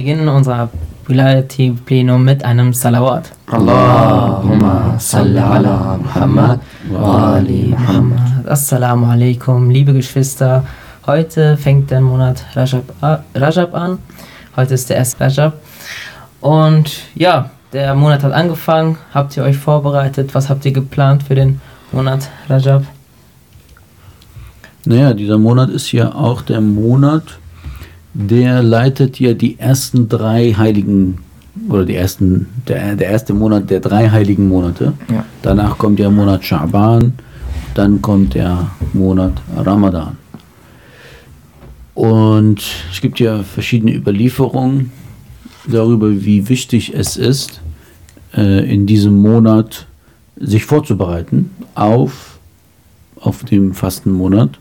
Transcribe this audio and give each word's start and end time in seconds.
Wir 0.00 0.14
beginnen 0.14 0.28
unser 0.30 0.70
Wilayati-Plenum 1.08 2.24
mit 2.24 2.42
einem 2.42 2.72
Salawat. 2.72 3.32
Allahumma 3.48 4.98
salli 4.98 5.38
ala 5.38 5.98
Muhammad 5.98 6.60
wa 6.90 7.34
ali 7.34 7.74
Muhammad. 7.78 8.48
Assalamu 8.48 9.04
alaikum, 9.04 9.68
liebe 9.68 9.92
Geschwister. 9.92 10.64
Heute 11.04 11.58
fängt 11.58 11.90
der 11.90 12.00
Monat 12.00 12.42
Rajab, 12.54 12.84
Rajab 13.34 13.74
an. 13.74 13.98
Heute 14.56 14.72
ist 14.72 14.88
der 14.88 14.96
erste 14.96 15.22
Rajab. 15.22 15.60
Und 16.40 17.02
ja, 17.14 17.50
der 17.74 17.94
Monat 17.94 18.22
hat 18.22 18.32
angefangen. 18.32 18.96
Habt 19.12 19.36
ihr 19.36 19.42
euch 19.42 19.58
vorbereitet? 19.58 20.34
Was 20.34 20.48
habt 20.48 20.64
ihr 20.64 20.72
geplant 20.72 21.24
für 21.24 21.34
den 21.34 21.60
Monat 21.92 22.30
Rajab? 22.48 22.84
Naja, 24.86 25.12
dieser 25.12 25.36
Monat 25.36 25.68
ist 25.68 25.92
ja 25.92 26.14
auch 26.14 26.40
der 26.40 26.62
Monat, 26.62 27.38
der 28.14 28.62
leitet 28.62 29.20
ja 29.20 29.34
die 29.34 29.58
ersten 29.58 30.08
drei 30.08 30.52
heiligen 30.52 31.18
oder 31.68 31.84
die 31.84 31.96
ersten, 31.96 32.46
der, 32.68 32.96
der 32.96 33.08
erste 33.08 33.34
Monat 33.34 33.70
der 33.70 33.80
drei 33.80 34.08
heiligen 34.08 34.48
Monate. 34.48 34.92
Ja. 35.10 35.24
Danach 35.42 35.78
kommt 35.78 35.98
der 35.98 36.10
Monat 36.10 36.44
Schaban, 36.44 37.14
dann 37.74 38.00
kommt 38.00 38.34
der 38.34 38.70
Monat 38.92 39.34
Ramadan. 39.56 40.16
Und 41.94 42.62
es 42.90 43.00
gibt 43.00 43.20
ja 43.20 43.42
verschiedene 43.42 43.94
Überlieferungen 43.94 44.92
darüber, 45.66 46.10
wie 46.10 46.48
wichtig 46.48 46.94
es 46.94 47.16
ist, 47.16 47.60
äh, 48.34 48.72
in 48.72 48.86
diesem 48.86 49.20
Monat 49.20 49.86
sich 50.36 50.64
vorzubereiten 50.64 51.50
auf, 51.74 52.38
auf 53.20 53.44
den 53.44 53.74
Fastenmonat. 53.74 54.58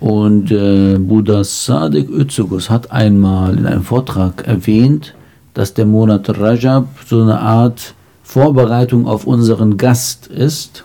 Und 0.00 0.50
äh, 0.50 0.96
Buddha 0.98 1.44
Sadek 1.44 2.08
Özugus 2.08 2.70
hat 2.70 2.90
einmal 2.90 3.56
in 3.58 3.66
einem 3.66 3.82
Vortrag 3.82 4.46
erwähnt, 4.46 5.14
dass 5.52 5.74
der 5.74 5.84
Monat 5.84 6.38
Rajab 6.38 6.86
so 7.06 7.20
eine 7.20 7.38
Art 7.38 7.94
Vorbereitung 8.22 9.06
auf 9.06 9.26
unseren 9.26 9.76
Gast 9.76 10.26
ist, 10.26 10.84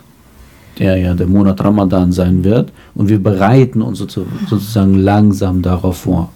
der 0.78 0.98
ja 0.98 1.14
der 1.14 1.26
Monat 1.26 1.64
Ramadan 1.64 2.12
sein 2.12 2.44
wird. 2.44 2.72
Und 2.94 3.08
wir 3.08 3.22
bereiten 3.22 3.80
uns 3.80 3.98
sozusagen 3.98 4.98
langsam 4.98 5.62
darauf 5.62 5.98
vor. 5.98 6.28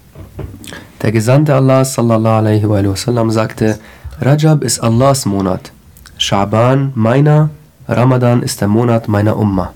Der 1.03 1.13
Gesandte 1.13 1.55
Allah 1.55 1.85
sallallahu 1.85 2.39
alaihi 2.39 2.69
wasallam 2.69 3.31
sagte, 3.31 3.79
Rajab 4.21 4.65
ist 4.65 4.81
Allahs 4.81 5.27
Monat, 5.27 5.73
Schaban 6.17 6.93
meiner, 6.95 7.51
Ramadan 7.89 8.43
ist 8.43 8.61
der 8.61 8.69
Monat 8.69 9.09
meiner 9.09 9.37
Ummah. 9.37 9.73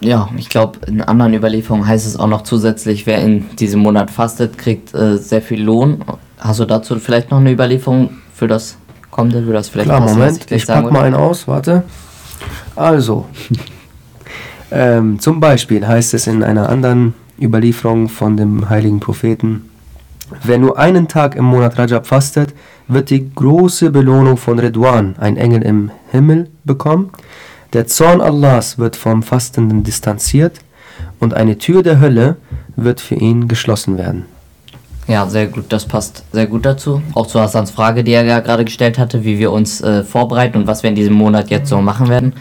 Ja, 0.00 0.30
ich 0.36 0.48
glaube, 0.48 0.78
in 0.86 1.02
anderen 1.02 1.34
Überlieferungen 1.34 1.86
heißt 1.86 2.06
es 2.06 2.16
auch 2.16 2.26
noch 2.26 2.42
zusätzlich, 2.42 3.06
wer 3.06 3.18
in 3.18 3.54
diesem 3.56 3.80
Monat 3.80 4.10
fastet, 4.10 4.56
kriegt 4.56 4.94
äh, 4.94 5.18
sehr 5.18 5.42
viel 5.42 5.62
Lohn. 5.62 6.02
Hast 6.38 6.60
du 6.60 6.64
dazu 6.64 6.98
vielleicht 6.98 7.30
noch 7.30 7.38
eine 7.38 7.52
Überlieferung 7.52 8.10
für 8.34 8.48
das 8.48 8.78
kommende? 9.10 9.42
Für 9.42 9.52
das 9.52 9.68
vielleicht 9.68 9.88
Klar, 9.88 10.00
passen, 10.00 10.18
Moment, 10.18 10.46
ich, 10.46 10.52
ich 10.52 10.66
pack 10.66 10.90
mal 10.90 11.04
einen 11.04 11.14
aus, 11.14 11.46
warte. 11.46 11.84
Also, 12.74 13.26
ähm, 14.70 15.18
zum 15.20 15.38
Beispiel 15.38 15.86
heißt 15.86 16.14
es 16.14 16.26
in 16.26 16.42
einer 16.42 16.70
anderen 16.70 17.14
Überlieferung 17.38 18.08
von 18.08 18.38
dem 18.38 18.70
heiligen 18.70 19.00
Propheten, 19.00 19.68
wer 20.42 20.58
nur 20.58 20.78
einen 20.78 21.08
Tag 21.08 21.36
im 21.36 21.44
Monat 21.44 21.78
Rajab 21.78 22.06
fastet, 22.06 22.54
wird 22.88 23.10
die 23.10 23.34
große 23.34 23.90
Belohnung 23.90 24.38
von 24.38 24.58
Redwan, 24.58 25.16
ein 25.18 25.36
Engel 25.36 25.62
im 25.62 25.90
Himmel, 26.10 26.48
bekommen. 26.64 27.10
Der 27.72 27.86
Zorn 27.86 28.20
Allahs 28.20 28.78
wird 28.78 28.96
vom 28.96 29.22
Fastenden 29.22 29.84
distanziert 29.84 30.58
und 31.20 31.34
eine 31.34 31.58
Tür 31.58 31.82
der 31.82 32.00
Hölle 32.00 32.36
wird 32.74 33.00
für 33.00 33.14
ihn 33.14 33.46
geschlossen 33.46 33.96
werden. 33.96 34.26
Ja, 35.06 35.28
sehr 35.28 35.46
gut, 35.46 35.66
das 35.68 35.86
passt 35.86 36.24
sehr 36.32 36.46
gut 36.46 36.64
dazu. 36.64 37.02
Auch 37.14 37.26
zu 37.26 37.40
Hassans 37.40 37.70
Frage, 37.70 38.04
die 38.04 38.12
er 38.12 38.24
ja 38.24 38.40
gerade 38.40 38.64
gestellt 38.64 38.98
hatte, 38.98 39.24
wie 39.24 39.38
wir 39.38 39.52
uns 39.52 39.80
äh, 39.80 40.04
vorbereiten 40.04 40.58
und 40.58 40.66
was 40.66 40.82
wir 40.82 40.90
in 40.90 40.96
diesem 40.96 41.14
Monat 41.14 41.50
jetzt 41.50 41.68
so 41.68 41.80
machen 41.80 42.08
werden. 42.08 42.34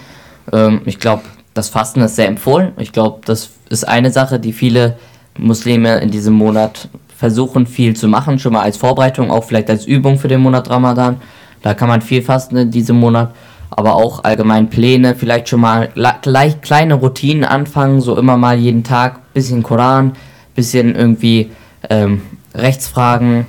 Ähm, 0.51 0.81
ich 0.85 1.00
glaube, 1.00 1.23
das 1.53 1.69
Fasten 1.69 2.01
ist 2.01 2.16
sehr 2.16 2.28
empfohlen. 2.28 2.73
Ich 2.78 2.91
glaube, 2.91 3.22
das 3.25 3.50
ist 3.69 3.88
eine 3.88 4.12
Sache, 4.12 4.39
die 4.39 4.53
viele 4.53 4.97
Muslime 5.38 6.00
in 6.00 6.12
diesem 6.12 6.34
Monat 6.34 6.89
versuchen, 7.16 7.66
viel 7.66 7.95
zu 7.95 8.07
machen, 8.07 8.39
schon 8.39 8.53
mal 8.53 8.62
als 8.62 8.78
Vorbereitung, 8.78 9.31
auch 9.31 9.44
vielleicht 9.44 9.69
als 9.69 9.85
Übung 9.85 10.18
für 10.18 10.28
den 10.28 10.41
Monat 10.41 10.69
Ramadan. 10.69 11.18
Da 11.62 11.73
kann 11.73 11.89
man 11.89 12.01
viel 12.01 12.22
fasten 12.22 12.56
in 12.56 12.72
diesem 12.72 12.97
Monat 12.97 13.34
aber 13.69 13.96
auch 13.96 14.24
allgemein 14.24 14.69
Pläne, 14.69 15.16
vielleicht 15.16 15.50
schon 15.50 15.62
mal 15.62 15.90
gleich 16.22 16.62
kleine 16.62 16.96
Routinen 16.96 17.44
anfangen, 17.44 18.02
so 18.02 18.18
immer 18.18 18.38
mal 18.38 18.57
jeden 18.57 18.84
Tag, 18.84 19.34
bisschen 19.34 19.63
Koran, 19.63 20.13
bisschen 20.56 20.96
irgendwie 20.96 21.52
ähm, 21.90 22.22
Rechtsfragen. 22.53 23.46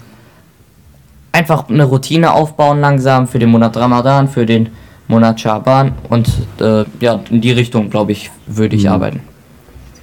Einfach 1.32 1.68
eine 1.68 1.84
Routine 1.84 2.32
aufbauen 2.32 2.80
langsam 2.80 3.28
für 3.28 3.38
den 3.38 3.50
Monat 3.50 3.76
Ramadan, 3.76 4.28
für 4.28 4.46
den 4.46 4.68
Monat 5.08 5.40
Schaban 5.40 5.92
und 6.08 6.28
äh, 6.60 6.84
ja, 7.00 7.20
in 7.30 7.40
die 7.40 7.52
Richtung, 7.52 7.90
glaube 7.90 8.12
ich, 8.12 8.30
würde 8.46 8.76
ich 8.76 8.84
mhm. 8.84 8.90
arbeiten. 8.90 9.20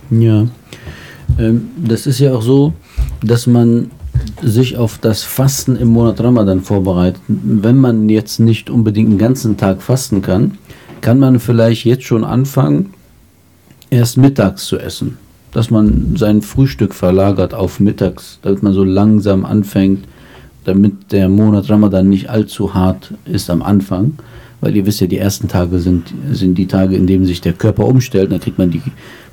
Ja, 0.10 0.46
ähm, 1.40 1.70
das 1.78 2.08
ist 2.08 2.20
ja 2.20 2.34
auch 2.34 2.42
so, 2.42 2.74
dass 3.22 3.48
man 3.48 3.92
sich 4.42 4.78
auf 4.78 4.98
das 5.00 5.24
Fasten 5.24 5.76
im 5.76 5.90
Monat 5.90 6.22
Ramadan 6.22 6.62
vorbereitet. 6.62 7.22
Wenn 7.28 7.78
man 7.78 8.10
jetzt 8.10 8.40
nicht 8.40 8.70
unbedingt 8.70 9.12
den 9.12 9.18
ganzen 9.18 9.58
Tag 9.58 9.82
fasten 9.82 10.22
kann, 10.22 10.58
kann 11.02 11.20
man 11.20 11.40
vielleicht 11.40 11.86
jetzt 11.86 12.04
schon 12.04 12.24
anfangen, 12.24 12.94
erst 13.90 14.18
mittags 14.18 14.66
zu 14.66 14.78
essen. 14.78 15.18
Dass 15.52 15.72
man 15.72 16.16
sein 16.18 16.42
Frühstück 16.42 16.94
verlagert 16.94 17.54
auf 17.54 17.80
mittags, 17.80 18.40
damit 18.42 18.64
man 18.64 18.74
so 18.74 18.84
langsam 18.84 19.46
anfängt, 19.46 20.06
damit 20.66 21.12
der 21.12 21.30
Monat 21.30 21.70
Ramadan 21.70 22.10
nicht 22.10 22.30
allzu 22.30 22.74
hart 22.74 23.14
ist 23.26 23.50
am 23.50 23.62
Anfang. 23.62 24.14
Weil 24.60 24.76
ihr 24.76 24.86
wisst 24.86 25.02
ja, 25.02 25.08
die 25.08 25.20
ersten 25.20 25.48
Tage 25.48 25.80
sind, 25.80 26.14
sind 26.32 26.58
die 26.58 26.68
Tage, 26.68 26.96
in 26.96 27.08
denen 27.08 27.26
sich 27.26 27.42
der 27.42 27.54
Körper 27.54 27.86
umstellt. 27.86 28.32
Da 28.32 28.40
kriegt 28.40 28.58
man 28.58 28.72
die, 28.72 28.82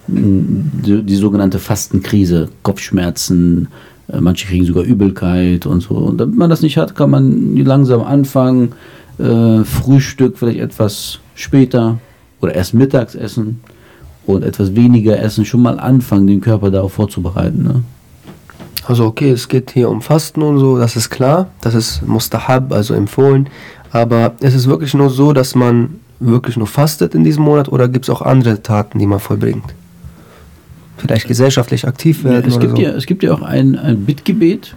die, 0.06 1.02
die 1.02 1.16
sogenannte 1.16 1.58
Fastenkrise, 1.58 2.48
Kopfschmerzen, 2.62 3.68
manche 4.20 4.46
kriegen 4.46 4.64
sogar 4.64 4.84
Übelkeit 4.84 5.66
und 5.66 5.80
so. 5.80 5.94
Und 5.94 6.18
damit 6.18 6.36
man 6.36 6.50
das 6.50 6.62
nicht 6.62 6.76
hat, 6.76 6.94
kann 6.94 7.10
man 7.10 7.56
langsam 7.56 8.02
anfangen. 8.02 8.72
Äh, 9.18 9.64
Frühstück 9.64 10.38
vielleicht 10.38 10.58
etwas 10.58 11.20
später 11.34 11.98
oder 12.40 12.54
erst 12.54 12.74
mittags 12.74 13.14
essen 13.14 13.60
und 14.26 14.42
etwas 14.42 14.74
weniger 14.74 15.18
essen. 15.20 15.44
Schon 15.44 15.62
mal 15.62 15.78
anfangen, 15.78 16.26
den 16.26 16.40
Körper 16.40 16.70
darauf 16.70 16.94
vorzubereiten. 16.94 17.62
Ne? 17.62 17.82
Also 18.86 19.06
okay, 19.06 19.30
es 19.30 19.48
geht 19.48 19.70
hier 19.70 19.88
um 19.88 20.02
Fasten 20.02 20.42
und 20.42 20.58
so, 20.58 20.78
das 20.78 20.96
ist 20.96 21.10
klar. 21.10 21.48
Das 21.60 21.74
ist 21.74 22.06
mustahab, 22.06 22.72
also 22.72 22.94
empfohlen. 22.94 23.48
Aber 23.92 24.34
es 24.40 24.54
ist 24.54 24.66
wirklich 24.66 24.92
nur 24.94 25.10
so, 25.10 25.32
dass 25.32 25.54
man 25.54 26.00
wirklich 26.20 26.56
nur 26.56 26.66
fastet 26.66 27.14
in 27.14 27.24
diesem 27.24 27.44
Monat 27.44 27.68
oder 27.68 27.88
gibt 27.88 28.06
es 28.06 28.10
auch 28.10 28.22
andere 28.22 28.62
Taten, 28.62 28.98
die 28.98 29.06
man 29.06 29.20
vollbringt? 29.20 29.74
Vielleicht 30.96 31.28
gesellschaftlich 31.28 31.86
aktiv 31.86 32.24
werden. 32.24 32.50
Ja, 32.50 32.56
es, 32.56 32.60
gibt 32.60 32.76
so. 32.76 32.82
ja, 32.82 32.90
es 32.90 33.06
gibt 33.06 33.22
ja 33.22 33.32
auch 33.32 33.42
ein, 33.42 33.78
ein 33.78 34.04
Bittgebet, 34.04 34.74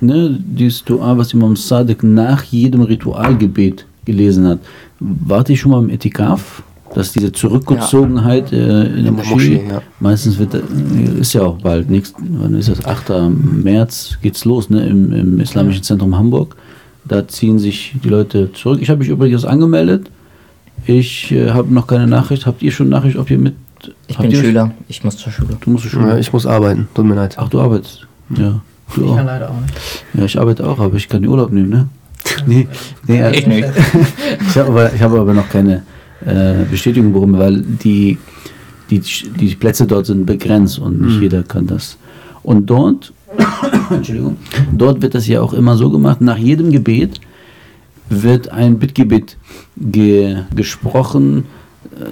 ne, 0.00 0.38
dieses 0.40 0.84
Dua, 0.84 1.16
was 1.16 1.32
Imam 1.32 1.56
Sadiq 1.56 2.02
nach 2.02 2.42
jedem 2.44 2.82
Ritualgebet 2.82 3.86
gelesen 4.04 4.46
hat. 4.46 4.58
Warte 5.00 5.52
ich 5.52 5.60
schon 5.60 5.72
mal 5.72 5.82
im 5.82 5.90
Etikaf? 5.90 6.62
Dass 6.94 7.10
diese 7.12 7.32
Zurückgezogenheit 7.32 8.52
ja. 8.52 8.58
äh, 8.58 8.86
in, 8.86 8.96
in, 8.96 9.04
der 9.04 9.12
Moschee, 9.12 9.30
Moschee 9.30 9.62
ja. 9.66 9.82
meistens 9.98 10.38
wird, 10.38 10.52
äh, 10.54 10.60
ist 11.20 11.32
ja 11.32 11.40
auch 11.40 11.56
bald, 11.56 11.88
nächst, 11.88 12.14
wann 12.18 12.54
ist 12.54 12.68
das? 12.68 12.84
8. 12.84 13.30
März 13.30 14.18
geht's 14.20 14.44
los, 14.44 14.68
ne, 14.68 14.86
im, 14.86 15.10
im 15.12 15.40
Islamischen 15.40 15.82
Zentrum 15.82 16.18
Hamburg. 16.18 16.54
Da 17.06 17.26
ziehen 17.26 17.58
sich 17.58 17.94
die 18.04 18.08
Leute 18.08 18.52
zurück. 18.52 18.78
Ich 18.82 18.90
habe 18.90 18.98
mich 18.98 19.08
übrigens 19.08 19.46
angemeldet. 19.46 20.10
Ich 20.86 21.32
äh, 21.32 21.50
habe 21.50 21.72
noch 21.72 21.86
keine 21.86 22.06
Nachricht. 22.06 22.44
Habt 22.44 22.62
ihr 22.62 22.72
schon 22.72 22.90
Nachricht, 22.90 23.16
ob 23.16 23.30
ihr 23.30 23.38
mit 23.38 23.54
ich 24.06 24.18
bin 24.18 24.34
Schüler, 24.34 24.72
ich 24.88 25.04
muss 25.04 25.16
zur 25.16 25.32
Schule. 25.32 25.56
Du 25.60 25.70
musst 25.70 25.84
zur 25.84 25.92
Schule? 25.92 26.08
Ja, 26.10 26.18
ich 26.18 26.32
muss 26.32 26.46
arbeiten, 26.46 26.88
tut 26.94 27.04
mir 27.04 27.14
leid. 27.14 27.36
Ach, 27.38 27.48
du 27.48 27.60
arbeitest? 27.60 28.06
Ja. 28.30 28.60
Du 28.94 29.04
ich 29.04 29.10
auch. 29.10 29.16
kann 29.16 29.26
leider 29.26 29.50
auch 29.50 29.60
nicht. 29.60 29.74
Ja, 30.14 30.24
ich 30.24 30.38
arbeite 30.38 30.66
auch, 30.66 30.78
aber 30.78 30.96
ich 30.96 31.08
kann 31.08 31.26
Urlaub 31.26 31.52
nehmen, 31.52 31.68
ne? 31.68 31.88
nee, 32.46 32.68
nee, 33.06 33.22
also, 33.22 33.38
ich 33.38 33.46
nicht. 33.46 33.68
ich 34.48 34.56
habe 34.56 34.68
aber, 34.68 34.90
hab 34.98 35.12
aber 35.12 35.34
noch 35.34 35.48
keine 35.48 35.82
äh, 36.24 36.64
Bestätigung 36.70 37.12
bekommen, 37.12 37.38
weil 37.38 37.60
die, 37.60 38.18
die, 38.90 39.00
die 39.00 39.54
Plätze 39.54 39.86
dort 39.86 40.06
sind 40.06 40.26
begrenzt 40.26 40.78
und 40.78 41.00
nicht 41.00 41.16
mhm. 41.16 41.22
jeder 41.22 41.42
kann 41.42 41.66
das. 41.66 41.96
Und 42.42 42.66
dort, 42.66 43.12
Entschuldigung, 43.90 44.36
dort 44.72 45.02
wird 45.02 45.14
das 45.14 45.26
ja 45.26 45.40
auch 45.40 45.52
immer 45.52 45.76
so 45.76 45.90
gemacht, 45.90 46.20
nach 46.20 46.38
jedem 46.38 46.70
Gebet 46.70 47.20
wird 48.08 48.50
ein 48.50 48.78
Bittgebet 48.78 49.36
ge, 49.76 50.42
gesprochen, 50.54 51.44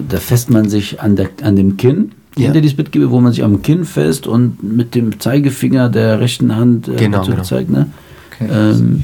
da 0.09 0.17
fässt 0.17 0.49
man 0.49 0.69
sich 0.69 1.01
an, 1.01 1.15
der, 1.15 1.29
an 1.43 1.55
dem 1.55 1.77
Kinn 1.77 2.11
ja. 2.37 2.45
hinter 2.45 2.61
dieses 2.61 2.77
Bittgebet, 2.77 3.09
wo 3.09 3.19
man 3.19 3.31
sich 3.31 3.43
am 3.43 3.61
Kinn 3.61 3.85
fest 3.85 4.27
und 4.27 4.61
mit 4.63 4.95
dem 4.95 5.19
Zeigefinger 5.19 5.89
der 5.89 6.19
rechten 6.19 6.55
Hand 6.55 6.87
äh, 6.87 6.95
genau, 6.95 7.23
genau. 7.23 7.41
zeigt. 7.43 7.69
Ne? 7.69 7.87
Okay. 8.33 8.49
Ähm, 8.51 9.03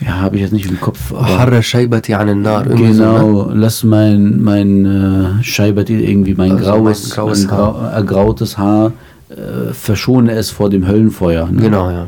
ja, 0.00 0.20
habe 0.20 0.36
ich 0.36 0.42
jetzt 0.42 0.52
nicht 0.52 0.70
im 0.70 0.80
Kopf. 0.80 1.12
Harre 1.12 1.62
Scheibati 1.62 2.14
an 2.14 2.42
Nar. 2.42 2.64
Genau, 2.64 2.92
so, 2.92 3.50
ne? 3.50 3.60
lass 3.60 3.82
mein, 3.82 4.40
mein 4.42 4.84
äh, 4.84 5.42
Scheibati 5.42 5.94
irgendwie, 5.94 6.34
mein 6.34 6.52
also 6.52 6.64
graues, 6.64 7.08
mein 7.08 7.10
graues 7.16 7.38
mein 7.40 7.48
grau, 7.48 7.80
Haar. 7.80 7.92
ergrautes 7.94 8.58
Haar 8.58 8.92
äh, 9.28 9.72
verschone 9.72 10.32
es 10.32 10.50
vor 10.50 10.70
dem 10.70 10.86
Höllenfeuer. 10.86 11.48
Ne? 11.50 11.62
Genau, 11.62 11.90
ja. 11.90 12.06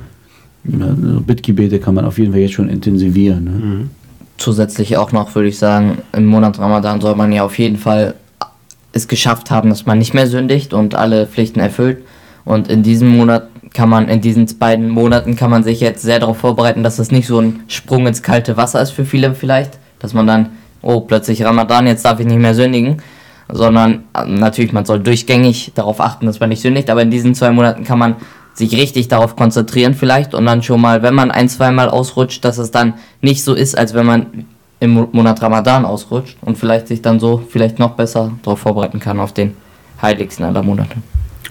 ja 0.64 0.86
also 0.86 1.20
Bittgebete 1.20 1.80
kann 1.80 1.94
man 1.94 2.04
auf 2.04 2.18
jeden 2.18 2.32
Fall 2.32 2.42
jetzt 2.42 2.54
schon 2.54 2.68
intensivieren. 2.68 3.44
Ne? 3.44 3.50
Mhm. 3.50 3.90
Zusätzlich 4.40 4.96
auch 4.96 5.12
noch, 5.12 5.34
würde 5.34 5.48
ich 5.50 5.58
sagen, 5.58 5.98
im 6.12 6.24
Monat 6.24 6.58
Ramadan 6.58 7.00
soll 7.00 7.14
man 7.14 7.30
ja 7.30 7.44
auf 7.44 7.58
jeden 7.58 7.76
Fall 7.76 8.14
es 8.92 9.06
geschafft 9.06 9.50
haben, 9.50 9.68
dass 9.68 9.84
man 9.84 9.98
nicht 9.98 10.14
mehr 10.14 10.26
sündigt 10.26 10.72
und 10.72 10.94
alle 10.94 11.26
Pflichten 11.26 11.60
erfüllt. 11.60 11.98
Und 12.46 12.68
in 12.68 12.82
diesem 12.82 13.08
Monat 13.08 13.48
kann 13.74 13.90
man, 13.90 14.08
in 14.08 14.22
diesen 14.22 14.46
beiden 14.58 14.88
Monaten 14.88 15.36
kann 15.36 15.50
man 15.50 15.62
sich 15.62 15.80
jetzt 15.80 16.00
sehr 16.00 16.20
darauf 16.20 16.38
vorbereiten, 16.38 16.82
dass 16.82 16.98
es 16.98 17.10
nicht 17.12 17.26
so 17.26 17.38
ein 17.38 17.64
Sprung 17.68 18.06
ins 18.06 18.22
kalte 18.22 18.56
Wasser 18.56 18.80
ist 18.80 18.92
für 18.92 19.04
viele 19.04 19.34
vielleicht, 19.34 19.78
dass 19.98 20.14
man 20.14 20.26
dann, 20.26 20.48
oh, 20.80 21.02
plötzlich 21.02 21.44
Ramadan, 21.44 21.86
jetzt 21.86 22.06
darf 22.06 22.18
ich 22.18 22.26
nicht 22.26 22.38
mehr 22.38 22.54
sündigen, 22.54 23.02
sondern 23.52 24.04
äh, 24.14 24.24
natürlich, 24.24 24.72
man 24.72 24.86
soll 24.86 25.00
durchgängig 25.00 25.72
darauf 25.74 26.00
achten, 26.00 26.24
dass 26.24 26.40
man 26.40 26.48
nicht 26.48 26.62
sündigt, 26.62 26.88
aber 26.88 27.02
in 27.02 27.10
diesen 27.10 27.34
zwei 27.34 27.50
Monaten 27.50 27.84
kann 27.84 27.98
man 27.98 28.16
sich 28.54 28.76
richtig 28.76 29.08
darauf 29.08 29.36
konzentrieren 29.36 29.94
vielleicht 29.94 30.34
und 30.34 30.44
dann 30.46 30.62
schon 30.62 30.80
mal, 30.80 31.02
wenn 31.02 31.14
man 31.14 31.30
ein, 31.30 31.48
zweimal 31.48 31.88
ausrutscht, 31.88 32.44
dass 32.44 32.58
es 32.58 32.70
dann 32.70 32.94
nicht 33.20 33.44
so 33.44 33.54
ist, 33.54 33.76
als 33.76 33.94
wenn 33.94 34.06
man 34.06 34.46
im 34.80 35.08
Monat 35.12 35.42
Ramadan 35.42 35.84
ausrutscht 35.84 36.36
und 36.40 36.56
vielleicht 36.56 36.88
sich 36.88 37.02
dann 37.02 37.20
so 37.20 37.42
vielleicht 37.48 37.78
noch 37.78 37.92
besser 37.92 38.32
darauf 38.42 38.60
vorbereiten 38.60 38.98
kann 38.98 39.20
auf 39.20 39.32
den 39.32 39.54
heiligsten 40.00 40.44
aller 40.44 40.62
Monate. 40.62 40.96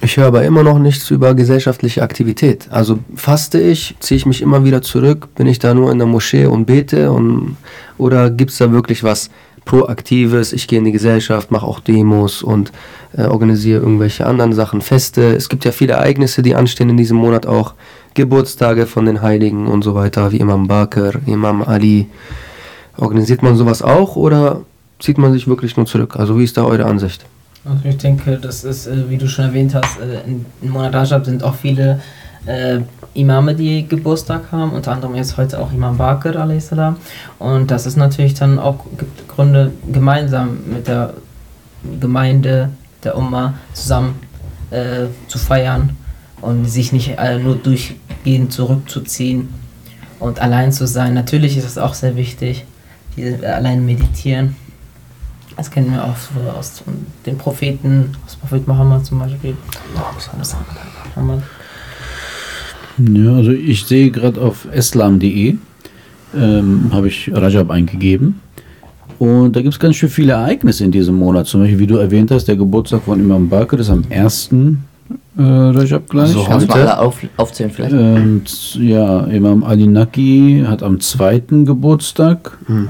Ich 0.01 0.15
höre 0.15 0.27
aber 0.27 0.43
immer 0.43 0.63
noch 0.63 0.79
nichts 0.79 1.11
über 1.11 1.35
gesellschaftliche 1.35 2.01
Aktivität. 2.01 2.67
Also 2.71 2.99
faste 3.15 3.59
ich, 3.59 3.95
ziehe 3.99 4.17
ich 4.17 4.25
mich 4.25 4.41
immer 4.41 4.63
wieder 4.63 4.81
zurück, 4.81 5.35
bin 5.35 5.45
ich 5.45 5.59
da 5.59 5.73
nur 5.73 5.91
in 5.91 5.97
der 5.97 6.07
Moschee 6.07 6.45
und 6.45 6.65
bete 6.65 7.11
und, 7.11 7.57
oder 7.97 8.29
gibt 8.29 8.51
es 8.51 8.57
da 8.57 8.71
wirklich 8.71 9.03
was 9.03 9.29
Proaktives? 9.69 10.51
Ich 10.51 10.67
gehe 10.67 10.79
in 10.79 10.85
die 10.85 10.91
Gesellschaft, 10.91 11.51
mache 11.51 11.67
auch 11.67 11.79
Demos 11.79 12.41
und 12.41 12.71
äh, 13.15 13.25
organisiere 13.25 13.81
irgendwelche 13.81 14.25
anderen 14.25 14.51
Sachen, 14.51 14.81
Feste. 14.81 15.35
Es 15.35 15.47
gibt 15.47 15.63
ja 15.63 15.71
viele 15.71 15.93
Ereignisse, 15.93 16.41
die 16.41 16.55
anstehen 16.55 16.89
in 16.89 16.97
diesem 16.97 17.17
Monat 17.17 17.45
auch. 17.45 17.75
Geburtstage 18.15 18.87
von 18.87 19.05
den 19.05 19.21
Heiligen 19.21 19.67
und 19.67 19.83
so 19.83 19.93
weiter, 19.93 20.31
wie 20.31 20.37
Imam 20.37 20.67
Bakr, 20.67 21.19
Imam 21.27 21.61
Ali. 21.61 22.07
Organisiert 22.97 23.43
man 23.43 23.55
sowas 23.57 23.83
auch 23.83 24.15
oder 24.15 24.61
zieht 24.97 25.19
man 25.19 25.33
sich 25.33 25.47
wirklich 25.47 25.77
nur 25.77 25.85
zurück? 25.85 26.15
Also 26.15 26.39
wie 26.39 26.45
ist 26.45 26.57
da 26.57 26.65
eure 26.65 26.85
Ansicht? 26.85 27.23
Also 27.63 27.87
ich 27.87 27.97
denke, 27.97 28.39
das 28.41 28.63
ist, 28.63 28.87
äh, 28.87 29.07
wie 29.07 29.17
du 29.17 29.27
schon 29.27 29.45
erwähnt 29.45 29.75
hast, 29.75 29.99
äh, 29.99 30.21
in 30.27 30.69
Monat 30.71 30.95
Rajab 30.95 31.25
sind 31.25 31.43
auch 31.43 31.53
viele 31.53 32.01
äh, 32.47 32.79
Imame, 33.19 33.55
die 33.55 33.87
Geburtstag 33.87 34.51
haben, 34.51 34.71
unter 34.71 34.91
anderem 34.91 35.15
jetzt 35.15 35.37
heute 35.37 35.59
auch 35.59 35.71
Imam 35.71 35.97
Bakr 35.97 36.35
a.s. 36.35 36.71
Und 37.39 37.71
das 37.71 37.85
ist 37.85 37.97
natürlich 37.97 38.33
dann 38.33 38.59
auch 38.59 38.85
gibt 38.97 39.27
Gründe, 39.27 39.71
gemeinsam 39.91 40.59
mit 40.71 40.87
der 40.87 41.13
Gemeinde, 41.99 42.69
der 43.03 43.17
Umma 43.17 43.53
zusammen 43.73 44.15
äh, 44.71 45.07
zu 45.27 45.37
feiern 45.37 45.95
und 46.41 46.65
sich 46.65 46.91
nicht 46.91 47.17
äh, 47.17 47.39
nur 47.39 47.55
durchgehend 47.55 48.51
zurückzuziehen 48.51 49.49
und 50.19 50.39
allein 50.39 50.71
zu 50.71 50.87
sein. 50.87 51.13
Natürlich 51.13 51.57
ist 51.57 51.65
es 51.65 51.77
auch 51.77 51.93
sehr 51.93 52.15
wichtig, 52.15 52.65
diese, 53.15 53.47
allein 53.47 53.85
meditieren 53.85 54.55
das 55.59 55.69
kennen 55.69 55.91
wir 55.91 56.05
auch 56.05 56.15
so 56.15 56.39
aus 56.57 56.81
den 57.25 57.37
Propheten, 57.37 58.15
aus 58.25 58.37
Prophet 58.37 58.65
Muhammad 58.65 59.05
zum 59.05 59.19
Beispiel. 59.19 59.57
Ja, 62.99 63.35
also 63.35 63.51
ich 63.51 63.85
sehe 63.85 64.11
gerade 64.11 64.41
auf 64.41 64.67
eslam.de 64.71 65.55
ähm, 66.35 66.89
habe 66.91 67.07
ich 67.07 67.31
Rajab 67.33 67.69
eingegeben. 67.71 68.41
Und 69.17 69.55
da 69.55 69.61
gibt 69.61 69.73
es 69.73 69.79
ganz 69.79 69.97
schön 69.97 70.09
viele 70.09 70.33
Ereignisse 70.33 70.85
in 70.85 70.91
diesem 70.91 71.15
Monat. 71.15 71.47
Zum 71.47 71.61
Beispiel, 71.61 71.79
wie 71.79 71.87
du 71.87 71.97
erwähnt 71.97 72.31
hast, 72.31 72.45
der 72.45 72.55
Geburtstag 72.55 73.03
von 73.03 73.19
Imam 73.19 73.49
Bakr 73.49 73.79
ist 73.79 73.89
am 73.89 74.03
1. 74.09 74.49
Äh, 74.51 75.41
Rajab 75.41 76.09
gleich. 76.09 76.27
Also 76.29 76.45
Kannst 76.45 76.67
du 76.67 76.71
mal 76.71 76.81
alle 76.81 76.99
auf, 76.99 77.17
aufzählen 77.35 77.71
vielleicht? 77.71 77.93
Und, 77.93 78.75
ja, 78.75 79.25
Imam 79.25 79.63
Ali 79.63 79.87
Naki 79.87 80.63
hat 80.65 80.83
am 80.83 80.99
2. 80.99 81.43
Geburtstag. 81.65 82.57
Mhm. 82.67 82.87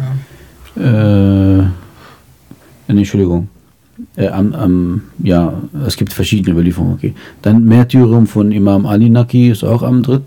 Äh, 0.78 1.60
äh, 1.60 1.64
Entschuldigung. 2.88 3.48
Äh, 4.16 4.28
am, 4.28 4.54
am, 4.54 5.02
ja, 5.24 5.54
es 5.86 5.98
gibt 5.98 6.14
verschiedene 6.14 6.54
Überlieferungen, 6.54 6.94
okay. 6.96 7.14
Dann 7.42 7.66
Märtyrium 7.66 8.28
von 8.28 8.52
Imam 8.52 8.86
Ali 8.86 9.10
Naki 9.10 9.50
ist 9.50 9.64
auch 9.64 9.84
am 9.84 10.04
3. 10.04 10.20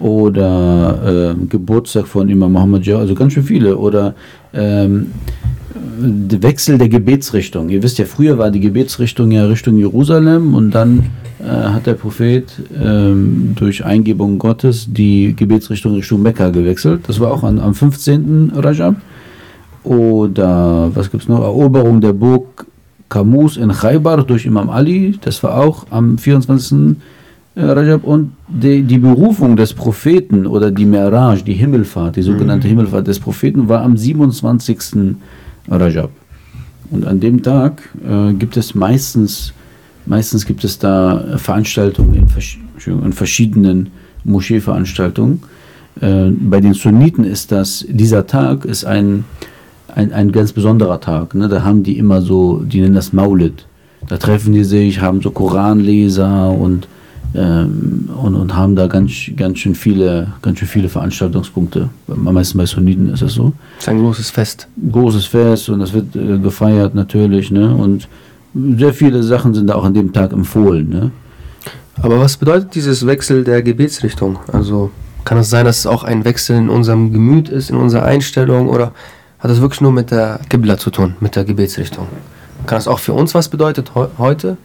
Oder 0.00 1.34
äh, 1.34 1.46
Geburtstag 1.46 2.06
von 2.06 2.28
Imam 2.28 2.52
Muhammad 2.52 2.86
Jah, 2.86 2.98
also 2.98 3.14
ganz 3.14 3.32
schön 3.32 3.42
viele. 3.42 3.76
Oder 3.76 4.14
ähm, 4.54 5.06
der 6.00 6.42
Wechsel 6.42 6.78
der 6.78 6.88
Gebetsrichtung. 6.88 7.68
Ihr 7.68 7.82
wisst 7.82 7.98
ja, 7.98 8.04
früher 8.04 8.38
war 8.38 8.50
die 8.50 8.60
Gebetsrichtung 8.60 9.32
ja 9.32 9.46
Richtung 9.46 9.76
Jerusalem 9.76 10.54
und 10.54 10.70
dann 10.70 11.06
äh, 11.40 11.44
hat 11.44 11.86
der 11.86 11.94
Prophet 11.94 12.44
ähm, 12.80 13.54
durch 13.56 13.84
Eingebung 13.84 14.38
Gottes 14.38 14.86
die 14.88 15.34
Gebetsrichtung 15.34 15.94
Richtung 15.94 16.22
Mekka 16.22 16.50
gewechselt. 16.50 17.02
Das 17.08 17.18
war 17.18 17.32
auch 17.32 17.42
an, 17.42 17.58
am 17.58 17.74
15. 17.74 18.52
Rajab. 18.54 18.94
Oder 19.82 20.90
was 20.94 21.10
gibt 21.10 21.24
es 21.24 21.28
noch? 21.28 21.40
Eroberung 21.40 22.00
der 22.00 22.12
Burg 22.12 22.66
Kamus 23.08 23.56
in 23.56 23.70
Khaybar 23.72 24.24
durch 24.24 24.46
Imam 24.46 24.70
Ali, 24.70 25.18
das 25.20 25.42
war 25.42 25.58
auch 25.58 25.86
am 25.90 26.18
24. 26.18 26.96
Äh, 27.54 27.64
Rajab. 27.64 28.04
Und 28.04 28.32
die, 28.48 28.82
die 28.82 28.98
Berufung 28.98 29.56
des 29.56 29.72
Propheten 29.72 30.46
oder 30.46 30.70
die 30.70 30.84
Miraj, 30.84 31.42
die 31.42 31.54
Himmelfahrt, 31.54 32.16
die 32.16 32.22
sogenannte 32.22 32.66
mhm. 32.66 32.70
Himmelfahrt 32.70 33.06
des 33.06 33.18
Propheten, 33.18 33.68
war 33.68 33.82
am 33.82 33.96
27. 33.96 35.16
Rajab. 35.68 36.10
Und 36.90 37.06
an 37.06 37.20
dem 37.20 37.42
Tag 37.42 37.82
äh, 38.08 38.32
gibt 38.34 38.56
es 38.56 38.74
meistens, 38.74 39.52
meistens 40.06 40.46
gibt 40.46 40.64
es 40.64 40.78
da 40.78 41.36
Veranstaltungen 41.36 42.14
in, 42.14 43.02
in 43.04 43.12
verschiedenen 43.12 43.90
Moscheeveranstaltungen. 44.24 45.42
Äh, 46.00 46.30
bei 46.30 46.60
den 46.60 46.74
Sunniten 46.74 47.24
ist 47.24 47.52
das, 47.52 47.84
dieser 47.88 48.26
Tag 48.26 48.64
ist 48.64 48.84
ein 48.84 49.24
ein, 49.94 50.12
ein 50.12 50.32
ganz 50.32 50.52
besonderer 50.52 51.00
Tag. 51.00 51.34
Ne? 51.34 51.48
Da 51.48 51.64
haben 51.64 51.82
die 51.82 51.98
immer 51.98 52.22
so, 52.22 52.60
die 52.60 52.80
nennen 52.80 52.94
das 52.94 53.12
Maulid. 53.12 53.66
Da 54.08 54.16
treffen 54.16 54.52
die 54.52 54.64
sich, 54.64 55.00
haben 55.00 55.20
so 55.20 55.30
Koranleser 55.30 56.50
und, 56.50 56.88
ähm, 57.34 58.08
und, 58.22 58.34
und 58.34 58.54
haben 58.54 58.76
da 58.76 58.86
ganz, 58.86 59.12
ganz, 59.36 59.58
schön 59.58 59.74
viele, 59.74 60.32
ganz 60.40 60.58
schön 60.58 60.68
viele 60.68 60.88
Veranstaltungspunkte. 60.88 61.88
Am 62.08 62.34
meisten 62.34 62.58
bei 62.58 62.66
Sunniten 62.66 63.12
ist 63.12 63.22
das 63.22 63.34
so. 63.34 63.52
Das 63.76 63.84
ist 63.84 63.88
ein 63.88 63.98
großes 63.98 64.30
Fest. 64.30 64.68
Großes 64.90 65.26
Fest 65.26 65.68
und 65.68 65.80
das 65.80 65.92
wird 65.92 66.14
äh, 66.16 66.38
gefeiert 66.38 66.94
natürlich. 66.94 67.50
Ne? 67.50 67.74
Und 67.74 68.08
sehr 68.54 68.94
viele 68.94 69.22
Sachen 69.22 69.54
sind 69.54 69.68
da 69.68 69.74
auch 69.74 69.84
an 69.84 69.94
dem 69.94 70.12
Tag 70.12 70.32
empfohlen. 70.32 70.88
Ne? 70.88 71.10
Aber 72.00 72.20
was 72.20 72.36
bedeutet 72.36 72.74
dieses 72.74 73.06
Wechsel 73.06 73.44
der 73.44 73.62
Gebetsrichtung? 73.62 74.38
Also 74.52 74.90
kann 75.24 75.38
es 75.38 75.50
sein, 75.50 75.64
dass 75.64 75.80
es 75.80 75.86
auch 75.86 76.04
ein 76.04 76.24
Wechsel 76.24 76.56
in 76.56 76.68
unserem 76.70 77.12
Gemüt 77.12 77.48
ist, 77.48 77.70
in 77.70 77.76
unserer 77.76 78.04
Einstellung 78.04 78.68
oder 78.68 78.92
hat 79.38 79.50
das 79.50 79.60
wirklich 79.60 79.80
nur 79.80 79.92
mit 79.92 80.10
der 80.10 80.40
Qibla 80.48 80.78
zu 80.78 80.90
tun, 80.90 81.16
mit 81.20 81.36
der 81.36 81.44
Gebetsrichtung. 81.44 82.06
Kann 82.66 82.76
das 82.76 82.88
auch 82.88 82.98
für 82.98 83.12
uns 83.12 83.34
was 83.34 83.48
bedeutet 83.48 83.92
he 83.94 84.04
heute? 84.18 84.56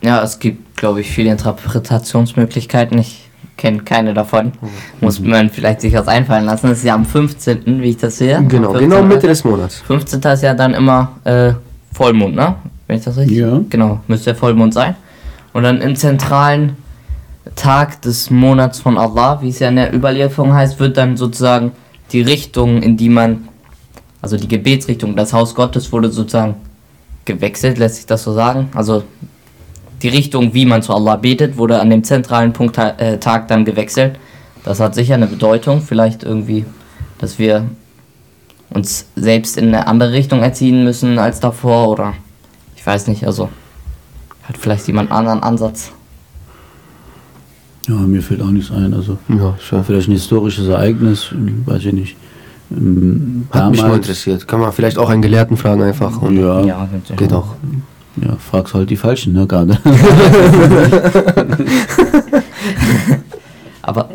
Ja, 0.00 0.22
es 0.22 0.38
gibt, 0.38 0.76
glaube 0.76 1.00
ich, 1.00 1.10
viele 1.10 1.30
Interpretationsmöglichkeiten. 1.30 2.98
Ich 2.98 3.30
kenne 3.56 3.78
keine 3.82 4.14
davon. 4.14 4.46
Mhm. 4.46 4.68
Muss 5.00 5.20
man 5.20 5.50
vielleicht 5.50 5.80
sich 5.80 5.94
was 5.94 6.08
einfallen 6.08 6.44
lassen. 6.44 6.68
Das 6.68 6.78
ist 6.78 6.84
ja 6.84 6.94
am 6.94 7.04
15., 7.04 7.64
wie 7.80 7.90
ich 7.90 7.96
das 7.98 8.18
sehe. 8.18 8.42
Genau, 8.48 8.72
genau 8.72 9.02
Mitte 9.02 9.28
des 9.28 9.44
Monats. 9.44 9.78
15. 9.86 10.20
ist 10.20 10.42
ja 10.42 10.54
dann 10.54 10.74
immer 10.74 11.12
äh, 11.24 11.52
Vollmond, 11.92 12.34
ne? 12.34 12.56
Wenn 12.86 12.96
ich 12.96 13.04
das 13.04 13.16
richtig 13.16 13.36
Ja. 13.38 13.60
Genau, 13.68 14.00
müsste 14.08 14.26
der 14.26 14.34
Vollmond 14.34 14.74
sein. 14.74 14.96
Und 15.52 15.62
dann 15.62 15.80
im 15.80 15.94
zentralen 15.94 16.76
Tag 17.54 18.00
des 18.02 18.30
Monats 18.30 18.80
von 18.80 18.98
Allah, 18.98 19.40
wie 19.42 19.50
es 19.50 19.58
ja 19.58 19.68
in 19.68 19.76
der 19.76 19.94
Überlieferung 19.94 20.54
heißt, 20.54 20.80
wird 20.80 20.96
dann 20.96 21.16
sozusagen 21.16 21.72
die 22.12 22.22
Richtung, 22.22 22.82
in 22.82 22.96
die 22.96 23.08
man, 23.08 23.48
also 24.20 24.36
die 24.36 24.48
Gebetsrichtung, 24.48 25.16
das 25.16 25.32
Haus 25.32 25.54
Gottes 25.54 25.92
wurde 25.92 26.10
sozusagen 26.10 26.56
gewechselt, 27.24 27.78
lässt 27.78 27.96
sich 27.96 28.06
das 28.06 28.22
so 28.22 28.32
sagen. 28.32 28.68
Also 28.74 29.02
die 30.02 30.08
Richtung, 30.08 30.52
wie 30.54 30.66
man 30.66 30.82
zu 30.82 30.92
Allah 30.92 31.16
betet, 31.16 31.56
wurde 31.56 31.80
an 31.80 31.90
dem 31.90 32.04
zentralen 32.04 32.52
Punkt, 32.52 32.76
äh, 32.76 33.18
Tag 33.18 33.48
dann 33.48 33.64
gewechselt. 33.64 34.18
Das 34.64 34.80
hat 34.80 34.94
sicher 34.94 35.14
eine 35.14 35.26
Bedeutung, 35.26 35.80
vielleicht 35.80 36.22
irgendwie, 36.22 36.64
dass 37.18 37.38
wir 37.38 37.66
uns 38.70 39.06
selbst 39.16 39.56
in 39.56 39.68
eine 39.68 39.86
andere 39.86 40.12
Richtung 40.12 40.42
erziehen 40.42 40.84
müssen 40.84 41.18
als 41.18 41.40
davor 41.40 41.88
oder 41.88 42.14
ich 42.76 42.86
weiß 42.86 43.06
nicht, 43.06 43.26
also 43.26 43.48
hat 44.44 44.56
vielleicht 44.56 44.86
jemand 44.86 45.10
anderen 45.12 45.42
Ansatz. 45.42 45.92
Ja, 47.88 47.94
mir 47.94 48.22
fällt 48.22 48.42
auch 48.42 48.50
nichts 48.50 48.70
ein. 48.70 48.94
Also 48.94 49.18
ja, 49.28 49.54
vielleicht 49.82 50.08
ein 50.08 50.12
historisches 50.12 50.68
Ereignis, 50.68 51.30
weiß 51.66 51.84
ich 51.84 51.92
nicht. 51.92 52.16
Ähm, 52.70 53.46
Hat 53.50 53.70
mich 53.70 53.82
mal 53.82 53.96
interessiert. 53.96 54.46
Kann 54.46 54.60
man 54.60 54.72
vielleicht 54.72 54.98
auch 54.98 55.10
einen 55.10 55.22
Gelehrten 55.22 55.56
fragen 55.56 55.82
einfach. 55.82 56.22
Und 56.22 56.36
ja, 56.38 56.62
ja 56.64 56.88
geht 57.16 57.32
auch. 57.32 57.56
Ja, 58.16 58.36
fragst 58.36 58.74
halt 58.74 58.90
die 58.90 58.96
Falschen, 58.96 59.32
ne, 59.32 59.46
gerade. 59.46 59.78
Aber. 63.82 64.10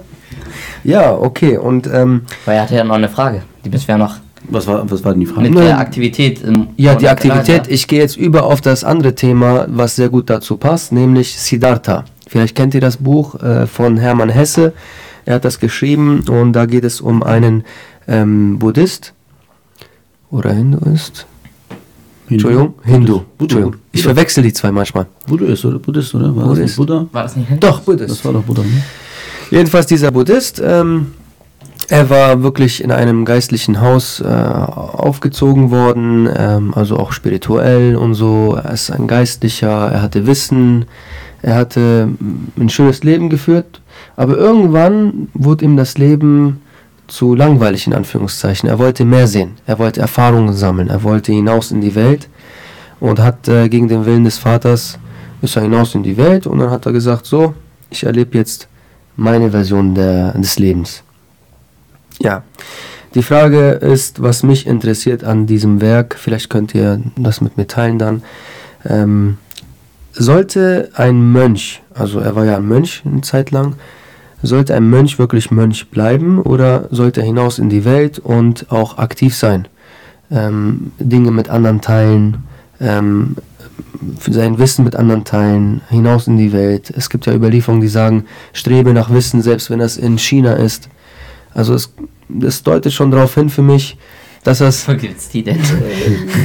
Ja, 0.84 1.14
okay. 1.14 1.58
Und. 1.58 1.88
Ähm, 1.92 2.22
Weil 2.46 2.58
er 2.58 2.64
hatte 2.64 2.76
ja 2.76 2.84
noch 2.84 2.96
eine 2.96 3.10
Frage. 3.10 3.42
Die 3.66 3.72
ja 3.76 3.98
noch 3.98 4.18
Was 4.50 4.68
war, 4.68 4.90
was 4.90 5.04
war 5.04 5.14
denn 5.14 5.22
die 5.22 5.26
Frage? 5.26 5.50
Mit 5.50 5.58
der 5.60 5.80
Aktivität. 5.80 6.44
Im 6.44 6.68
ja, 6.78 6.94
die 6.96 7.10
Aktivität. 7.10 7.68
Ich 7.68 7.88
gehe 7.88 8.00
jetzt 8.00 8.18
über 8.18 8.44
auf 8.44 8.62
das 8.62 8.84
andere 8.84 9.16
Thema, 9.16 9.66
was 9.68 9.96
sehr 9.96 10.10
gut 10.10 10.30
dazu 10.30 10.58
passt, 10.58 10.92
nämlich 10.92 11.36
Siddhartha. 11.36 12.06
Vielleicht 12.28 12.56
kennt 12.56 12.74
ihr 12.74 12.82
das 12.82 12.98
Buch 12.98 13.36
äh, 13.42 13.68
von 13.68 13.98
Hermann 13.98 14.30
Hesse. 14.30 14.74
Er 15.26 15.36
hat 15.36 15.46
das 15.46 15.60
geschrieben 15.60 16.24
und 16.30 16.54
da 16.54 16.66
geht 16.66 16.84
es 16.84 17.02
um 17.02 17.24
einen 17.24 17.64
ähm, 18.08 18.60
Buddhist 18.60 19.14
oder 20.30 20.52
Hinduist. 20.54 21.26
Hindu. 22.28 22.50
Entschuldigung, 22.50 22.74
Hindu. 22.84 23.22
Entschuldigung. 23.40 23.76
Ich 23.94 24.04
verwechsel 24.04 24.44
die 24.44 24.52
zwei 24.52 24.72
manchmal. 24.72 25.06
Buddhist 25.28 25.64
oder 25.64 25.80
Buddhist, 25.80 26.14
oder? 26.14 26.36
War 26.36 26.46
Buddhist? 26.46 26.52
das 26.52 26.68
nicht 26.68 26.76
Buddha? 26.76 27.08
War 27.12 27.24
das 27.24 27.36
nicht 27.38 27.48
Hindu? 27.48 27.68
Doch, 27.68 27.80
Buddhist. 27.82 28.12
Das 28.12 28.26
war 28.26 28.34
doch 28.34 28.44
Buddha. 28.44 28.64
Ne? 28.64 28.84
Jedenfalls 29.50 29.86
dieser 29.86 30.12
Buddhist, 30.12 30.62
ähm, 30.64 31.14
er 31.90 32.10
war 32.10 32.44
wirklich 32.44 32.84
in 32.84 32.92
einem 32.92 33.24
geistlichen 33.24 33.80
Haus 33.80 34.20
äh, 34.20 34.26
aufgezogen 34.26 35.72
worden, 35.72 36.30
ähm, 36.36 36.74
also 36.74 36.98
auch 36.98 37.14
spirituell 37.14 37.96
und 37.96 38.14
so. 38.14 38.60
Er 38.62 38.74
ist 38.74 38.92
ein 38.92 39.08
Geistlicher, 39.08 39.90
er 39.90 40.02
hatte 40.02 40.28
Wissen, 40.28 40.86
er 41.42 41.56
hatte 41.56 42.10
ein 42.58 42.70
schönes 42.70 43.04
Leben 43.04 43.30
geführt, 43.30 43.82
aber 44.16 44.38
irgendwann 44.38 45.30
wurde 45.34 45.66
ihm 45.66 45.78
das 45.78 45.98
Leben 45.98 46.62
zu 47.08 47.36
langweilig 47.36 47.88
in 47.88 47.94
Anführungszeichen. 47.94 48.68
Er 48.68 48.80
wollte 48.80 49.06
mehr 49.06 49.28
sehen, 49.28 49.54
er 49.66 49.80
wollte 49.80 50.02
Erfahrungen 50.02 50.54
sammeln, 50.54 50.90
er 50.90 51.04
wollte 51.04 51.32
hinaus 51.32 51.72
in 51.72 51.82
die 51.82 51.96
Welt 51.96 52.28
und 53.00 53.20
hat 53.20 53.48
äh, 53.48 53.70
gegen 53.70 53.88
den 53.88 54.06
Willen 54.06 54.24
des 54.24 54.38
Vaters 54.38 55.00
ist 55.42 55.56
er 55.56 55.62
hinaus 55.64 55.94
in 55.96 56.04
die 56.04 56.18
Welt 56.18 56.48
und 56.48 56.60
dann 56.60 56.72
hat 56.72 56.86
er 56.86 56.92
gesagt, 56.92 57.26
so, 57.26 57.54
ich 57.90 58.04
erlebe 58.04 58.38
jetzt 58.38 58.68
meine 59.16 59.52
Version 59.52 59.94
der, 59.94 60.32
des 60.34 60.58
Lebens. 60.60 61.04
Ja, 62.20 62.44
die 63.14 63.24
Frage 63.24 63.72
ist, 63.72 64.22
was 64.22 64.44
mich 64.44 64.66
interessiert 64.68 65.24
an 65.24 65.46
diesem 65.46 65.80
Werk, 65.82 66.16
vielleicht 66.20 66.50
könnt 66.50 66.74
ihr 66.74 67.02
das 67.16 67.42
mit 67.42 67.58
mir 67.58 67.68
teilen 67.68 68.00
dann. 68.00 68.24
Ähm, 68.86 69.38
sollte 70.14 70.90
ein 70.96 71.32
Mönch, 71.32 71.82
also 71.94 72.20
er 72.20 72.36
war 72.36 72.46
ja 72.46 72.58
ein 72.58 72.68
Mönch 72.68 73.04
eine 73.06 73.22
Zeit 73.22 73.52
lang, 73.52 73.76
sollte 74.42 74.76
ein 74.76 74.90
Mönch 74.90 75.18
wirklich 75.20 75.52
Mönch 75.52 75.90
bleiben 75.90 76.42
oder 76.42 76.88
sollte 76.92 77.22
er 77.22 77.26
hinaus 77.26 77.60
in 77.60 77.70
die 77.70 77.86
Welt 77.86 78.20
und 78.20 78.72
auch 78.72 78.98
aktiv 78.98 79.36
sein? 79.36 79.68
Ähm, 80.30 80.92
Dinge 81.00 81.32
mit 81.32 81.50
anderen 81.50 81.82
teilen, 81.82 82.44
ähm, 82.80 83.38
sein 84.30 84.60
Wissen 84.60 84.84
mit 84.86 84.96
anderen 84.96 85.24
teilen, 85.24 85.82
hinaus 85.90 86.28
in 86.28 86.38
die 86.38 86.54
Welt. 86.54 86.92
Es 86.96 87.10
gibt 87.10 87.26
ja 87.26 87.34
Überlieferungen, 87.34 87.82
die 87.82 87.88
sagen, 87.88 88.26
strebe 88.54 88.94
nach 88.94 89.12
Wissen, 89.12 89.42
selbst 89.42 89.70
wenn 89.70 89.80
das 89.80 89.98
in 89.98 90.18
China 90.18 90.54
ist. 90.54 90.90
Also 91.54 91.74
es, 91.74 91.94
das 92.30 92.62
deutet 92.62 92.94
schon 92.94 93.12
darauf 93.12 93.34
hin 93.34 93.50
für 93.50 93.64
mich, 93.64 93.98
dass 94.44 94.60
das... 94.60 94.88
Wo 94.88 94.94
gibt's 94.94 95.30
die 95.30 95.44
denn? 95.44 95.60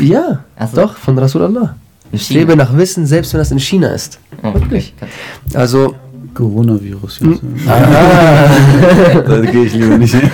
Ja, 0.00 0.44
so. 0.72 0.76
doch, 0.80 0.96
von 0.96 1.18
Rasulallah. 1.18 1.76
Strebe 2.14 2.56
nach 2.56 2.76
Wissen, 2.76 3.06
selbst 3.06 3.32
wenn 3.32 3.38
das 3.38 3.50
in 3.50 3.58
China 3.58 3.88
ist. 3.88 4.20
Oh, 4.42 4.54
Wirklich. 4.54 4.94
Also 5.54 5.94
Coronavirus 6.34 7.20
jetzt. 7.20 7.42
Hm. 7.42 7.54
Ah. 7.66 8.48
da 9.26 9.40
gehe 9.40 9.64
ich 9.64 9.74
lieber 9.74 9.98
nicht 9.98 10.14
hin. 10.14 10.30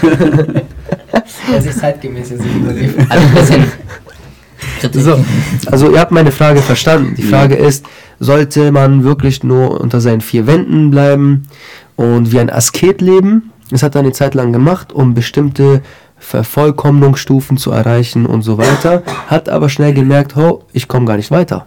Das 1.53 1.67
ist 1.67 1.81
zeitgemäß 1.81 2.31
jetzt 2.31 2.43
also, 4.95 5.01
so, 5.01 5.25
also 5.67 5.91
ihr 5.91 5.99
habt 5.99 6.13
meine 6.13 6.31
Frage 6.31 6.63
verstanden. 6.63 7.15
Die 7.17 7.23
Frage 7.23 7.59
ja. 7.59 7.67
ist, 7.67 7.85
sollte 8.21 8.71
man 8.71 9.03
wirklich 9.05 9.43
nur 9.43 9.81
unter 9.81 10.01
seinen 10.01 10.21
vier 10.21 10.47
Wänden 10.47 10.91
bleiben 10.91 11.45
und 11.97 12.33
wie 12.33 12.41
ein 12.41 12.51
Asket 12.51 13.01
leben? 13.01 13.53
Das 13.71 13.83
hat 13.83 13.95
er 13.95 14.01
eine 14.01 14.13
Zeit 14.13 14.35
lang 14.35 14.53
gemacht, 14.53 14.93
um 14.93 15.15
bestimmte 15.15 15.83
Vervollkommnungsstufen 16.19 17.57
zu 17.57 17.71
erreichen 17.71 18.27
und 18.27 18.43
so 18.43 18.59
weiter, 18.59 19.03
hat 19.27 19.49
aber 19.49 19.69
schnell 19.69 19.95
gemerkt, 19.95 20.37
oh, 20.37 20.65
ich 20.73 20.89
komme 20.89 21.07
gar 21.07 21.17
nicht 21.17 21.31
weiter. 21.31 21.67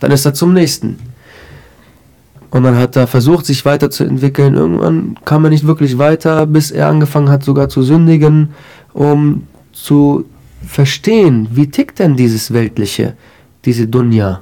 Dann 0.00 0.10
ist 0.10 0.24
er 0.24 0.34
zum 0.34 0.52
nächsten. 0.52 0.98
Und 2.50 2.64
dann 2.64 2.76
hat 2.76 2.96
er 2.96 3.06
versucht, 3.06 3.46
sich 3.46 3.64
weiterzuentwickeln. 3.64 4.54
Irgendwann 4.54 5.16
kam 5.24 5.44
er 5.44 5.50
nicht 5.50 5.66
wirklich 5.66 5.96
weiter, 5.96 6.46
bis 6.46 6.70
er 6.70 6.88
angefangen 6.88 7.30
hat, 7.30 7.42
sogar 7.42 7.68
zu 7.68 7.82
sündigen, 7.82 8.50
um 8.92 9.46
zu 9.72 10.26
verstehen, 10.66 11.48
wie 11.52 11.70
tickt 11.70 11.98
denn 11.98 12.16
dieses 12.16 12.52
Weltliche, 12.52 13.14
diese 13.64 13.86
Dunja. 13.86 14.40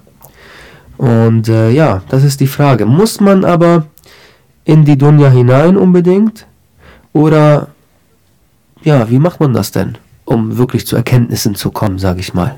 Und 0.97 1.49
äh, 1.49 1.71
ja, 1.71 2.03
das 2.09 2.25
ist 2.25 2.41
die 2.41 2.47
Frage. 2.47 2.85
Muss 2.85 3.21
man 3.21 3.45
aber 3.45 3.87
in 4.65 4.85
die 4.85 4.99
Dunja 4.99 5.31
hinein 5.31 5.77
unbedingt? 5.77 6.47
Oder 7.13 7.69
ja, 8.83 9.11
wie 9.11 9.19
macht 9.19 9.41
man 9.41 9.53
das 9.53 9.71
denn, 9.71 9.99
um 10.25 10.57
wirklich 10.57 10.87
zu 10.87 10.97
Erkenntnissen 10.97 11.55
zu 11.55 11.71
kommen, 11.71 11.99
sage 11.99 12.21
ich 12.21 12.35
mal? 12.35 12.57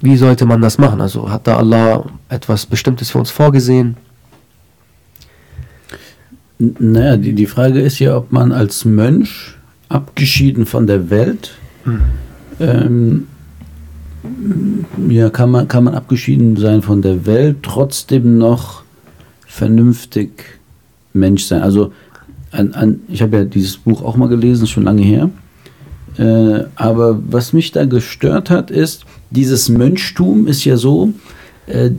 Wie 0.00 0.16
sollte 0.16 0.46
man 0.46 0.60
das 0.60 0.78
machen? 0.78 1.00
Also 1.00 1.30
hat 1.30 1.46
da 1.46 1.56
Allah 1.56 2.04
etwas 2.28 2.66
Bestimmtes 2.66 3.10
für 3.10 3.18
uns 3.18 3.30
vorgesehen? 3.30 3.96
Naja, 6.58 7.16
die, 7.16 7.34
die 7.34 7.46
Frage 7.46 7.80
ist 7.80 7.98
ja, 7.98 8.16
ob 8.16 8.32
man 8.32 8.52
als 8.52 8.84
Mönch, 8.84 9.54
abgeschieden 9.88 10.66
von 10.66 10.86
der 10.86 11.08
Welt, 11.10 11.52
hm. 11.84 12.00
ähm, 12.60 13.26
ja, 15.08 15.30
kann 15.30 15.50
man, 15.50 15.68
kann 15.68 15.84
man 15.84 15.94
abgeschieden 15.94 16.56
sein 16.56 16.82
von 16.82 17.00
der 17.00 17.26
Welt, 17.26 17.58
trotzdem 17.62 18.38
noch 18.38 18.82
vernünftig 19.46 20.60
Mensch 21.12 21.44
sein. 21.44 21.62
Also, 21.62 21.92
an, 22.50 22.72
an, 22.72 23.00
ich 23.08 23.22
habe 23.22 23.38
ja 23.38 23.44
dieses 23.44 23.76
Buch 23.76 24.02
auch 24.02 24.16
mal 24.16 24.28
gelesen, 24.28 24.66
schon 24.66 24.84
lange 24.84 25.02
her. 25.02 25.30
Äh, 26.18 26.64
aber 26.74 27.20
was 27.28 27.52
mich 27.52 27.72
da 27.72 27.84
gestört 27.84 28.50
hat, 28.50 28.70
ist, 28.70 29.04
dieses 29.30 29.68
Mönchtum 29.68 30.46
ist 30.46 30.64
ja 30.64 30.76
so, 30.76 31.12
äh, 31.66 31.90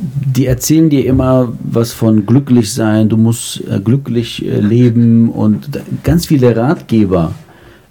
die 0.00 0.46
erzählen 0.46 0.90
dir 0.90 1.06
immer 1.06 1.52
was 1.62 1.92
von 1.92 2.26
glücklich 2.26 2.72
sein, 2.72 3.08
du 3.08 3.16
musst 3.16 3.62
äh, 3.70 3.80
glücklich 3.80 4.44
äh, 4.44 4.60
leben 4.60 5.30
und 5.30 5.70
ganz 6.02 6.26
viele 6.26 6.56
Ratgeber. 6.56 7.32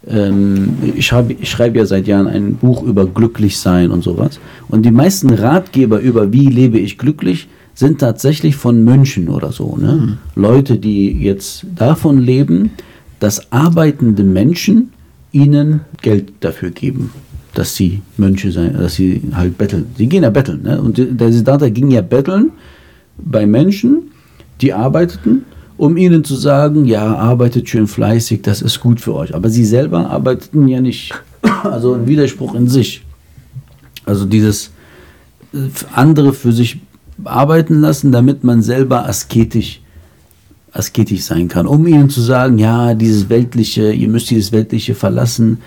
Ähm, 0.08 0.74
ich, 0.96 1.06
schreibe, 1.08 1.34
ich 1.34 1.50
schreibe 1.50 1.80
ja 1.80 1.86
seit 1.86 2.08
Jahren 2.08 2.28
ein 2.28 2.56
Buch 2.56 2.84
über 2.84 3.06
glücklich 3.08 3.58
sein 3.58 3.92
und 3.92 4.04
sowas. 4.04 4.40
Und 4.68 4.86
die 4.86 4.92
meisten 4.92 5.30
Ratgeber 5.30 6.00
über 6.00 6.34
wie 6.34 6.48
lebe 6.48 6.80
ich 6.80 6.98
glücklich 6.98 7.48
sind 7.74 8.00
tatsächlich 8.00 8.56
von 8.56 8.84
Mönchen 8.84 9.30
oder 9.30 9.52
so. 9.52 9.78
Ne? 9.78 9.92
Mhm. 9.94 10.18
Leute, 10.36 10.78
die 10.78 11.12
jetzt 11.22 11.66
davon 11.76 12.20
leben, 12.20 12.72
dass 13.20 13.52
arbeitende 13.52 14.24
Menschen 14.24 14.92
ihnen 15.32 15.82
Geld 16.02 16.34
dafür 16.42 16.72
geben 16.72 17.12
dass 17.54 17.76
sie 17.76 18.02
Mönche 18.18 18.52
sein, 18.52 18.74
dass 18.74 18.96
sie 18.96 19.22
halt 19.34 19.58
betteln. 19.58 19.88
Sie 19.98 20.08
gehen 20.08 20.24
ja 20.24 20.30
betteln. 20.30 20.64
Ne? 20.64 20.82
Und 20.82 20.98
der 20.98 21.32
Siddhartha 21.32 21.70
ging 21.70 21.92
ja 21.92 22.02
betteln 22.02 22.52
bei 23.18 23.46
Menschen, 23.46 24.12
die 24.62 24.74
arbeiteten, 24.74 25.44
um 25.78 25.98
ihnen 25.98 26.24
zu 26.24 26.36
sagen, 26.36 26.86
ja, 26.86 27.16
arbeitet 27.16 27.68
schön 27.68 27.88
fleißig, 27.88 28.42
das 28.44 28.62
ist 28.62 28.80
gut 28.80 29.02
für 29.02 29.16
euch. 29.16 29.36
Aber 29.36 29.50
sie 29.50 29.66
selber 29.66 30.10
arbeiteten 30.10 30.68
ja 30.68 30.80
nicht. 30.80 31.14
Also 31.64 31.94
ein 31.96 32.08
Widerspruch 32.08 32.56
in 32.56 32.68
sich. 32.68 33.04
Also 34.06 34.26
dieses 34.26 34.72
äh, 35.54 35.58
andere 35.94 36.34
für 36.34 36.52
sich 36.52 36.80
arbeiten 37.26 37.82
lassen, 37.82 38.12
damit 38.12 38.44
man 38.44 38.62
selber 38.62 39.08
asketisch 39.08 39.82
asketisch 40.74 41.24
sein 41.24 41.48
kann, 41.48 41.68
um 41.68 41.86
ihnen 41.86 42.10
zu 42.10 42.22
sagen, 42.22 42.58
ja, 42.58 42.94
dieses 42.94 43.30
Weltliche, 43.30 43.92
ihr 43.92 44.08
müsst 44.08 44.30
dieses 44.30 44.52
Weltliche 44.52 44.96
verlassen, 44.96 45.58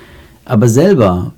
aber 0.45 0.69
selber 0.69 1.33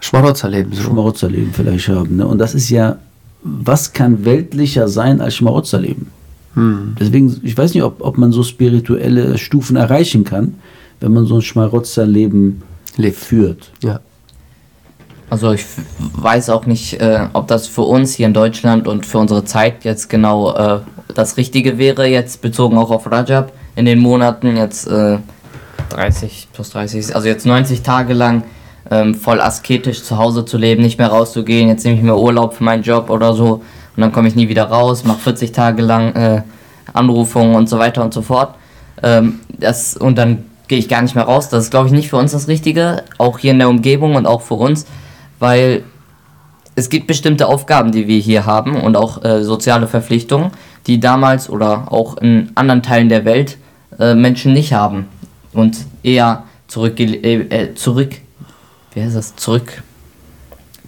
Schmarotzerleben. 0.00 0.72
So. 0.72 0.82
Schmarotzerleben 0.82 1.52
vielleicht 1.52 1.88
haben. 1.88 2.16
Ne? 2.16 2.26
Und 2.26 2.38
das 2.38 2.54
ist 2.54 2.68
ja, 2.70 2.98
was 3.44 3.92
kann 3.92 4.24
weltlicher 4.24 4.88
sein 4.88 5.20
als 5.20 5.36
Schmarotzerleben? 5.36 6.08
Hm. 6.54 6.96
Deswegen, 6.98 7.40
ich 7.44 7.56
weiß 7.56 7.74
nicht, 7.74 7.84
ob, 7.84 8.00
ob 8.00 8.18
man 8.18 8.32
so 8.32 8.42
spirituelle 8.42 9.38
Stufen 9.38 9.76
erreichen 9.76 10.24
kann, 10.24 10.54
wenn 11.00 11.12
man 11.12 11.26
so 11.26 11.36
ein 11.36 11.42
Schmarotzerleben 11.42 12.62
Lebt. 12.96 13.16
führt. 13.16 13.70
Ja. 13.82 14.00
Also 15.32 15.52
ich 15.52 15.64
weiß 15.98 16.50
auch 16.50 16.66
nicht, 16.66 17.00
äh, 17.00 17.26
ob 17.32 17.48
das 17.48 17.66
für 17.66 17.80
uns 17.80 18.12
hier 18.12 18.26
in 18.26 18.34
Deutschland 18.34 18.86
und 18.86 19.06
für 19.06 19.16
unsere 19.16 19.46
Zeit 19.46 19.82
jetzt 19.82 20.10
genau 20.10 20.54
äh, 20.54 20.80
das 21.14 21.38
Richtige 21.38 21.78
wäre, 21.78 22.06
jetzt 22.06 22.42
bezogen 22.42 22.76
auch 22.76 22.90
auf 22.90 23.10
Rajab, 23.10 23.50
in 23.74 23.86
den 23.86 23.98
Monaten 23.98 24.58
jetzt 24.58 24.86
äh, 24.88 25.16
30 25.88 26.48
plus 26.52 26.68
30, 26.68 27.16
also 27.16 27.28
jetzt 27.28 27.46
90 27.46 27.80
Tage 27.80 28.12
lang 28.12 28.42
ähm, 28.90 29.14
voll 29.14 29.40
asketisch 29.40 30.02
zu 30.02 30.18
Hause 30.18 30.44
zu 30.44 30.58
leben, 30.58 30.82
nicht 30.82 30.98
mehr 30.98 31.08
rauszugehen. 31.08 31.70
Jetzt 31.70 31.86
nehme 31.86 31.96
ich 31.96 32.02
mir 32.02 32.14
Urlaub 32.14 32.52
für 32.52 32.64
meinen 32.64 32.82
Job 32.82 33.08
oder 33.08 33.32
so 33.32 33.62
und 33.96 34.00
dann 34.02 34.12
komme 34.12 34.28
ich 34.28 34.34
nie 34.34 34.50
wieder 34.50 34.64
raus, 34.64 35.02
mache 35.04 35.20
40 35.20 35.52
Tage 35.52 35.80
lang 35.80 36.14
äh, 36.14 36.42
Anrufungen 36.92 37.54
und 37.54 37.70
so 37.70 37.78
weiter 37.78 38.04
und 38.04 38.12
so 38.12 38.20
fort. 38.20 38.54
Ähm, 39.02 39.40
das, 39.48 39.96
und 39.96 40.18
dann 40.18 40.44
gehe 40.68 40.78
ich 40.78 40.90
gar 40.90 41.00
nicht 41.00 41.14
mehr 41.14 41.24
raus. 41.24 41.48
Das 41.48 41.64
ist, 41.64 41.70
glaube 41.70 41.86
ich, 41.86 41.94
nicht 41.94 42.10
für 42.10 42.18
uns 42.18 42.32
das 42.32 42.48
Richtige, 42.48 43.04
auch 43.16 43.38
hier 43.38 43.52
in 43.52 43.60
der 43.60 43.70
Umgebung 43.70 44.14
und 44.14 44.26
auch 44.26 44.42
für 44.42 44.54
uns, 44.56 44.84
weil 45.42 45.82
es 46.76 46.88
gibt 46.88 47.08
bestimmte 47.08 47.48
Aufgaben, 47.48 47.90
die 47.90 48.06
wir 48.06 48.18
hier 48.18 48.46
haben 48.46 48.80
und 48.80 48.96
auch 48.96 49.24
äh, 49.24 49.42
soziale 49.42 49.88
Verpflichtungen, 49.88 50.52
die 50.86 51.00
damals 51.00 51.50
oder 51.50 51.92
auch 51.92 52.16
in 52.16 52.52
anderen 52.54 52.84
Teilen 52.84 53.08
der 53.08 53.24
Welt 53.24 53.58
äh, 53.98 54.14
Menschen 54.14 54.52
nicht 54.52 54.72
haben 54.72 55.08
und 55.52 55.76
eher 56.04 56.44
zurück, 56.68 57.00
äh, 57.00 57.74
zurück 57.74 58.12
wie 58.94 59.02
heißt 59.02 59.16
das, 59.16 59.34
zurück, 59.34 59.82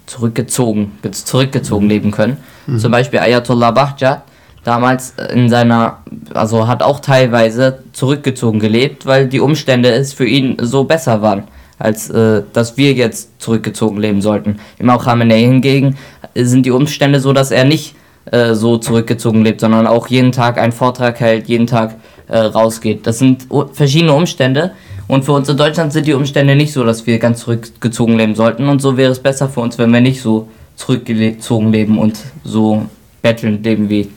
zurückgezogen, 0.05 0.93
zurückgezogen 1.11 1.89
leben 1.89 2.11
können. 2.11 2.37
Mhm. 2.65 2.79
Zum 2.79 2.91
Beispiel 2.91 3.19
Ayatollah 3.19 3.71
Bahjat, 3.71 4.23
damals 4.63 5.15
in 5.33 5.49
seiner, 5.49 5.99
also 6.33 6.65
hat 6.65 6.81
auch 6.81 7.01
teilweise 7.01 7.83
zurückgezogen 7.91 8.59
gelebt, 8.59 9.05
weil 9.05 9.27
die 9.27 9.41
Umstände 9.41 9.91
es 9.91 10.13
für 10.13 10.25
ihn 10.25 10.55
so 10.61 10.85
besser 10.85 11.21
waren, 11.21 11.43
als 11.77 12.09
äh, 12.09 12.43
dass 12.53 12.77
wir 12.77 12.93
jetzt 12.93 13.41
zurückgezogen 13.41 13.97
leben 13.97 14.21
sollten. 14.21 14.59
Imam 14.79 14.99
Khamenei 14.99 15.41
hingegen 15.41 15.97
sind 16.35 16.65
die 16.65 16.71
Umstände 16.71 17.19
so, 17.19 17.33
dass 17.33 17.51
er 17.51 17.65
nicht 17.65 17.95
äh, 18.31 18.53
so 18.53 18.77
zurückgezogen 18.77 19.43
lebt, 19.43 19.61
sondern 19.61 19.87
auch 19.87 20.07
jeden 20.07 20.31
Tag 20.31 20.57
einen 20.57 20.71
Vortrag 20.71 21.19
hält, 21.19 21.47
jeden 21.47 21.67
Tag 21.67 21.95
äh, 22.27 22.37
rausgeht. 22.37 23.05
Das 23.05 23.19
sind 23.19 23.47
verschiedene 23.73 24.13
Umstände. 24.13 24.71
Und 25.07 25.23
für 25.23 25.33
uns 25.33 25.47
in 25.47 25.57
Deutschland 25.57 25.93
sind 25.93 26.07
die 26.07 26.13
Umstände 26.13 26.55
nicht 26.55 26.73
so, 26.73 26.83
dass 26.83 27.05
wir 27.05 27.19
ganz 27.19 27.41
zurückgezogen 27.41 28.17
leben 28.17 28.33
sollten. 28.33 28.67
Und 28.67 28.81
so 28.81 28.97
wäre 28.97 29.11
es 29.11 29.19
besser 29.19 29.47
für 29.47 29.59
uns, 29.59 29.77
wenn 29.77 29.91
wir 29.93 30.01
nicht 30.01 30.21
so 30.21 30.47
zurückgezogen 30.75 31.71
leben 31.71 31.99
und 31.99 32.17
so 32.43 32.85
bettelnd 33.21 33.63
leben 33.63 33.89
wie 33.89 34.09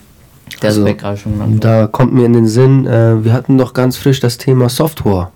der 0.62 0.70
also, 0.70 0.84
Da 1.60 1.86
kommt 1.86 2.14
mir 2.14 2.24
in 2.24 2.32
den 2.32 2.46
Sinn, 2.46 2.86
äh, 2.86 3.22
wir 3.22 3.32
hatten 3.32 3.58
doch 3.58 3.74
ganz 3.74 3.96
frisch 3.96 4.20
das 4.20 4.38
Thema 4.38 4.68
Software. 4.68 5.30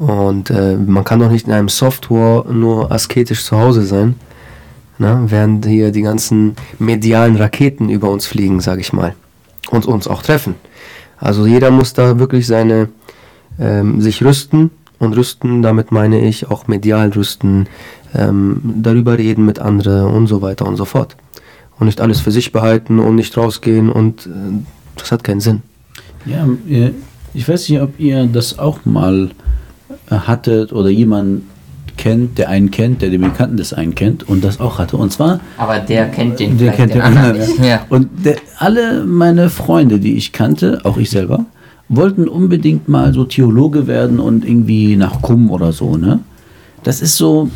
Und 0.00 0.48
äh, 0.48 0.76
man 0.76 1.04
kann 1.04 1.20
doch 1.20 1.30
nicht 1.30 1.46
in 1.46 1.52
einem 1.52 1.68
Software 1.68 2.46
nur 2.50 2.90
asketisch 2.90 3.44
zu 3.44 3.58
Hause 3.58 3.82
sein, 3.82 4.14
ne? 4.96 5.24
während 5.26 5.66
hier 5.66 5.92
die 5.92 6.00
ganzen 6.00 6.56
medialen 6.78 7.36
Raketen 7.36 7.90
über 7.90 8.08
uns 8.08 8.24
fliegen, 8.24 8.60
sage 8.60 8.80
ich 8.80 8.94
mal, 8.94 9.14
und 9.70 9.84
uns 9.84 10.08
auch 10.08 10.22
treffen. 10.22 10.54
Also 11.18 11.44
jeder 11.44 11.70
muss 11.70 11.92
da 11.92 12.18
wirklich 12.18 12.46
seine 12.46 12.88
ähm, 13.58 14.00
sich 14.00 14.24
rüsten 14.24 14.70
und 14.98 15.14
rüsten, 15.18 15.60
damit 15.60 15.92
meine 15.92 16.26
ich 16.26 16.50
auch 16.50 16.66
medial 16.66 17.10
rüsten, 17.10 17.68
ähm, 18.14 18.62
darüber 18.76 19.18
reden 19.18 19.44
mit 19.44 19.58
anderen 19.58 20.14
und 20.14 20.28
so 20.28 20.40
weiter 20.40 20.64
und 20.64 20.76
so 20.76 20.86
fort. 20.86 21.14
Und 21.78 21.88
nicht 21.88 22.00
alles 22.00 22.20
für 22.20 22.30
sich 22.30 22.52
behalten 22.52 23.00
und 23.00 23.16
nicht 23.16 23.36
rausgehen 23.36 23.92
und 23.92 24.24
äh, 24.28 24.30
das 24.96 25.12
hat 25.12 25.24
keinen 25.24 25.40
Sinn. 25.40 25.60
Ja, 26.24 26.48
ich 27.34 27.46
weiß 27.46 27.68
nicht, 27.68 27.82
ob 27.82 28.00
ihr 28.00 28.24
das 28.24 28.58
auch 28.58 28.86
mal 28.86 29.30
hattet 30.10 30.72
oder 30.72 30.88
jemanden 30.88 31.48
kennt, 31.96 32.38
der 32.38 32.48
einen 32.48 32.70
kennt, 32.70 33.02
der 33.02 33.10
den 33.10 33.20
Bekannten 33.20 33.58
des 33.58 33.74
einen 33.74 33.94
kennt 33.94 34.26
und 34.26 34.42
das 34.42 34.58
auch 34.58 34.78
hatte. 34.78 34.96
Und 34.96 35.12
zwar. 35.12 35.40
Aber 35.58 35.78
der 35.78 36.08
kennt 36.08 36.40
den. 36.40 36.56
Der 36.56 36.72
kennt 36.72 36.94
den 36.94 37.02
anderen. 37.02 37.36
Ja. 37.58 37.64
ja. 37.64 37.86
Und 37.88 38.08
der, 38.24 38.36
alle 38.58 39.04
meine 39.04 39.50
Freunde, 39.50 40.00
die 40.00 40.16
ich 40.16 40.32
kannte, 40.32 40.80
auch 40.84 40.96
ich 40.96 41.10
selber, 41.10 41.44
wollten 41.88 42.26
unbedingt 42.26 42.88
mal 42.88 43.12
so 43.12 43.24
Theologe 43.24 43.86
werden 43.86 44.18
und 44.18 44.46
irgendwie 44.46 44.96
nach 44.96 45.20
Kumm 45.20 45.50
oder 45.50 45.72
so. 45.72 45.96
Ne? 45.96 46.20
Das 46.82 47.02
ist 47.02 47.16
so. 47.16 47.50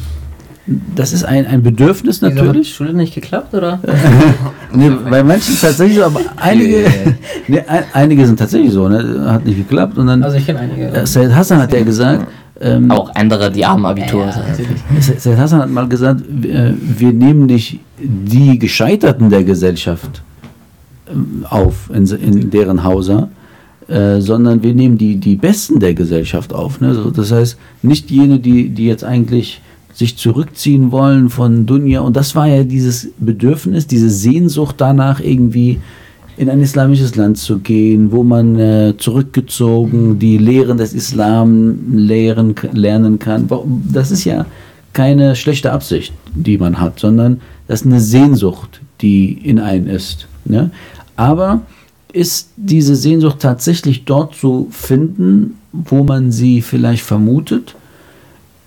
Das 0.66 1.12
ist 1.12 1.24
ein, 1.24 1.46
ein 1.46 1.62
Bedürfnis 1.62 2.22
natürlich. 2.22 2.68
Hat 2.68 2.74
Schule 2.74 2.94
nicht 2.94 3.14
geklappt, 3.14 3.52
oder? 3.52 3.80
nee, 4.72 4.90
bei 5.10 5.22
manchen 5.22 5.58
tatsächlich 5.60 5.98
so, 5.98 6.04
aber 6.04 6.20
einige, 6.36 6.86
nee, 7.48 7.62
einige 7.92 8.26
sind 8.26 8.38
tatsächlich 8.38 8.72
so, 8.72 8.88
ne? 8.88 9.26
Hat 9.30 9.44
nicht 9.44 9.58
geklappt. 9.58 9.98
Und 9.98 10.06
dann, 10.06 10.22
also 10.22 10.38
ich 10.38 10.46
kenne 10.46 10.60
einige. 10.60 10.86
Äh, 10.86 11.06
Said 11.06 11.34
Hassan 11.34 11.60
hat 11.60 11.72
ja 11.72 11.82
gesagt, 11.82 12.26
ähm, 12.60 12.90
auch 12.90 13.14
andere, 13.14 13.50
die 13.50 13.66
haben 13.66 13.84
Abitur. 13.84 14.26
Ja, 14.26 15.00
Seth 15.00 15.36
Hassan 15.36 15.60
hat 15.60 15.70
mal 15.70 15.88
gesagt, 15.88 16.22
wir, 16.28 16.74
wir 16.80 17.12
nehmen 17.12 17.46
nicht 17.46 17.80
die 17.98 18.58
Gescheiterten 18.58 19.28
der 19.28 19.42
Gesellschaft 19.42 20.22
ähm, 21.10 21.44
auf 21.48 21.90
in, 21.92 22.06
in 22.06 22.50
deren 22.50 22.84
Hauser, 22.84 23.28
äh, 23.88 24.20
sondern 24.20 24.62
wir 24.62 24.72
nehmen 24.72 24.96
die, 24.96 25.16
die 25.16 25.34
Besten 25.34 25.80
der 25.80 25.94
Gesellschaft 25.94 26.52
auf. 26.52 26.80
Ne? 26.80 26.94
So, 26.94 27.10
das 27.10 27.32
heißt, 27.32 27.58
nicht 27.82 28.10
jene, 28.10 28.38
die, 28.38 28.68
die 28.68 28.86
jetzt 28.86 29.02
eigentlich 29.04 29.60
sich 29.94 30.16
zurückziehen 30.16 30.92
wollen 30.92 31.30
von 31.30 31.66
Dunja. 31.66 32.00
Und 32.00 32.16
das 32.16 32.34
war 32.34 32.46
ja 32.46 32.64
dieses 32.64 33.08
Bedürfnis, 33.18 33.86
diese 33.86 34.10
Sehnsucht 34.10 34.76
danach 34.78 35.20
irgendwie 35.20 35.80
in 36.36 36.50
ein 36.50 36.60
islamisches 36.60 37.14
Land 37.14 37.38
zu 37.38 37.60
gehen, 37.60 38.10
wo 38.10 38.24
man 38.24 38.58
äh, 38.58 38.94
zurückgezogen 38.98 40.18
die 40.18 40.36
Lehren 40.36 40.78
des 40.78 40.92
Islam 40.92 41.96
lehren, 41.96 42.56
lernen 42.72 43.20
kann. 43.20 43.48
Das 43.92 44.10
ist 44.10 44.24
ja 44.24 44.44
keine 44.92 45.36
schlechte 45.36 45.72
Absicht, 45.72 46.12
die 46.34 46.58
man 46.58 46.80
hat, 46.80 46.98
sondern 46.98 47.40
das 47.68 47.80
ist 47.80 47.86
eine 47.86 48.00
Sehnsucht, 48.00 48.80
die 49.00 49.32
in 49.32 49.60
einem 49.60 49.86
ist. 49.88 50.26
Ne? 50.44 50.70
Aber 51.14 51.62
ist 52.12 52.50
diese 52.56 52.96
Sehnsucht 52.96 53.38
tatsächlich 53.40 54.04
dort 54.04 54.34
zu 54.34 54.68
finden, 54.70 55.56
wo 55.72 56.04
man 56.04 56.32
sie 56.32 56.62
vielleicht 56.62 57.02
vermutet? 57.02 57.74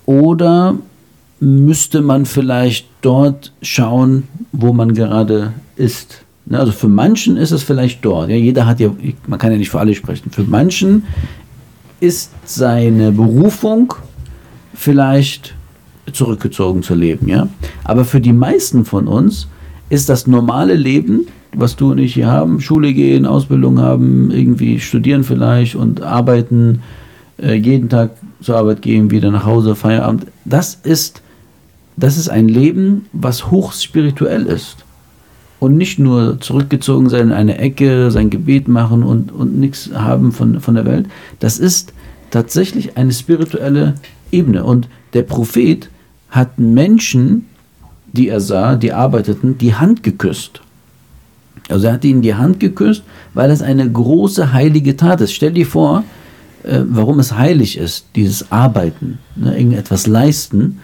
Oder 0.06 0.76
müsste 1.40 2.02
man 2.02 2.26
vielleicht 2.26 2.86
dort 3.02 3.52
schauen, 3.62 4.24
wo 4.52 4.72
man 4.72 4.94
gerade 4.94 5.52
ist? 5.76 6.22
Ne, 6.46 6.58
also 6.58 6.72
für 6.72 6.88
manchen 6.88 7.36
ist 7.36 7.50
es 7.50 7.62
vielleicht 7.62 8.04
dort. 8.04 8.30
Ja, 8.30 8.36
jeder 8.36 8.66
hat 8.66 8.80
ja, 8.80 8.90
man 9.26 9.38
kann 9.38 9.52
ja 9.52 9.58
nicht 9.58 9.70
für 9.70 9.80
alle 9.80 9.94
sprechen. 9.94 10.30
Für 10.30 10.44
manchen 10.44 11.04
ist 12.00 12.32
seine 12.44 13.12
Berufung 13.12 13.94
vielleicht 14.74 15.54
zurückgezogen 16.12 16.82
zu 16.82 16.94
leben, 16.94 17.28
ja. 17.28 17.48
Aber 17.84 18.04
für 18.04 18.20
die 18.20 18.32
meisten 18.32 18.84
von 18.84 19.06
uns 19.08 19.48
ist 19.90 20.08
das 20.08 20.26
normale 20.26 20.74
Leben, 20.74 21.26
was 21.54 21.76
du 21.76 21.92
und 21.92 21.98
ich 21.98 22.14
hier 22.14 22.28
haben, 22.28 22.60
Schule 22.60 22.92
gehen, 22.92 23.26
Ausbildung 23.26 23.78
haben, 23.78 24.30
irgendwie 24.30 24.80
studieren 24.80 25.24
vielleicht 25.24 25.74
und 25.74 26.02
arbeiten, 26.02 26.82
äh, 27.40 27.54
jeden 27.54 27.88
Tag 27.88 28.10
zur 28.40 28.56
Arbeit 28.56 28.82
gehen, 28.82 29.10
wieder 29.10 29.30
nach 29.30 29.44
Hause, 29.44 29.74
Feierabend. 29.74 30.26
Das 30.44 30.74
ist, 30.74 31.22
das 32.00 32.16
ist 32.16 32.28
ein 32.28 32.48
Leben, 32.48 33.06
was 33.12 33.50
hochspirituell 33.50 34.46
ist 34.46 34.84
und 35.60 35.76
nicht 35.76 35.98
nur 35.98 36.40
zurückgezogen 36.40 37.08
sein 37.08 37.28
in 37.28 37.32
eine 37.32 37.58
Ecke, 37.58 38.10
sein 38.10 38.30
Gebet 38.30 38.68
machen 38.68 39.02
und, 39.02 39.32
und 39.32 39.58
nichts 39.58 39.90
haben 39.92 40.32
von, 40.32 40.60
von 40.60 40.74
der 40.74 40.84
Welt. 40.84 41.06
Das 41.40 41.58
ist 41.58 41.92
tatsächlich 42.30 42.96
eine 42.96 43.12
spirituelle 43.12 43.94
Ebene. 44.30 44.64
Und 44.64 44.88
der 45.14 45.22
Prophet 45.22 45.90
hat 46.30 46.58
Menschen, 46.58 47.46
die 48.12 48.28
er 48.28 48.40
sah, 48.40 48.76
die 48.76 48.92
arbeiteten, 48.92 49.58
die 49.58 49.74
Hand 49.74 50.02
geküsst. 50.02 50.60
Also 51.68 51.88
er 51.88 51.94
hat 51.94 52.04
ihnen 52.04 52.22
die 52.22 52.34
Hand 52.34 52.60
geküsst, 52.60 53.02
weil 53.34 53.50
es 53.50 53.60
eine 53.60 53.90
große 53.90 54.52
heilige 54.52 54.96
Tat 54.96 55.20
ist. 55.20 55.32
Stell 55.32 55.52
dir 55.52 55.66
vor, 55.66 56.04
äh, 56.62 56.80
warum 56.86 57.18
es 57.18 57.36
heilig 57.36 57.76
ist, 57.76 58.06
dieses 58.14 58.50
Arbeiten, 58.52 59.18
ne, 59.36 59.56
irgendetwas 59.56 60.06
leisten, 60.06 60.78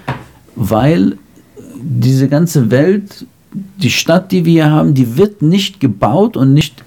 weil 0.57 1.19
diese 1.81 2.29
ganze 2.29 2.71
Welt 2.71 3.27
die 3.79 3.90
Stadt, 3.90 4.33
die 4.33 4.45
wir 4.45 4.53
hier 4.53 4.71
haben, 4.71 4.95
die 4.95 5.17
wird 5.17 5.43
nicht 5.43 5.79
gebaut 5.79 6.37
und 6.37 6.53
nicht, 6.53 6.83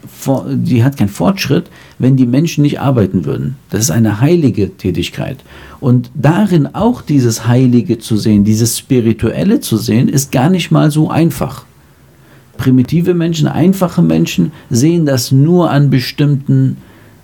die 0.50 0.84
hat 0.84 0.98
keinen 0.98 1.10
Fortschritt, 1.10 1.70
wenn 1.98 2.18
die 2.18 2.26
Menschen 2.26 2.62
nicht 2.62 2.82
arbeiten 2.82 3.26
würden. 3.26 3.56
Das 3.70 3.82
ist 3.82 3.92
eine 3.92 4.20
heilige 4.20 4.76
Tätigkeit. 4.76 5.38
Und 5.80 6.12
darin 6.14 6.68
auch 6.76 7.02
dieses 7.02 7.48
Heilige 7.48 8.00
zu 8.00 8.18
sehen, 8.18 8.44
dieses 8.44 8.78
Spirituelle 8.78 9.62
zu 9.62 9.78
sehen, 9.78 10.10
ist 10.10 10.32
gar 10.32 10.50
nicht 10.50 10.72
mal 10.72 10.92
so 10.92 11.10
einfach. 11.10 11.66
Primitive 12.58 13.14
Menschen, 13.14 13.48
einfache 13.48 14.02
Menschen 14.02 14.52
sehen 14.70 15.06
das 15.06 15.32
nur 15.32 15.70
an 15.70 15.90
bestimmten 15.90 16.78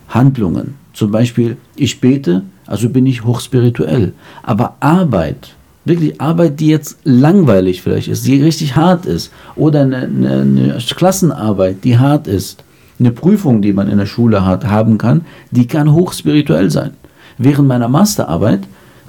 Handlungen. 0.07 0.75
Zum 0.93 1.11
Beispiel, 1.11 1.57
ich 1.75 1.99
bete, 1.99 2.43
also 2.65 2.87
bin 2.87 3.07
ich 3.07 3.25
hochspirituell. 3.25 4.13
Aber 4.43 4.77
Arbeit, 4.79 5.55
wirklich 5.85 6.21
Arbeit, 6.21 6.59
die 6.59 6.67
jetzt 6.67 6.97
langweilig 7.03 7.81
vielleicht 7.81 8.07
ist, 8.07 8.25
die 8.25 8.41
richtig 8.41 8.75
hart 8.75 9.05
ist, 9.05 9.31
oder 9.55 9.81
eine, 9.81 9.97
eine, 9.97 10.41
eine, 10.41 10.77
Klassenarbeit, 10.95 11.83
die 11.83 11.97
hart 11.97 12.27
ist, 12.27 12.63
eine 12.99 13.11
Prüfung, 13.11 13.61
die 13.61 13.73
man 13.73 13.89
in 13.89 13.97
der 13.97 14.05
Schule 14.05 14.45
hat, 14.45 14.65
haben 14.65 14.97
kann, 14.97 15.21
die 15.51 15.67
kann 15.67 15.91
hochspirituell 15.91 16.69
sein. 16.69 16.91
Während 17.37 17.67
meiner 17.67 17.89
Masterarbeit, 17.89 18.61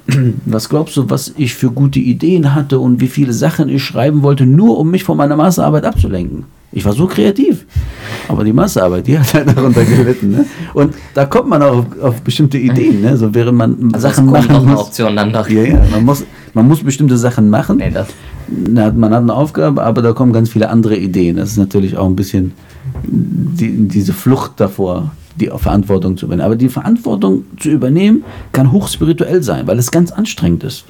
was 0.45 0.69
glaubst 0.69 0.97
du, 0.97 1.09
was 1.09 1.33
ich 1.37 1.53
für 1.53 1.71
gute 1.71 1.99
Ideen 1.99 2.53
hatte 2.53 2.79
und 2.79 2.99
wie 2.99 3.07
viele 3.07 3.33
Sachen 3.33 3.69
ich 3.69 3.83
schreiben 3.83 4.23
wollte, 4.23 4.45
nur 4.45 4.77
um 4.77 4.91
mich 4.91 5.03
von 5.03 5.17
meiner 5.17 5.35
Masterarbeit 5.35 5.85
abzulenken? 5.85 6.45
Ich 6.71 6.83
war 6.83 6.91
so 6.91 7.07
kreativ. 7.07 7.65
Aber 8.27 8.43
die 8.43 8.51
Massearbeit, 8.51 9.07
die 9.07 9.17
hat 9.17 9.33
halt 9.33 9.47
darunter 9.55 9.85
gelitten. 9.85 10.31
Ne? 10.31 10.45
Und 10.73 10.93
da 11.13 11.25
kommt 11.25 11.47
man 11.47 11.61
auch 11.63 11.77
auf, 11.77 11.85
auf 12.01 12.21
bestimmte 12.21 12.57
Ideen, 12.57 13.01
ne? 13.01 13.15
so 13.15 13.33
während 13.33 13.57
man 13.57 13.91
also 13.93 14.09
Sachen 14.09 14.25
machen 14.25 14.51
muss. 14.51 14.63
Eine 14.63 14.79
Option 14.79 15.15
dann 15.15 15.31
doch. 15.31 15.47
Ja, 15.47 15.63
ja, 15.63 15.81
man 15.89 16.03
muss, 16.03 16.25
man 16.55 16.67
muss 16.67 16.83
bestimmte 16.83 17.17
Sachen 17.17 17.49
machen. 17.49 17.77
Nee, 17.77 17.91
das. 17.91 18.07
Man 18.47 19.13
hat 19.13 19.21
eine 19.21 19.33
Aufgabe, 19.33 19.83
aber 19.83 20.01
da 20.01 20.13
kommen 20.13 20.31
ganz 20.31 20.49
viele 20.49 20.69
andere 20.69 20.95
Ideen. 20.95 21.35
Das 21.35 21.49
ist 21.49 21.57
natürlich 21.57 21.97
auch 21.97 22.05
ein 22.05 22.15
bisschen 22.15 22.53
die, 23.03 23.87
diese 23.87 24.13
Flucht 24.13 24.53
davor, 24.57 25.11
die 25.35 25.47
Verantwortung 25.47 26.15
zu 26.15 26.25
übernehmen. 26.25 26.45
Aber 26.45 26.55
die 26.55 26.69
Verantwortung 26.69 27.43
zu 27.59 27.69
übernehmen 27.69 28.23
kann 28.53 28.71
hochspirituell 28.71 29.43
sein, 29.43 29.67
weil 29.67 29.77
es 29.77 29.91
ganz 29.91 30.11
anstrengend 30.11 30.63
ist. 30.63 30.85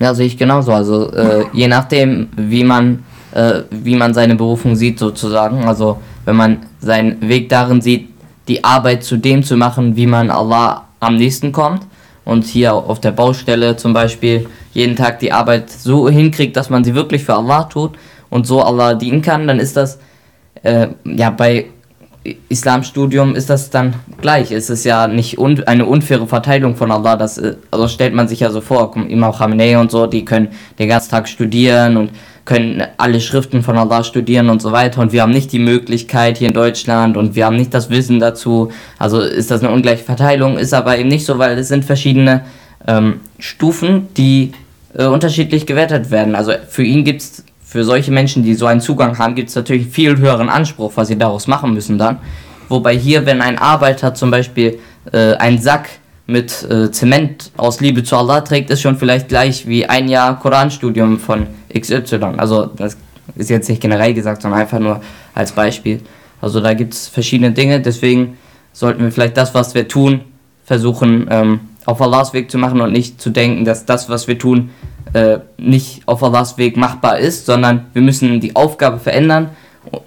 Ja, 0.00 0.14
sehe 0.14 0.26
ich 0.26 0.38
genauso. 0.38 0.72
Also 0.72 1.12
äh, 1.12 1.44
je 1.52 1.68
nachdem, 1.68 2.28
wie 2.36 2.64
man 2.64 3.00
äh, 3.32 3.62
wie 3.70 3.96
man 3.96 4.14
seine 4.14 4.34
Berufung 4.34 4.76
sieht 4.76 4.98
sozusagen. 4.98 5.64
Also 5.64 5.98
wenn 6.24 6.36
man 6.36 6.58
seinen 6.80 7.20
Weg 7.28 7.50
darin 7.50 7.82
sieht, 7.82 8.08
die 8.48 8.64
Arbeit 8.64 9.04
zu 9.04 9.18
dem 9.18 9.42
zu 9.42 9.56
machen, 9.56 9.94
wie 9.94 10.06
man 10.06 10.30
Allah 10.30 10.84
am 11.00 11.16
nächsten 11.16 11.52
kommt 11.52 11.82
und 12.24 12.44
hier 12.44 12.74
auf 12.74 13.00
der 13.00 13.12
Baustelle 13.12 13.76
zum 13.76 13.92
Beispiel 13.92 14.48
jeden 14.72 14.96
Tag 14.96 15.18
die 15.18 15.32
Arbeit 15.32 15.70
so 15.70 16.08
hinkriegt, 16.08 16.56
dass 16.56 16.70
man 16.70 16.84
sie 16.84 16.94
wirklich 16.94 17.24
für 17.24 17.34
Allah 17.34 17.64
tut 17.64 17.92
und 18.30 18.46
so 18.46 18.62
Allah 18.62 18.94
dienen 18.94 19.22
kann, 19.22 19.46
dann 19.46 19.58
ist 19.58 19.76
das 19.76 19.98
äh, 20.62 20.88
ja 21.04 21.30
bei 21.30 21.66
Islamstudium 22.48 23.34
ist 23.34 23.50
das 23.50 23.70
dann 23.70 23.94
gleich. 24.20 24.52
Es 24.52 24.70
ist 24.70 24.84
ja 24.84 25.08
nicht 25.08 25.38
un 25.38 25.62
eine 25.64 25.86
unfaire 25.86 26.26
Verteilung 26.26 26.76
von 26.76 26.92
Allah. 26.92 27.16
Das 27.16 27.40
also 27.70 27.88
stellt 27.88 28.14
man 28.14 28.28
sich 28.28 28.40
ja 28.40 28.50
so 28.50 28.60
vor. 28.60 28.94
Imam 29.08 29.32
Khamenei 29.32 29.76
und 29.76 29.90
so, 29.90 30.06
die 30.06 30.24
können 30.24 30.48
den 30.78 30.88
ganzen 30.88 31.10
Tag 31.10 31.28
studieren 31.28 31.96
und 31.96 32.10
können 32.44 32.82
alle 32.96 33.20
Schriften 33.20 33.62
von 33.62 33.78
Allah 33.78 34.02
studieren 34.02 34.50
und 34.50 34.60
so 34.60 34.72
weiter. 34.72 35.00
Und 35.00 35.12
wir 35.12 35.22
haben 35.22 35.32
nicht 35.32 35.52
die 35.52 35.58
Möglichkeit 35.58 36.38
hier 36.38 36.48
in 36.48 36.54
Deutschland 36.54 37.16
und 37.16 37.34
wir 37.34 37.46
haben 37.46 37.56
nicht 37.56 37.72
das 37.72 37.90
Wissen 37.90 38.18
dazu. 38.18 38.72
Also 38.98 39.20
ist 39.20 39.50
das 39.50 39.62
eine 39.62 39.72
ungleiche 39.72 40.04
Verteilung, 40.04 40.58
ist 40.58 40.74
aber 40.74 40.98
eben 40.98 41.08
nicht 41.08 41.24
so, 41.24 41.38
weil 41.38 41.56
es 41.58 41.68
sind 41.68 41.84
verschiedene 41.84 42.44
ähm, 42.86 43.20
Stufen, 43.38 44.08
die 44.16 44.52
äh, 44.94 45.06
unterschiedlich 45.06 45.66
gewertet 45.66 46.10
werden. 46.10 46.34
Also 46.34 46.52
für 46.68 46.82
ihn 46.82 47.04
gibt 47.04 47.22
es 47.22 47.44
für 47.62 47.84
solche 47.84 48.10
Menschen, 48.10 48.42
die 48.42 48.54
so 48.54 48.66
einen 48.66 48.80
Zugang 48.80 49.18
haben, 49.18 49.34
gibt 49.34 49.48
es 49.48 49.54
natürlich 49.54 49.86
viel 49.86 50.18
höheren 50.18 50.48
Anspruch, 50.48 50.92
was 50.96 51.08
sie 51.08 51.16
daraus 51.16 51.46
machen 51.46 51.72
müssen 51.72 51.96
dann. 51.96 52.18
Wobei 52.68 52.96
hier, 52.96 53.24
wenn 53.24 53.40
ein 53.40 53.58
Arbeiter 53.58 54.14
zum 54.14 54.30
Beispiel 54.30 54.78
äh, 55.12 55.34
einen 55.34 55.58
Sack 55.58 55.88
mit 56.26 56.62
äh, 56.70 56.90
Zement 56.90 57.50
aus 57.56 57.80
Liebe 57.80 58.04
zu 58.04 58.16
Allah 58.16 58.40
trägt, 58.40 58.70
ist 58.70 58.80
schon 58.80 58.96
vielleicht 58.96 59.28
gleich 59.28 59.66
wie 59.66 59.86
ein 59.86 60.08
Jahr 60.08 60.38
Koranstudium 60.38 61.18
von 61.18 61.46
XY. 61.76 62.34
Also 62.36 62.66
das 62.66 62.96
ist 63.36 63.50
jetzt 63.50 63.68
nicht 63.68 63.80
generell 63.80 64.14
gesagt, 64.14 64.42
sondern 64.42 64.60
einfach 64.60 64.78
nur 64.78 65.00
als 65.34 65.52
Beispiel. 65.52 66.00
Also 66.40 66.60
da 66.60 66.74
gibt 66.74 66.94
es 66.94 67.08
verschiedene 67.08 67.52
Dinge, 67.52 67.80
deswegen 67.80 68.36
sollten 68.72 69.02
wir 69.02 69.12
vielleicht 69.12 69.36
das, 69.36 69.54
was 69.54 69.74
wir 69.74 69.88
tun, 69.88 70.22
versuchen 70.64 71.26
ähm, 71.30 71.60
auf 71.84 72.00
Allahs 72.00 72.32
Weg 72.32 72.50
zu 72.50 72.58
machen 72.58 72.80
und 72.80 72.92
nicht 72.92 73.20
zu 73.20 73.30
denken, 73.30 73.64
dass 73.64 73.84
das, 73.84 74.08
was 74.08 74.28
wir 74.28 74.38
tun, 74.38 74.70
äh, 75.12 75.38
nicht 75.58 76.02
auf 76.06 76.22
Allahs 76.22 76.58
Weg 76.58 76.76
machbar 76.76 77.18
ist, 77.18 77.46
sondern 77.46 77.86
wir 77.92 78.02
müssen 78.02 78.40
die 78.40 78.56
Aufgabe 78.56 78.98
verändern, 78.98 79.50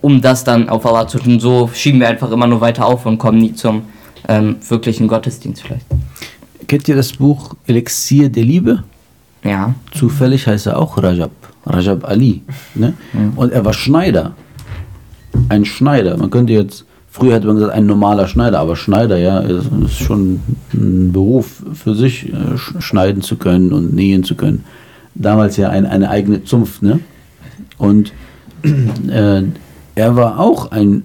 um 0.02 0.22
das 0.22 0.44
dann 0.44 0.70
auf 0.70 0.86
Allah 0.86 1.08
zu 1.08 1.20
tun. 1.20 1.40
So 1.40 1.70
schieben 1.74 2.00
wir 2.00 2.08
einfach 2.08 2.32
immer 2.32 2.48
nur 2.48 2.62
weiter 2.62 2.86
auf 2.86 3.06
und 3.06 3.18
kommen 3.18 3.38
nie 3.38 3.54
zum 3.54 3.84
ähm, 4.28 4.58
wirklichen 4.68 5.08
Gottesdienst 5.08 5.64
vielleicht. 5.64 5.86
Kennt 6.68 6.88
ihr 6.88 6.96
das 6.96 7.14
Buch 7.14 7.56
Elixier 7.68 8.30
der 8.30 8.44
Liebe? 8.44 8.84
Ja. 9.44 9.76
Zufällig 9.94 10.48
heißt 10.48 10.68
er 10.68 10.80
auch 10.80 11.02
Rajab. 11.02 11.32
Rajab 11.66 12.08
Ali. 12.08 12.42
Ne? 12.74 12.94
Ja. 13.14 13.20
Und 13.36 13.52
er 13.52 13.64
war 13.64 13.74
Schneider. 13.74 14.34
Ein 15.50 15.66
Schneider. 15.66 16.18
Man 16.18 16.32
könnte 16.32 16.54
jetzt, 16.54 16.86
früher 17.10 17.36
hätte 17.36 17.48
man 17.48 17.58
gesagt, 17.58 17.74
ein 17.74 17.86
normaler 17.86 18.28
Schneider, 18.28 18.60
aber 18.60 18.76
Schneider, 18.76 19.18
ja, 19.18 19.40
ist, 19.40 19.68
ist 19.86 20.00
schon 20.00 20.40
ein 20.74 21.12
Beruf 21.12 21.64
für 21.74 21.94
sich, 21.94 22.32
äh, 22.34 22.58
schneiden 22.58 23.22
zu 23.22 23.36
können 23.36 23.74
und 23.74 23.94
nähen 23.94 24.24
zu 24.24 24.36
können 24.36 24.64
damals 25.16 25.58
ja 25.58 25.70
ein, 25.70 25.86
eine 25.86 26.10
eigene 26.10 26.44
Zunft. 26.44 26.84
Ne? 26.84 27.00
Und 27.78 28.14
äh, 28.64 29.44
er 29.96 30.16
war 30.16 30.40
auch 30.40 30.72
ein 30.72 31.04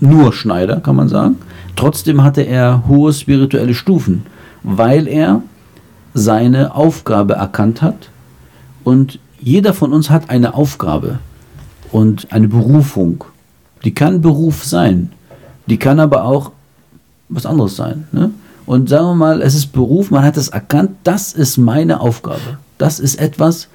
nur 0.00 0.32
Schneider, 0.32 0.80
kann 0.80 0.96
man 0.96 1.08
sagen. 1.08 1.36
Trotzdem 1.76 2.22
hatte 2.22 2.42
er 2.42 2.84
hohe 2.86 3.12
spirituelle 3.12 3.74
Stufen, 3.74 4.26
weil 4.62 5.08
er 5.08 5.42
seine 6.14 6.74
Aufgabe 6.74 7.34
erkannt 7.34 7.82
hat. 7.82 8.10
Und 8.84 9.18
jeder 9.40 9.74
von 9.74 9.92
uns 9.92 10.10
hat 10.10 10.30
eine 10.30 10.54
Aufgabe 10.54 11.18
und 11.90 12.32
eine 12.32 12.48
Berufung. 12.48 13.24
Die 13.84 13.94
kann 13.94 14.20
Beruf 14.20 14.64
sein, 14.64 15.12
die 15.66 15.78
kann 15.78 15.98
aber 15.98 16.24
auch 16.24 16.52
was 17.28 17.46
anderes 17.46 17.76
sein. 17.76 18.06
Ne? 18.12 18.30
Und 18.66 18.88
sagen 18.88 19.06
wir 19.06 19.14
mal, 19.14 19.42
es 19.42 19.54
ist 19.54 19.72
Beruf, 19.72 20.10
man 20.10 20.24
hat 20.24 20.36
es 20.36 20.48
erkannt, 20.48 20.90
das 21.02 21.32
ist 21.32 21.56
meine 21.56 22.00
Aufgabe. 22.00 22.58
Das 22.78 23.00
ist 23.00 23.16
etwas, 23.16 23.68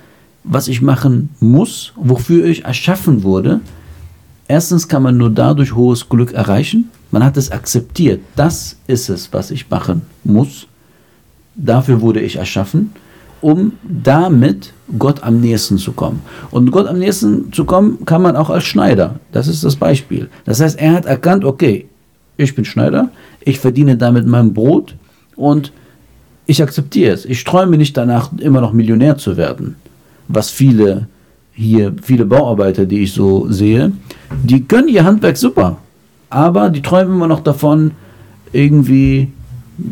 was 0.44 0.68
ich 0.68 0.82
machen 0.82 1.30
muss, 1.40 1.92
wofür 1.96 2.46
ich 2.46 2.66
erschaffen 2.66 3.24
wurde. 3.24 3.60
Erstens 4.48 4.88
kann 4.88 5.04
man 5.04 5.18
nur 5.18 5.30
dadurch 5.30 5.76
hohes 5.76 6.08
Glück 6.08 6.32
erreichen. 6.32 6.90
Man 7.12 7.24
hat 7.24 7.38
es 7.38 7.52
akzeptiert. 7.52 8.22
Das 8.36 8.78
ist 8.88 9.10
es, 9.10 9.32
was 9.32 9.52
ich 9.52 9.70
machen 9.70 10.02
muss. 10.24 10.68
Dafür 11.56 12.02
wurde 12.02 12.20
ich 12.20 12.36
erschaffen, 12.36 12.92
um 13.42 13.74
damit 13.84 14.74
Gott 14.98 15.24
am 15.24 15.40
nächsten 15.40 15.78
zu 15.78 15.92
kommen. 15.94 16.22
Und 16.52 16.72
Gott 16.72 16.88
am 16.88 17.00
nächsten 17.00 17.52
zu 17.52 17.66
kommen, 17.66 18.06
kann 18.06 18.22
man 18.22 18.36
auch 18.36 18.50
als 18.50 18.66
Schneider. 18.66 19.20
Das 19.32 19.48
ist 19.48 19.64
das 19.64 19.76
Beispiel. 19.76 20.30
Das 20.46 20.60
heißt, 20.60 20.80
er 20.80 20.94
hat 20.94 21.06
erkannt, 21.06 21.46
okay, 21.46 21.88
ich 22.38 22.56
bin 22.56 22.66
Schneider, 22.66 23.10
ich 23.42 23.60
verdiene 23.60 23.98
damit 23.98 24.28
mein 24.28 24.54
Brot 24.54 24.96
und 25.36 25.72
ich 26.46 26.62
akzeptiere 26.62 27.14
es. 27.14 27.26
Ich 27.26 27.44
träume 27.44 27.78
nicht 27.78 27.98
danach, 27.98 28.32
immer 28.38 28.62
noch 28.62 28.74
Millionär 28.74 29.18
zu 29.18 29.38
werden. 29.38 29.76
Was 30.28 30.50
viele 30.50 31.08
hier, 31.54 31.94
viele 32.02 32.26
Bauarbeiter, 32.26 32.86
die 32.86 33.04
ich 33.04 33.14
so 33.14 33.50
sehe, 33.50 33.92
die 34.44 34.64
können 34.64 34.90
ihr 34.90 35.04
Handwerk 35.04 35.38
super. 35.38 35.78
Aber 36.30 36.70
die 36.70 36.82
träumen 36.82 37.16
immer 37.16 37.28
noch 37.28 37.42
davon, 37.42 37.92
irgendwie, 38.52 39.32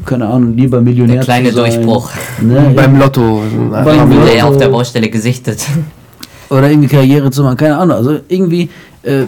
keine 0.05 0.27
Ahnung, 0.27 0.55
lieber 0.55 0.81
Millionär 0.81 1.17
Der 1.17 1.23
kleine 1.23 1.49
zu 1.49 1.55
sein. 1.55 1.71
Durchbruch. 1.71 2.11
Ne, 2.41 2.71
beim 2.75 2.99
Lotto. 2.99 3.43
Beim 3.71 4.11
Lotto. 4.11 4.27
Er 4.27 4.47
auf 4.47 4.57
der 4.57 4.69
Baustelle 4.69 5.09
gesichtet. 5.09 5.65
Oder 6.49 6.69
irgendwie 6.69 6.89
Karriere 6.89 7.31
zu 7.31 7.43
machen, 7.43 7.57
keine 7.57 7.77
Ahnung. 7.77 7.97
Also 7.97 8.19
irgendwie 8.27 8.69
äh, 9.03 9.25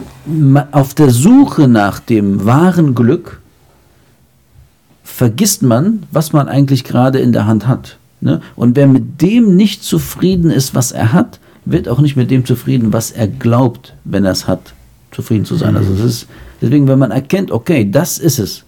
auf 0.72 0.94
der 0.94 1.10
Suche 1.10 1.66
nach 1.68 2.00
dem 2.00 2.44
wahren 2.44 2.94
Glück 2.94 3.40
vergisst 5.02 5.62
man, 5.62 6.04
was 6.12 6.32
man 6.32 6.48
eigentlich 6.48 6.84
gerade 6.84 7.18
in 7.18 7.32
der 7.32 7.46
Hand 7.46 7.66
hat. 7.66 7.96
Ne? 8.20 8.40
Und 8.54 8.76
wer 8.76 8.86
mit 8.86 9.20
dem 9.20 9.56
nicht 9.56 9.82
zufrieden 9.82 10.50
ist, 10.50 10.74
was 10.74 10.92
er 10.92 11.12
hat, 11.12 11.40
wird 11.64 11.88
auch 11.88 12.00
nicht 12.00 12.16
mit 12.16 12.30
dem 12.30 12.44
zufrieden, 12.44 12.92
was 12.92 13.10
er 13.10 13.26
glaubt, 13.26 13.94
wenn 14.04 14.24
er 14.24 14.32
es 14.32 14.46
hat, 14.46 14.74
zufrieden 15.10 15.44
zu 15.44 15.56
sein. 15.56 15.76
Also 15.76 15.92
es 15.92 16.00
ist 16.00 16.26
deswegen, 16.60 16.88
wenn 16.88 16.98
man 16.98 17.10
erkennt, 17.10 17.50
okay, 17.50 17.88
das 17.90 18.18
ist 18.18 18.38
es, 18.38 18.64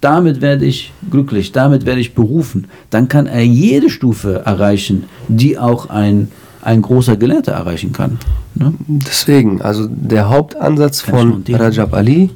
damit 0.00 0.40
werde 0.40 0.64
ich 0.64 0.92
glücklich, 1.10 1.52
damit 1.52 1.86
werde 1.86 2.00
ich 2.00 2.14
berufen, 2.14 2.66
dann 2.90 3.08
kann 3.08 3.26
er 3.26 3.44
jede 3.44 3.88
Stufe 3.88 4.42
erreichen, 4.44 5.04
die 5.28 5.58
auch 5.58 5.90
ein, 5.90 6.28
ein 6.60 6.82
großer 6.82 7.16
Gelehrter 7.16 7.52
erreichen 7.52 7.92
kann. 7.92 8.18
Ne? 8.54 8.74
Deswegen, 8.86 9.62
also 9.62 9.88
der 9.88 10.28
Hauptansatz 10.28 11.00
von 11.00 11.44
Rajab 11.48 11.94
Ali 11.94 12.30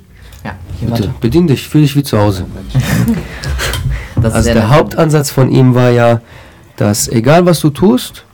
ja, 0.45 0.55
Bitte, 0.81 1.11
bedien 1.21 1.47
dich, 1.47 1.67
fühl 1.67 1.83
dich 1.83 1.97
wie 1.97 2.03
zu 2.03 2.19
Hause. 2.19 2.47
also 4.23 4.53
der 4.53 4.71
Hauptansatz 4.71 5.31
von 5.31 5.51
ihm 5.51 5.75
war 5.75 5.91
ja, 5.91 6.21
dass 6.77 7.09
egal 7.09 7.47
was 7.47 7.61
du 7.61 7.71
tust, 7.71 8.25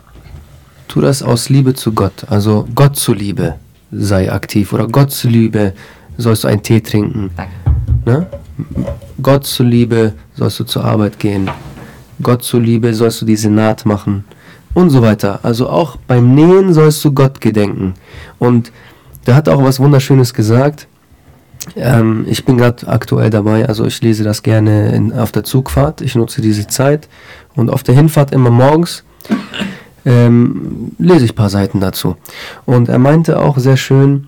tu 0.89 1.01
das 1.01 1.23
aus 1.23 1.49
Liebe 1.49 1.73
zu 1.75 1.93
Gott. 1.93 2.27
Also 2.29 2.69
Gott 2.75 2.97
zuliebe 2.97 3.55
sei 3.91 4.33
aktiv 4.33 4.73
oder 4.73 4.89
Gott 4.89 5.11
zuliebe 5.11 5.75
sollst 6.17 6.45
du 6.45 6.49
einen 6.49 6.63
Tee 6.63 6.81
trinken. 6.81 7.31
Ne? 8.05 8.27
Gott 9.21 9.47
zuliebe 9.47 10.15
sollst 10.35 10.61
du 10.61 10.65
zur 10.65 10.85
Arbeit 10.85 11.19
gehen. 11.19 11.51
Gott 12.23 12.43
zuliebe 12.43 12.95
sollst 12.95 13.21
du 13.23 13.27
diese 13.27 13.51
Naht 13.51 13.87
machen 13.87 14.25
und 14.75 14.91
so 14.91 15.03
weiter. 15.03 15.41
Also 15.43 15.69
auch 15.69 15.97
beim 16.07 16.35
Nähen 16.35 16.73
sollst 16.73 17.05
du 17.05 17.13
Gott 17.13 17.41
gedenken. 17.41 17.95
Und 18.39 18.73
der 19.27 19.35
hat 19.35 19.49
auch 19.49 19.63
was 19.63 19.81
Wunderschönes 19.81 20.35
gesagt. 20.35 20.89
Ähm, 21.77 22.27
ich 22.29 22.45
bin 22.45 22.59
gerade 22.59 22.89
aktuell 22.89 23.31
dabei, 23.31 23.69
also 23.69 23.85
ich 23.85 24.03
lese 24.03 24.25
das 24.25 24.43
gerne 24.43 24.93
in, 24.95 25.13
auf 25.13 25.31
der 25.31 25.45
Zugfahrt. 25.45 26.01
Ich 26.01 26.17
nutze 26.17 26.43
diese 26.43 26.67
Zeit 26.67 27.09
und 27.55 27.71
auf 27.71 27.83
der 27.85 27.95
Hinfahrt 27.95 28.33
immer 28.33 28.51
morgens 28.51 29.05
ähm, 30.05 30.93
lese 30.99 31.25
ich 31.25 31.33
ein 31.33 31.37
paar 31.37 31.51
Seiten 31.51 31.81
dazu. 31.81 32.17
Und 32.65 32.89
er 32.89 32.99
meinte 32.99 33.39
auch 33.41 33.59
sehr 33.59 33.77
schön, 33.77 34.27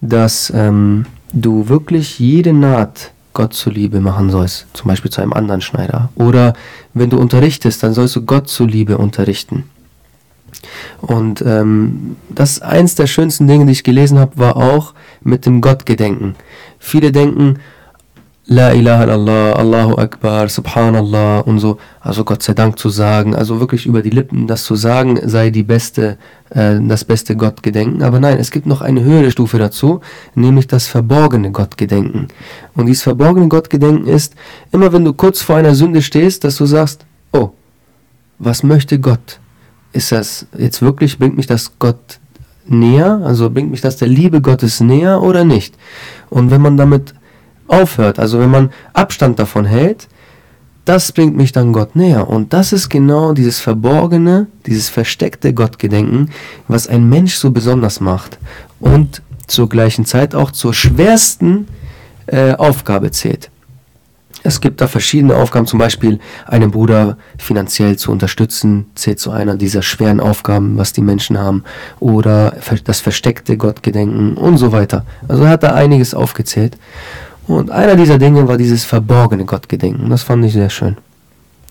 dass 0.00 0.52
ähm, 0.54 1.06
du 1.34 1.68
wirklich 1.68 2.18
jede 2.18 2.52
Naht 2.52 3.12
Gott 3.32 3.52
zuliebe 3.52 4.00
machen 4.00 4.30
sollst, 4.30 4.66
zum 4.72 4.88
Beispiel 4.88 5.10
zu 5.10 5.20
einem 5.20 5.32
anderen 5.32 5.60
Schneider. 5.60 6.08
Oder 6.14 6.54
wenn 6.94 7.10
du 7.10 7.18
unterrichtest, 7.18 7.82
dann 7.82 7.92
sollst 7.92 8.14
du 8.16 8.22
Gott 8.24 8.48
zuliebe 8.48 8.96
unterrichten. 8.96 9.64
Und 11.00 11.42
ähm, 11.42 12.16
das 12.30 12.62
eins 12.62 12.94
der 12.94 13.06
schönsten 13.06 13.46
Dinge, 13.48 13.66
die 13.66 13.72
ich 13.72 13.84
gelesen 13.84 14.18
habe, 14.18 14.38
war 14.38 14.56
auch 14.56 14.94
mit 15.22 15.46
dem 15.46 15.60
Gottgedenken. 15.60 16.36
Viele 16.78 17.12
denken, 17.12 17.58
La 18.46 18.74
ilaha 18.74 19.04
illallah, 19.04 19.52
Allahu 19.56 19.94
Akbar, 19.94 20.50
Subhanallah 20.50 21.40
und 21.40 21.60
so, 21.60 21.78
also 22.00 22.24
Gott 22.24 22.42
sei 22.42 22.52
Dank 22.52 22.78
zu 22.78 22.90
sagen, 22.90 23.34
also 23.34 23.58
wirklich 23.58 23.86
über 23.86 24.02
die 24.02 24.10
Lippen 24.10 24.46
das 24.46 24.64
zu 24.64 24.76
sagen, 24.76 25.18
sei 25.24 25.48
die 25.48 25.62
beste, 25.62 26.18
äh, 26.50 26.78
das 26.86 27.06
beste 27.06 27.36
Gottgedenken. 27.36 28.02
Aber 28.02 28.20
nein, 28.20 28.36
es 28.38 28.50
gibt 28.50 28.66
noch 28.66 28.82
eine 28.82 29.02
höhere 29.02 29.30
Stufe 29.30 29.56
dazu, 29.56 30.02
nämlich 30.34 30.66
das 30.66 30.86
verborgene 30.88 31.52
Gottgedenken. 31.52 32.28
Und 32.74 32.84
dieses 32.84 33.02
verborgene 33.02 33.48
Gottgedenken 33.48 34.06
ist, 34.06 34.34
immer 34.72 34.92
wenn 34.92 35.06
du 35.06 35.14
kurz 35.14 35.40
vor 35.40 35.56
einer 35.56 35.74
Sünde 35.74 36.02
stehst, 36.02 36.44
dass 36.44 36.56
du 36.56 36.66
sagst, 36.66 37.06
oh, 37.32 37.52
was 38.38 38.62
möchte 38.62 38.98
Gott? 38.98 39.40
Ist 39.94 40.12
das 40.12 40.46
jetzt 40.58 40.82
wirklich, 40.82 41.18
bringt 41.18 41.38
mich 41.38 41.46
das 41.46 41.78
Gott 41.78 42.18
näher? 42.66 43.22
Also 43.24 43.48
bringt 43.48 43.70
mich 43.70 43.80
das 43.80 43.96
der 43.96 44.08
Liebe 44.08 44.42
Gottes 44.42 44.80
näher 44.80 45.22
oder 45.22 45.46
nicht? 45.46 45.74
Und 46.28 46.50
wenn 46.50 46.60
man 46.60 46.76
damit 46.76 47.14
aufhört, 47.68 48.18
also 48.18 48.38
wenn 48.40 48.50
man 48.50 48.70
Abstand 48.92 49.38
davon 49.38 49.64
hält, 49.64 50.08
das 50.84 51.12
bringt 51.12 51.36
mich 51.36 51.52
dann 51.52 51.72
Gott 51.72 51.96
näher. 51.96 52.28
Und 52.28 52.52
das 52.52 52.72
ist 52.72 52.90
genau 52.90 53.32
dieses 53.32 53.60
verborgene, 53.60 54.48
dieses 54.66 54.88
versteckte 54.88 55.54
Gottgedenken, 55.54 56.30
was 56.68 56.88
ein 56.88 57.08
Mensch 57.08 57.34
so 57.34 57.50
besonders 57.50 58.00
macht 58.00 58.38
und 58.80 59.22
zur 59.46 59.68
gleichen 59.68 60.04
Zeit 60.04 60.34
auch 60.34 60.50
zur 60.50 60.74
schwersten 60.74 61.68
äh, 62.26 62.52
Aufgabe 62.52 63.10
zählt. 63.10 63.50
Es 64.46 64.60
gibt 64.60 64.82
da 64.82 64.88
verschiedene 64.88 65.36
Aufgaben, 65.36 65.66
zum 65.66 65.78
Beispiel 65.78 66.20
einen 66.46 66.70
Bruder 66.70 67.16
finanziell 67.38 67.96
zu 67.96 68.12
unterstützen, 68.12 68.86
zählt 68.94 69.18
zu 69.18 69.30
einer 69.30 69.56
dieser 69.56 69.80
schweren 69.80 70.20
Aufgaben, 70.20 70.76
was 70.76 70.92
die 70.92 71.00
Menschen 71.00 71.38
haben, 71.38 71.64
oder 71.98 72.54
das 72.84 73.00
versteckte 73.00 73.56
Gottgedenken 73.56 74.36
und 74.36 74.58
so 74.58 74.70
weiter. 74.70 75.06
Also 75.28 75.44
er 75.44 75.50
hat 75.50 75.62
da 75.62 75.72
einiges 75.72 76.12
aufgezählt. 76.12 76.76
Und 77.46 77.70
einer 77.70 77.96
dieser 77.96 78.18
Dinge 78.18 78.46
war 78.48 78.56
dieses 78.56 78.84
verborgene 78.84 79.44
Gottgedenken. 79.44 80.08
Das 80.08 80.22
fand 80.22 80.44
ich 80.44 80.52
sehr 80.52 80.70
schön. 80.70 80.96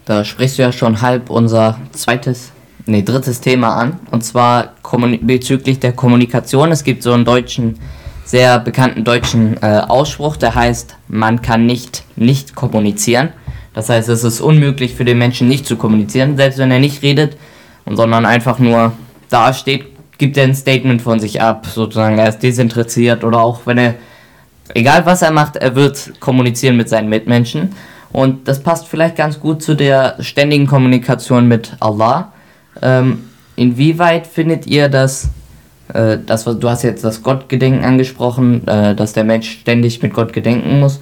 Da 0.06 0.24
sprichst 0.24 0.58
du 0.58 0.64
ja 0.64 0.72
schon 0.72 1.02
halb 1.02 1.30
unser 1.30 1.80
zweites, 1.92 2.52
nee, 2.86 3.02
drittes 3.02 3.42
Thema 3.42 3.76
an. 3.76 4.00
Und 4.12 4.24
zwar 4.24 4.74
bezüglich 5.22 5.80
der 5.80 5.94
Kommunikation. 5.94 6.72
Es 6.72 6.84
gibt 6.84 7.04
so 7.04 7.14
einen 7.14 7.26
deutschen, 7.26 7.80
sehr 8.26 8.60
bekannten 8.60 9.04
deutschen 9.04 9.58
äh, 9.62 9.82
Ausspruch, 9.88 10.38
der 10.38 10.56
heißt, 10.56 10.96
man 11.08 11.42
kann 11.42 11.66
nicht 11.66 12.04
nicht 12.16 12.56
kommunizieren. 12.56 13.30
Das 13.74 13.90
heißt, 13.90 14.10
es 14.10 14.24
ist 14.24 14.40
unmöglich 14.40 14.94
für 14.94 15.06
den 15.06 15.18
Menschen 15.18 15.48
nicht 15.48 15.66
zu 15.66 15.78
kommunizieren, 15.78 16.38
selbst 16.38 16.60
wenn 16.60 16.70
er 16.72 16.80
nicht 16.80 17.02
redet, 17.02 17.38
sondern 17.90 18.26
einfach 18.26 18.60
nur 18.60 18.94
dasteht, 19.30 19.86
gibt 20.18 20.38
er 20.38 20.44
ein 20.44 20.56
Statement 20.56 21.02
von 21.02 21.20
sich 21.20 21.42
ab, 21.42 21.66
sozusagen 21.66 22.20
er 22.20 22.30
ist 22.30 22.40
desinteressiert 22.40 23.24
oder 23.24 23.40
auch 23.40 23.62
wenn 23.66 23.78
er 23.80 23.96
egal 24.74 25.06
was 25.06 25.22
er 25.22 25.32
macht, 25.32 25.56
er 25.56 25.76
wird 25.76 26.20
kommunizieren 26.20 26.78
mit 26.78 26.90
seinen 26.90 27.10
Mitmenschen. 27.10 27.70
Und 28.12 28.48
das 28.48 28.62
passt 28.62 28.88
vielleicht 28.88 29.16
ganz 29.16 29.40
gut 29.40 29.64
zu 29.64 29.76
der 29.76 30.18
ständigen 30.20 30.68
Kommunikation 30.68 31.48
mit 31.48 31.76
Allah. 31.80 32.32
Ähm, 32.82 33.24
inwieweit 33.56 34.28
findet 34.28 34.68
ihr 34.68 34.88
das, 34.88 35.30
äh, 35.94 36.18
das, 36.24 36.44
du 36.44 36.70
hast 36.70 36.84
jetzt 36.84 37.04
das 37.04 37.24
Gottgedenken 37.24 37.84
angesprochen, 37.84 38.68
äh, 38.68 38.94
dass 38.96 39.14
der 39.14 39.24
Mensch 39.24 39.50
ständig 39.62 40.02
mit 40.04 40.14
Gott 40.14 40.32
gedenken 40.32 40.80
muss. 40.80 41.00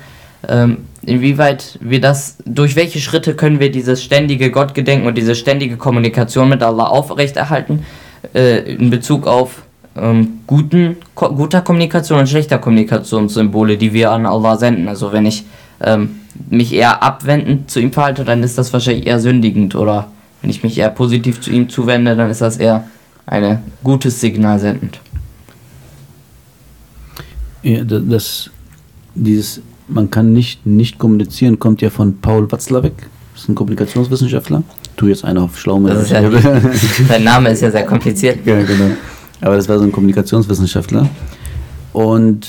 Ähm, 0.47 0.86
inwieweit 1.05 1.77
wir 1.81 1.99
das, 1.99 2.38
durch 2.45 2.75
welche 2.75 2.99
Schritte 2.99 3.36
können 3.36 3.60
wir 3.60 3.71
dieses 3.71 4.01
ständige 4.01 4.49
Gottgedenken 4.49 5.05
und 5.05 5.17
diese 5.17 5.36
ständige 5.36 5.75
Kommunikation 5.75 6.47
mit 6.47 6.63
Allah 6.63 6.86
aufrechterhalten 6.86 7.86
äh, 8.34 8.73
in 8.73 8.89
Bezug 8.89 9.27
auf 9.27 9.63
ähm, 9.95 10.39
guten, 10.47 10.97
ko 11.15 11.34
guter 11.34 11.62
Kommunikation 11.62 12.19
und 12.19 12.30
schlechter 12.30 12.58
Kommunikationssymbole, 12.60 13.77
die 13.77 13.93
wir 13.93 14.12
an 14.12 14.25
Allah 14.25 14.58
senden. 14.58 14.88
Also 14.88 15.12
wenn 15.12 15.25
ich 15.25 15.45
ähm, 15.82 16.21
mich 16.49 16.73
eher 16.73 17.04
abwendend 17.04 17.69
zu 17.69 17.80
ihm 17.80 17.91
verhalte, 17.91 18.23
dann 18.23 18.43
ist 18.43 18.58
das 18.58 18.71
wahrscheinlich 18.73 19.08
eher 19.08 19.19
sündigend. 19.19 19.75
Oder 19.75 20.08
wenn 20.41 20.49
ich 20.49 20.63
mich 20.63 20.77
eher 20.77 20.89
positiv 20.89 21.41
zu 21.41 21.51
ihm 21.51 21.69
zuwende, 21.69 22.15
dann 22.15 22.30
ist 22.30 22.41
das 22.41 22.58
eher 22.58 22.86
ein 23.25 23.60
gutes 23.84 24.19
Signal 24.19 24.60
sendend. 24.60 24.99
Ja, 27.63 27.84
das, 27.84 28.49
dieses, 29.13 29.62
man 29.88 30.10
kann 30.10 30.34
nicht, 30.34 30.65
nicht 30.65 30.97
kommunizieren, 30.97 31.60
kommt 31.60 31.82
ja 31.82 31.89
von 31.89 32.17
Paul 32.19 32.51
Watzlawick, 32.51 32.93
das 33.34 33.43
ist 33.43 33.49
ein 33.49 33.56
Kommunikationswissenschaftler. 33.56 34.63
Du 34.95 35.08
jetzt 35.08 35.23
einer 35.23 35.43
auf 35.43 35.60
schlau 35.60 35.80
mit. 35.80 35.93
Ja, 36.10 36.23
sein 37.08 37.23
Name 37.23 37.49
ist 37.49 37.62
ja 37.62 37.71
sehr 37.71 37.86
kompliziert. 37.86 38.45
Ja, 38.45 38.62
genau. 38.62 38.91
Aber 39.41 39.56
das 39.56 39.67
war 39.67 39.77
so 39.80 39.84
ein 39.84 39.91
Kommunikationswissenschaftler. 39.91 41.10
Und 41.93 42.47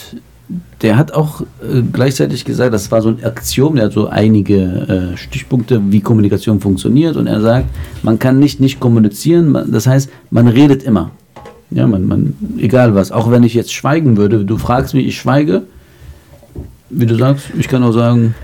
der 0.82 0.96
hat 0.96 1.12
auch 1.12 1.40
äh, 1.40 1.82
gleichzeitig 1.92 2.44
gesagt, 2.44 2.74
das 2.74 2.90
war 2.90 3.02
so 3.02 3.08
ein 3.08 3.24
Axiom, 3.24 3.76
der 3.76 3.86
hat 3.86 3.92
so 3.92 4.08
einige 4.08 5.12
äh, 5.14 5.16
Stichpunkte, 5.16 5.80
wie 5.90 6.00
Kommunikation 6.00 6.60
funktioniert. 6.60 7.16
Und 7.16 7.26
er 7.26 7.40
sagt, 7.40 7.66
man 8.02 8.18
kann 8.18 8.38
nicht 8.38 8.60
nicht 8.60 8.80
kommunizieren, 8.80 9.56
das 9.70 9.86
heißt, 9.86 10.10
man 10.30 10.48
redet 10.48 10.82
immer. 10.82 11.10
Ja, 11.70 11.86
man, 11.86 12.06
man, 12.06 12.34
egal 12.58 12.94
was. 12.94 13.12
Auch 13.12 13.30
wenn 13.30 13.44
ich 13.44 13.54
jetzt 13.54 13.72
schweigen 13.72 14.18
würde, 14.18 14.44
du 14.44 14.58
fragst 14.58 14.92
mich, 14.92 15.06
ich 15.06 15.16
schweige, 15.16 15.62
wie 16.90 17.06
du 17.06 17.16
sagst, 17.16 17.46
ich 17.58 17.68
kann 17.68 17.82
auch 17.82 17.92
sagen, 17.92 18.34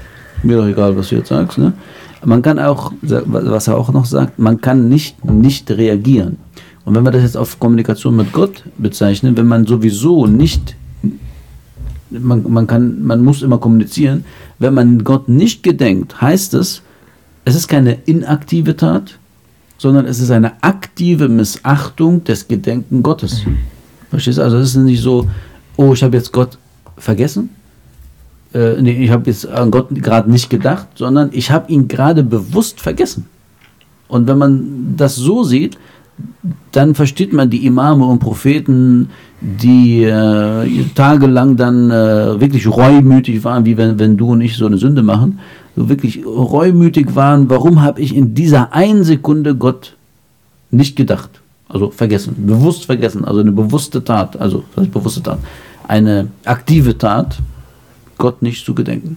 mir 0.43 0.57
doch 0.57 0.67
egal, 0.67 0.97
was 0.97 1.11
du 1.11 1.17
jetzt 1.17 1.29
sagst. 1.29 1.59
Ne? 1.59 1.75
Man 2.25 2.41
kann 2.41 2.59
auch, 2.59 2.93
was 3.03 3.69
er 3.69 3.77
auch 3.77 3.93
noch 3.93 4.07
sagt, 4.07 4.39
man 4.39 4.61
kann 4.61 4.89
nicht 4.89 5.25
nicht 5.25 5.71
reagieren. 5.71 6.39
Und 6.89 6.95
wenn 6.95 7.05
wir 7.05 7.11
das 7.11 7.23
jetzt 7.23 7.37
auf 7.37 7.61
Kommunikation 7.61 8.17
mit 8.17 8.33
Gott 8.33 8.65
bezeichnen, 8.79 9.37
wenn 9.37 9.47
man 9.47 9.67
sowieso 9.67 10.27
nicht, 10.27 10.75
man, 12.09 12.51
man, 12.51 12.67
kann, 12.67 13.05
man 13.05 13.23
muss 13.23 13.43
immer 13.43 13.59
kommunizieren, 13.59 14.25
wenn 14.59 14.73
man 14.73 15.05
Gott 15.05 15.29
nicht 15.29 15.63
gedenkt, 15.63 16.23
heißt 16.23 16.55
es, 16.55 16.81
es 17.45 17.57
ist 17.57 17.69
keine 17.69 17.99
inaktive 18.07 18.75
Tat, 18.75 19.19
sondern 19.77 20.07
es 20.07 20.19
ist 20.19 20.31
eine 20.31 20.63
aktive 20.63 21.29
Missachtung 21.29 22.25
des 22.25 22.49
Gedenken 22.49 23.03
Gottes. 23.03 23.45
Mhm. 23.45 23.59
Verstehst 24.09 24.39
du? 24.39 24.43
Also 24.43 24.57
es 24.57 24.71
ist 24.71 24.77
nicht 24.77 25.03
so, 25.03 25.29
oh, 25.77 25.93
ich 25.93 26.03
habe 26.03 26.17
jetzt 26.17 26.33
Gott 26.33 26.57
vergessen. 26.97 27.51
Äh, 28.55 28.81
nee, 28.81 29.05
ich 29.05 29.11
habe 29.11 29.29
jetzt 29.29 29.47
an 29.47 29.71
Gott 29.71 29.89
gerade 29.91 30.31
nicht 30.31 30.49
gedacht, 30.49 30.89
sondern 30.95 31.29
ich 31.33 31.51
habe 31.51 31.71
ihn 31.71 31.87
gerade 31.87 32.23
bewusst 32.23 32.81
vergessen. 32.81 33.27
Und 34.09 34.27
wenn 34.27 34.39
man 34.39 34.97
das 34.97 35.17
so 35.17 35.45
sieht, 35.45 35.77
dann 36.73 36.95
versteht 36.95 37.33
man 37.33 37.51
die 37.51 37.67
Imame 37.67 38.05
und 38.05 38.19
Propheten, 38.19 39.11
die 39.41 40.05
äh, 40.05 40.85
tagelang 40.95 41.57
dann 41.57 41.91
äh, 41.91 42.41
wirklich 42.41 42.67
reumütig 42.67 43.45
waren, 43.45 43.65
wie 43.65 43.77
wenn, 43.77 43.99
wenn 43.99 44.17
du 44.17 44.33
und 44.33 44.41
ich 44.41 44.57
so 44.57 44.67
eine 44.67 44.79
Sünde 44.79 45.03
machen, 45.03 45.39
so 45.77 45.89
wirklich 45.89 46.25
reumütig 46.27 47.15
waren, 47.15 47.49
warum 47.49 47.83
habe 47.83 48.01
ich 48.01 48.15
in 48.15 48.35
dieser 48.35 48.73
einen 48.73 49.05
Sekunde 49.05 49.55
Gott 49.55 49.97
nicht 50.71 50.97
gedacht? 50.97 51.31
Also 51.69 51.91
vergessen, 51.91 52.35
bewusst 52.47 52.87
vergessen, 52.87 53.25
also 53.25 53.41
eine 53.41 53.53
bewusste 53.53 54.03
Tat, 54.03 54.41
also 54.41 54.65
das 54.75 54.85
heißt 54.85 54.93
bewusste 54.93 55.23
Tat, 55.23 55.39
eine 55.87 56.29
aktive 56.45 56.97
Tat, 56.97 57.39
Gott 58.17 58.43
nicht 58.43 58.65
zu 58.65 58.75
gedenken. 58.75 59.17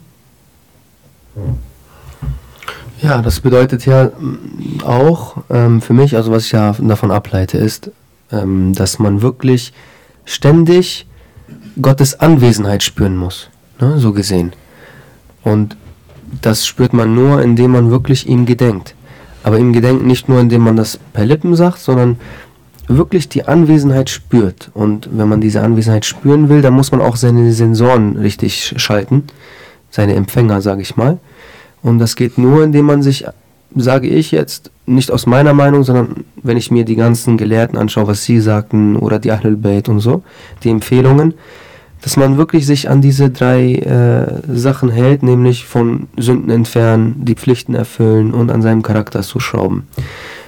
Ja, 1.35 1.41
das 3.01 3.39
bedeutet 3.39 3.85
ja 3.85 4.05
mm, 4.05 4.81
auch 4.85 5.37
ähm, 5.49 5.81
für 5.81 5.93
mich, 5.93 6.15
also 6.15 6.31
was 6.31 6.45
ich 6.45 6.51
ja 6.51 6.75
davon 6.79 7.11
ableite, 7.11 7.57
ist, 7.57 7.91
ähm, 8.31 8.73
dass 8.73 8.99
man 8.99 9.21
wirklich 9.21 9.73
ständig 10.25 11.07
Gottes 11.81 12.19
Anwesenheit 12.19 12.83
spüren 12.83 13.17
muss, 13.17 13.49
ne, 13.79 13.97
so 13.97 14.13
gesehen. 14.13 14.53
Und 15.43 15.75
das 16.41 16.65
spürt 16.65 16.93
man 16.93 17.15
nur, 17.15 17.41
indem 17.41 17.71
man 17.71 17.91
wirklich 17.91 18.27
ihm 18.27 18.45
gedenkt. 18.45 18.95
Aber 19.43 19.57
ihm 19.57 19.73
gedenkt 19.73 20.05
nicht 20.05 20.29
nur, 20.29 20.39
indem 20.39 20.61
man 20.61 20.75
das 20.75 20.99
per 21.13 21.25
Lippen 21.25 21.55
sagt, 21.55 21.79
sondern 21.79 22.17
wirklich 22.87 23.29
die 23.29 23.47
Anwesenheit 23.47 24.09
spürt. 24.09 24.69
Und 24.73 25.09
wenn 25.11 25.27
man 25.27 25.41
diese 25.41 25.61
Anwesenheit 25.61 26.05
spüren 26.05 26.49
will, 26.49 26.61
dann 26.61 26.73
muss 26.73 26.91
man 26.91 27.01
auch 27.01 27.15
seine 27.15 27.51
Sensoren 27.53 28.17
richtig 28.17 28.75
schalten, 28.77 29.23
seine 29.89 30.13
Empfänger, 30.15 30.61
sage 30.61 30.81
ich 30.81 30.95
mal. 30.95 31.19
Und 31.83 31.99
das 31.99 32.15
geht 32.15 32.37
nur, 32.37 32.63
indem 32.63 32.85
man 32.85 33.01
sich, 33.01 33.25
sage 33.75 34.07
ich 34.07 34.31
jetzt, 34.31 34.71
nicht 34.85 35.11
aus 35.11 35.25
meiner 35.25 35.53
Meinung, 35.53 35.83
sondern 35.83 36.25
wenn 36.43 36.57
ich 36.57 36.71
mir 36.71 36.85
die 36.85 36.95
ganzen 36.95 37.37
Gelehrten 37.37 37.77
anschaue, 37.77 38.07
was 38.07 38.23
sie 38.23 38.39
sagten, 38.39 38.95
oder 38.95 39.19
die 39.19 39.31
Ahlul 39.31 39.55
Bayt 39.55 39.89
und 39.89 39.99
so, 39.99 40.23
die 40.63 40.69
Empfehlungen, 40.69 41.33
dass 42.01 42.17
man 42.17 42.37
wirklich 42.37 42.65
sich 42.65 42.89
an 42.89 43.01
diese 43.01 43.29
drei 43.29 43.75
äh, 43.75 44.57
Sachen 44.57 44.89
hält, 44.89 45.21
nämlich 45.23 45.65
von 45.65 46.07
Sünden 46.17 46.49
entfernen, 46.49 47.23
die 47.23 47.35
Pflichten 47.35 47.75
erfüllen 47.75 48.33
und 48.33 48.51
an 48.51 48.61
seinem 48.61 48.81
Charakter 48.81 49.21
zu 49.21 49.39
schrauben. 49.39 49.87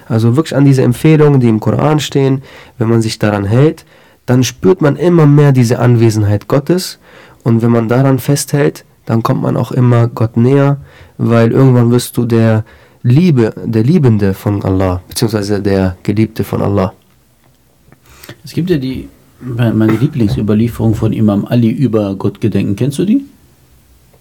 Also 0.08 0.36
wirklich 0.36 0.56
an 0.56 0.66
diese 0.66 0.82
Empfehlungen, 0.82 1.40
die 1.40 1.50
im 1.50 1.60
Koran 1.60 2.00
stehen, 2.00 2.42
wenn 2.78 2.90
man 2.90 3.02
sich 3.02 3.20
daran 3.20 3.46
hält, 3.46 3.86
dann 4.26 4.44
spürt 4.44 4.82
man 4.82 4.96
immer 4.96 5.26
mehr 5.26 5.52
diese 5.52 5.80
Anwesenheit 5.80 6.48
Gottes 6.48 7.00
und 7.44 7.62
wenn 7.62 7.72
man 7.72 7.88
daran 7.88 8.20
festhält, 8.20 8.84
dann 9.06 9.22
kommt 9.22 9.42
man 9.42 9.58
auch 9.58 9.72
immer 9.72 10.08
Gott 10.08 10.38
näher 10.38 10.78
weil 11.18 11.52
irgendwann 11.52 11.92
wirst 11.92 12.18
du 12.18 12.26
der 12.26 12.64
Liebe, 13.04 13.54
der 13.66 13.84
Liebende 13.84 14.34
von 14.34 14.64
Allah, 14.64 15.02
beziehungsweise 15.08 15.62
der 15.62 15.98
Geliebte 16.04 16.44
von 16.44 16.62
Allah. 16.62 16.94
Es 18.44 18.54
gibt 18.54 18.70
ja 18.70 18.78
die, 18.78 19.10
meine 19.42 19.94
Lieblingsüberlieferung 19.94 20.96
von 20.96 21.12
Imam 21.12 21.46
Ali 21.46 21.70
über 21.70 22.16
Gottgedenken. 22.16 22.76
Kennst 22.76 23.00
du 23.00 23.06
die? 23.06 23.26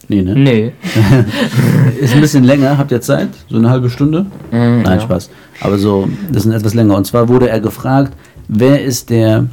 Nee, 0.08 0.22
ne? 0.22 0.34
Nee. 0.34 0.72
ist 2.00 2.14
ein 2.14 2.20
bisschen 2.20 2.44
länger, 2.44 2.76
habt 2.76 2.90
ihr 2.90 3.00
Zeit? 3.00 3.28
So 3.48 3.56
eine 3.56 3.70
halbe 3.70 3.88
Stunde? 3.88 4.26
Mm, 4.50 4.82
Nein, 4.82 4.84
ja. 4.84 5.00
Spaß. 5.00 5.30
Aber 5.60 5.78
so, 5.78 6.08
das 6.30 6.44
ist 6.44 6.52
etwas 6.52 6.74
länger. 6.74 6.96
Und 6.96 7.06
zwar 7.06 7.28
wurde 7.28 7.48
er 7.48 7.60
gefragt, 7.60 8.12
wer 8.48 8.82
ist 8.82 9.10
der, 9.10 9.46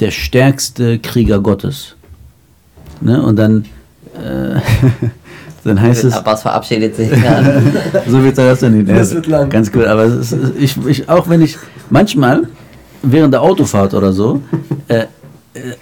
der 0.00 0.10
stärkste 0.10 0.98
Krieger 0.98 1.40
Gottes? 1.40 1.94
Ne? 3.00 3.22
Und 3.22 3.36
dann 3.36 3.64
äh, 4.14 4.60
dann 5.64 5.80
heißt 5.80 6.04
es. 6.04 6.14
Abbas 6.14 6.42
verabschiedet 6.42 6.96
sich. 6.96 7.10
so 8.08 8.22
wird 8.22 8.36
das 8.36 8.60
dann 8.60 8.76
nicht. 8.76 8.88
Das 8.90 9.14
wird 9.14 9.26
lang. 9.26 9.48
Ganz 9.48 9.70
gut, 9.70 9.84
aber 9.84 10.04
ist, 10.04 10.34
ich, 10.58 10.76
ich, 10.86 11.08
auch 11.08 11.28
wenn 11.28 11.40
ich 11.40 11.56
manchmal 11.90 12.42
während 13.02 13.34
der 13.34 13.42
Autofahrt 13.42 13.94
oder 13.94 14.12
so 14.12 14.42
äh, 14.88 14.98
äh 14.98 15.06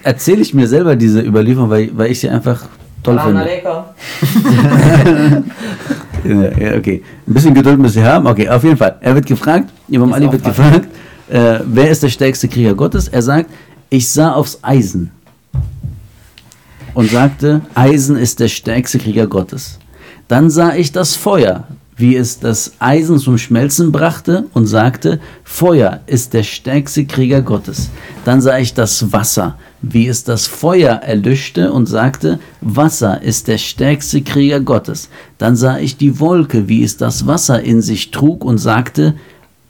erzähle 0.03 0.41
ich 0.41 0.53
mir 0.53 0.67
selber 0.67 0.95
diese 0.95 1.21
Überlieferung, 1.21 1.69
weil, 1.69 1.89
weil 1.93 2.11
ich 2.11 2.19
sie 2.19 2.29
einfach 2.29 2.65
toll 3.03 3.19
finde. 3.19 3.45
ja, 6.59 6.77
okay. 6.77 7.03
Ein 7.27 7.33
bisschen 7.33 7.53
Geduld 7.53 7.79
müssen 7.79 7.93
Sie 7.93 8.03
haben. 8.03 8.27
Okay, 8.27 8.47
auf 8.49 8.63
jeden 8.63 8.77
Fall. 8.77 8.97
Er 9.01 9.15
wird 9.15 9.25
gefragt, 9.25 9.69
Imam 9.89 10.13
Ali 10.13 10.31
wird 10.31 10.43
gefragt, 10.43 10.87
äh, 11.29 11.59
wer 11.65 11.89
ist 11.89 12.03
der 12.03 12.09
stärkste 12.09 12.47
Krieger 12.47 12.75
Gottes? 12.75 13.07
Er 13.07 13.21
sagt, 13.21 13.49
ich 13.89 14.09
sah 14.09 14.33
aufs 14.33 14.59
Eisen 14.61 15.11
und 16.93 17.09
sagte, 17.09 17.61
Eisen 17.75 18.15
ist 18.15 18.39
der 18.39 18.47
stärkste 18.47 18.99
Krieger 18.99 19.27
Gottes. 19.27 19.79
Dann 20.27 20.49
sah 20.49 20.75
ich 20.75 20.91
das 20.91 21.15
Feuer, 21.15 21.67
wie 21.97 22.15
es 22.15 22.39
das 22.39 22.73
Eisen 22.79 23.19
zum 23.19 23.37
Schmelzen 23.37 23.91
brachte 23.91 24.45
und 24.53 24.65
sagte, 24.65 25.19
Feuer 25.43 26.01
ist 26.07 26.33
der 26.33 26.43
stärkste 26.43 27.05
Krieger 27.05 27.41
Gottes. 27.41 27.89
Dann 28.25 28.41
sah 28.41 28.57
ich 28.57 28.73
das 28.73 29.13
Wasser, 29.13 29.57
wie 29.81 30.07
es 30.07 30.23
das 30.23 30.47
Feuer 30.47 30.95
erlöschte 30.95 31.71
und 31.71 31.85
sagte, 31.85 32.39
Wasser 32.61 33.21
ist 33.21 33.47
der 33.47 33.57
stärkste 33.57 34.21
Krieger 34.21 34.61
Gottes. 34.61 35.09
Dann 35.37 35.55
sah 35.55 35.77
ich 35.77 35.97
die 35.97 36.19
Wolke, 36.19 36.67
wie 36.67 36.83
es 36.83 36.97
das 36.97 37.27
Wasser 37.27 37.61
in 37.61 37.81
sich 37.81 38.11
trug 38.11 38.43
und 38.43 38.57
sagte, 38.57 39.15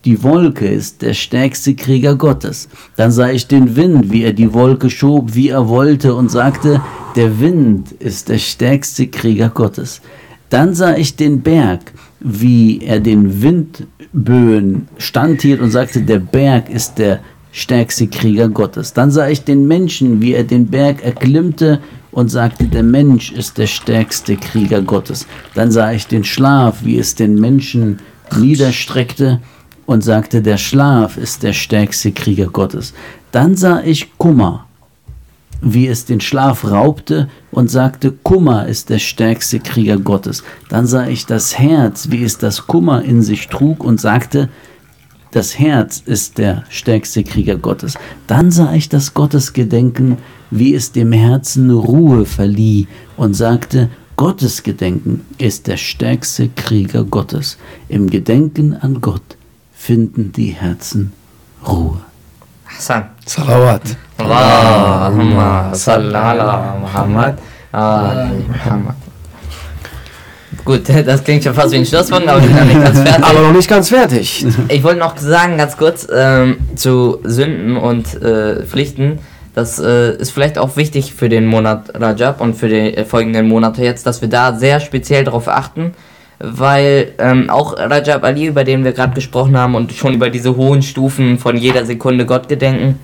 die 0.05 0.23
Wolke 0.23 0.67
ist 0.67 1.03
der 1.03 1.13
stärkste 1.13 1.75
Krieger 1.75 2.15
Gottes. 2.15 2.69
Dann 2.95 3.11
sah 3.11 3.29
ich 3.29 3.47
den 3.47 3.75
Wind, 3.75 4.11
wie 4.11 4.23
er 4.23 4.33
die 4.33 4.53
Wolke 4.53 4.89
schob, 4.89 5.35
wie 5.35 5.49
er 5.49 5.67
wollte 5.67 6.15
und 6.15 6.31
sagte, 6.31 6.81
der 7.15 7.39
Wind 7.39 7.91
ist 7.99 8.29
der 8.29 8.39
stärkste 8.39 9.07
Krieger 9.07 9.49
Gottes. 9.49 10.01
Dann 10.49 10.73
sah 10.73 10.95
ich 10.95 11.15
den 11.15 11.41
Berg, 11.41 11.93
wie 12.19 12.81
er 12.83 12.99
den 12.99 13.41
Windböen 13.43 14.87
standhielt 14.97 15.61
und 15.61 15.71
sagte, 15.71 16.01
der 16.01 16.19
Berg 16.19 16.69
ist 16.69 16.97
der 16.97 17.19
stärkste 17.51 18.07
Krieger 18.07 18.49
Gottes. 18.49 18.93
Dann 18.93 19.11
sah 19.11 19.27
ich 19.27 19.43
den 19.43 19.67
Menschen, 19.67 20.21
wie 20.21 20.33
er 20.33 20.43
den 20.43 20.67
Berg 20.67 21.03
erklimmte 21.03 21.79
und 22.11 22.29
sagte, 22.29 22.65
der 22.65 22.83
Mensch 22.83 23.31
ist 23.31 23.57
der 23.57 23.67
stärkste 23.67 24.35
Krieger 24.35 24.81
Gottes. 24.81 25.27
Dann 25.53 25.71
sah 25.71 25.91
ich 25.91 26.07
den 26.07 26.23
Schlaf, 26.23 26.83
wie 26.83 26.97
es 26.97 27.15
den 27.15 27.35
Menschen 27.35 27.99
niederstreckte 28.35 29.39
und 29.91 30.03
sagte, 30.03 30.41
der 30.41 30.57
Schlaf 30.57 31.17
ist 31.17 31.43
der 31.43 31.53
stärkste 31.53 32.11
Krieger 32.11 32.47
Gottes. 32.47 32.93
Dann 33.31 33.55
sah 33.55 33.81
ich 33.83 34.17
Kummer, 34.17 34.65
wie 35.61 35.87
es 35.87 36.05
den 36.05 36.21
Schlaf 36.21 36.65
raubte 36.65 37.29
und 37.51 37.69
sagte, 37.69 38.13
Kummer 38.23 38.67
ist 38.67 38.89
der 38.89 38.99
stärkste 38.99 39.59
Krieger 39.59 39.97
Gottes. 39.97 40.43
Dann 40.69 40.87
sah 40.87 41.07
ich 41.07 41.25
das 41.25 41.59
Herz, 41.59 42.09
wie 42.09 42.23
es 42.23 42.37
das 42.37 42.67
Kummer 42.67 43.03
in 43.03 43.21
sich 43.21 43.49
trug 43.49 43.83
und 43.83 43.99
sagte, 43.99 44.49
das 45.31 45.59
Herz 45.59 46.01
ist 46.05 46.37
der 46.37 46.63
stärkste 46.69 47.23
Krieger 47.23 47.57
Gottes. 47.57 47.95
Dann 48.27 48.49
sah 48.49 48.73
ich 48.73 48.89
das 48.89 49.13
Gottesgedenken, 49.13 50.17
wie 50.49 50.73
es 50.73 50.91
dem 50.91 51.11
Herzen 51.11 51.69
Ruhe 51.69 52.25
verlieh 52.25 52.87
und 53.17 53.33
sagte, 53.33 53.89
Gottesgedenken 54.17 55.21
ist 55.37 55.67
der 55.67 55.77
stärkste 55.77 56.49
Krieger 56.49 57.03
Gottes. 57.03 57.57
Im 57.87 58.09
Gedenken 58.09 58.73
an 58.73 59.01
Gott 59.01 59.37
finden 59.81 60.31
die 60.31 60.51
Herzen 60.51 61.11
Ruhe. 61.67 61.97
Hassan. 62.65 63.03
Salawat. 63.25 63.81
Allahumma 64.17 65.73
salli 65.73 66.13
ala 66.13 66.75
Muhammad. 66.79 67.37
Muhammad. 67.73 68.95
Gut, 70.63 70.83
das 70.87 71.23
klingt 71.23 71.43
schon 71.43 71.55
fast 71.55 71.71
wie 71.71 71.77
ein 71.77 71.85
Schlusswort, 71.85 72.27
aber 72.27 72.39
ich 72.39 72.45
bin 72.45 72.55
noch 72.55 72.65
nicht 72.65 72.83
ganz 72.83 72.99
fertig. 72.99 73.25
Aber 73.25 73.41
noch 73.41 73.53
nicht 73.53 73.69
ganz 73.69 73.89
fertig. 73.89 74.45
Ich 74.67 74.83
wollte 74.83 74.99
noch 74.99 75.17
sagen, 75.17 75.57
ganz 75.57 75.75
kurz, 75.75 76.07
ähm, 76.13 76.57
zu 76.75 77.17
Sünden 77.23 77.75
und 77.75 78.21
äh, 78.21 78.63
Pflichten. 78.63 79.17
Das 79.55 79.79
äh, 79.79 80.15
ist 80.17 80.29
vielleicht 80.29 80.59
auch 80.59 80.77
wichtig 80.77 81.13
für 81.15 81.27
den 81.27 81.47
Monat 81.47 81.99
Rajab 81.99 82.39
und 82.39 82.53
für 82.53 82.69
die 82.69 82.95
äh, 82.95 83.03
folgenden 83.03 83.47
Monate 83.47 83.83
jetzt, 83.83 84.05
dass 84.05 84.21
wir 84.21 84.29
da 84.29 84.53
sehr 84.53 84.79
speziell 84.79 85.23
darauf 85.23 85.47
achten, 85.47 85.93
weil 86.43 87.13
ähm, 87.19 87.49
auch 87.49 87.77
Rajab 87.77 88.23
Ali, 88.23 88.45
über 88.45 88.63
den 88.63 88.83
wir 88.83 88.93
gerade 88.93 89.13
gesprochen 89.13 89.57
haben 89.57 89.75
und 89.75 89.93
schon 89.93 90.13
über 90.13 90.29
diese 90.29 90.55
hohen 90.55 90.81
Stufen 90.81 91.37
von 91.37 91.55
jeder 91.57 91.85
Sekunde 91.85 92.25
Gott 92.25 92.47
gedenken, 92.47 92.99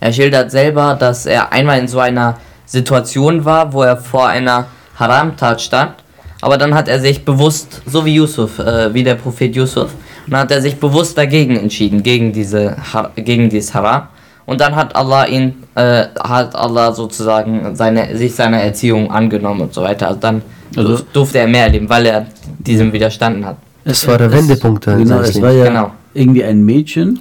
er 0.00 0.12
schildert 0.12 0.50
selber, 0.50 0.96
dass 0.98 1.26
er 1.26 1.52
einmal 1.52 1.78
in 1.78 1.88
so 1.88 1.98
einer 1.98 2.38
Situation 2.66 3.44
war, 3.44 3.72
wo 3.72 3.82
er 3.82 3.96
vor 3.96 4.28
einer 4.28 4.66
Haram-Tat 4.96 5.60
stand, 5.60 5.94
aber 6.40 6.58
dann 6.58 6.74
hat 6.74 6.88
er 6.88 7.00
sich 7.00 7.24
bewusst, 7.24 7.82
so 7.86 8.04
wie 8.04 8.16
Yusuf, 8.16 8.58
äh, 8.58 8.92
wie 8.92 9.02
der 9.02 9.14
Prophet 9.14 9.54
Yusuf, 9.56 9.92
dann 10.26 10.40
hat 10.40 10.50
er 10.50 10.60
sich 10.60 10.76
bewusst 10.76 11.16
dagegen 11.16 11.56
entschieden, 11.56 12.02
gegen 12.02 12.32
diese 12.32 12.76
gegen 13.16 13.48
dieses 13.48 13.74
Haram. 13.74 14.08
Und 14.46 14.60
dann 14.60 14.76
hat 14.76 14.94
Allah 14.94 15.26
ihn, 15.26 15.64
äh, 15.74 16.04
hat 16.22 16.54
Allah 16.54 16.92
sozusagen 16.92 17.74
seine, 17.74 18.14
sich 18.16 18.34
seiner 18.34 18.60
Erziehung 18.60 19.10
angenommen 19.10 19.62
und 19.62 19.72
so 19.72 19.82
weiter. 19.82 20.08
Also 20.08 20.20
dann 20.20 20.42
also, 20.76 21.04
durfte 21.12 21.38
er 21.38 21.46
mehr 21.46 21.68
leben, 21.68 21.88
weil 21.88 22.06
er 22.06 22.26
diesem 22.58 22.92
widerstanden 22.92 23.44
hat. 23.44 23.56
Es 23.84 24.06
war 24.06 24.18
der 24.18 24.32
Wendepunkt. 24.32 24.84
Genau, 24.84 25.20
es 25.20 25.40
war 25.40 25.52
ja 25.52 25.66
genau. 25.66 25.92
irgendwie 26.14 26.44
ein 26.44 26.64
Mädchen 26.64 27.18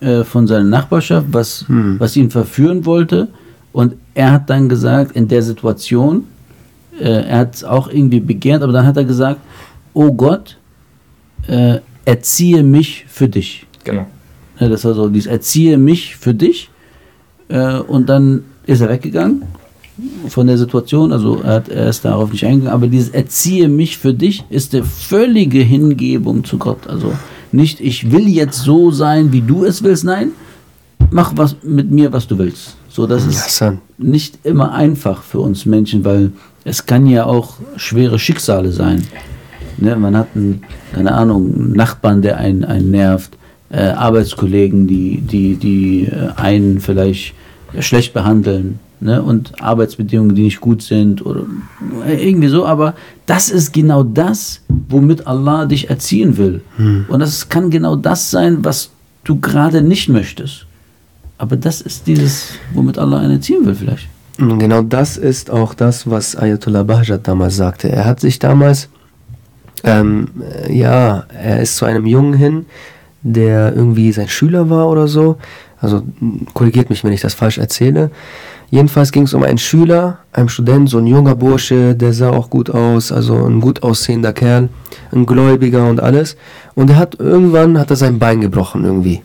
äh, 0.00 0.24
von 0.24 0.46
seiner 0.46 0.64
Nachbarschaft, 0.64 1.26
was, 1.30 1.64
hm. 1.68 1.98
was 1.98 2.16
ihn 2.16 2.30
verführen 2.30 2.84
wollte. 2.84 3.28
Und 3.72 3.94
er 4.14 4.32
hat 4.32 4.50
dann 4.50 4.68
gesagt, 4.68 5.16
in 5.16 5.28
der 5.28 5.42
Situation, 5.42 6.24
äh, 6.98 7.04
er 7.04 7.38
hat 7.38 7.54
es 7.54 7.64
auch 7.64 7.88
irgendwie 7.88 8.20
begehrt, 8.20 8.62
aber 8.62 8.72
dann 8.72 8.86
hat 8.86 8.96
er 8.96 9.04
gesagt, 9.04 9.40
oh 9.94 10.12
Gott, 10.12 10.58
äh, 11.46 11.78
erziehe 12.04 12.62
mich 12.62 13.06
für 13.08 13.28
dich. 13.28 13.66
Genau. 13.84 14.06
Ja, 14.58 14.68
das 14.68 14.84
war 14.84 14.94
so, 14.94 15.08
dieses 15.08 15.30
erziehe 15.30 15.78
mich 15.78 16.16
für 16.16 16.34
dich. 16.34 16.68
Äh, 17.48 17.76
und 17.78 18.08
dann 18.08 18.44
ist 18.66 18.80
er 18.80 18.88
weggegangen 18.88 19.42
von 20.28 20.46
der 20.46 20.58
Situation, 20.58 21.12
also 21.12 21.40
er, 21.42 21.54
hat, 21.54 21.68
er 21.68 21.88
ist 21.88 22.04
darauf 22.04 22.32
nicht 22.32 22.44
eingegangen, 22.44 22.72
aber 22.72 22.86
dieses 22.86 23.10
Erziehe 23.10 23.68
mich 23.68 23.98
für 23.98 24.14
dich 24.14 24.44
ist 24.48 24.72
der 24.72 24.84
völlige 24.84 25.60
Hingebung 25.60 26.44
zu 26.44 26.58
Gott. 26.58 26.86
Also 26.86 27.12
nicht, 27.52 27.80
ich 27.80 28.10
will 28.10 28.28
jetzt 28.28 28.62
so 28.62 28.90
sein, 28.90 29.32
wie 29.32 29.42
du 29.42 29.64
es 29.64 29.82
willst, 29.82 30.04
nein, 30.04 30.32
mach 31.10 31.32
was 31.36 31.56
mit 31.62 31.90
mir, 31.90 32.12
was 32.12 32.26
du 32.26 32.38
willst. 32.38 32.76
So, 32.88 33.06
das 33.06 33.26
ist 33.26 33.60
ja, 33.60 33.74
nicht 33.98 34.38
immer 34.44 34.72
einfach 34.72 35.22
für 35.22 35.40
uns 35.40 35.66
Menschen, 35.66 36.04
weil 36.04 36.32
es 36.64 36.86
kann 36.86 37.06
ja 37.06 37.24
auch 37.24 37.54
schwere 37.76 38.18
Schicksale 38.18 38.72
sein. 38.72 39.06
Ne, 39.78 39.96
man 39.96 40.16
hat 40.16 40.28
einen, 40.34 40.62
keine 40.92 41.12
Ahnung, 41.12 41.54
einen 41.54 41.72
Nachbarn, 41.72 42.22
der 42.22 42.36
einen, 42.38 42.64
einen 42.64 42.90
nervt, 42.90 43.36
äh, 43.70 43.88
Arbeitskollegen, 43.88 44.86
die, 44.86 45.20
die, 45.20 45.56
die 45.56 46.04
äh, 46.04 46.30
einen 46.36 46.80
vielleicht 46.80 47.34
schlecht 47.80 48.12
behandeln 48.12 48.78
ne? 49.02 49.22
und 49.22 49.62
Arbeitsbedingungen, 49.62 50.34
die 50.34 50.42
nicht 50.42 50.60
gut 50.60 50.82
sind 50.82 51.24
oder 51.24 51.42
irgendwie 52.06 52.48
so. 52.48 52.66
Aber 52.66 52.94
das 53.26 53.50
ist 53.50 53.72
genau 53.72 54.02
das, 54.02 54.60
womit 54.88 55.26
Allah 55.26 55.66
dich 55.66 55.90
erziehen 55.90 56.36
will. 56.36 56.62
Hm. 56.76 57.06
Und 57.08 57.20
das 57.20 57.48
kann 57.48 57.70
genau 57.70 57.96
das 57.96 58.30
sein, 58.30 58.64
was 58.64 58.90
du 59.24 59.40
gerade 59.40 59.82
nicht 59.82 60.08
möchtest. 60.08 60.66
Aber 61.38 61.56
das 61.56 61.80
ist 61.80 62.06
dieses, 62.06 62.50
womit 62.72 62.98
Allah 62.98 63.18
einen 63.18 63.32
erziehen 63.32 63.66
will 63.66 63.74
vielleicht. 63.74 64.08
Genau 64.38 64.82
das 64.82 65.16
ist 65.16 65.50
auch 65.50 65.74
das, 65.74 66.08
was 66.08 66.36
Ayatollah 66.36 66.84
Bahjat 66.84 67.28
damals 67.28 67.56
sagte. 67.56 67.88
Er 67.90 68.04
hat 68.04 68.20
sich 68.20 68.38
damals, 68.38 68.88
ähm, 69.84 70.28
ja, 70.68 71.24
er 71.28 71.60
ist 71.60 71.76
zu 71.76 71.84
einem 71.84 72.06
Jungen 72.06 72.34
hin, 72.34 72.66
der 73.22 73.74
irgendwie 73.74 74.12
sein 74.12 74.28
Schüler 74.28 74.70
war 74.70 74.88
oder 74.88 75.06
so. 75.06 75.36
Also 75.80 76.02
korrigiert 76.54 76.90
mich, 76.90 77.04
wenn 77.04 77.12
ich 77.12 77.20
das 77.20 77.34
falsch 77.34 77.58
erzähle. 77.58 78.10
Jedenfalls 78.72 79.12
ging 79.12 79.24
es 79.24 79.34
um 79.34 79.42
einen 79.42 79.58
Schüler, 79.58 80.20
einen 80.32 80.48
Student, 80.48 80.88
so 80.88 80.96
ein 80.96 81.06
junger 81.06 81.34
Bursche, 81.34 81.94
der 81.94 82.14
sah 82.14 82.30
auch 82.30 82.48
gut 82.48 82.70
aus, 82.70 83.12
also 83.12 83.44
ein 83.44 83.60
gut 83.60 83.82
aussehender 83.82 84.32
Kerl, 84.32 84.70
ein 85.12 85.26
Gläubiger 85.26 85.90
und 85.90 86.00
alles. 86.00 86.38
Und 86.74 86.88
er 86.88 86.96
hat 86.96 87.20
irgendwann 87.20 87.78
hat 87.78 87.90
er 87.90 87.96
sein 87.96 88.18
Bein 88.18 88.40
gebrochen 88.40 88.82
irgendwie. 88.82 89.20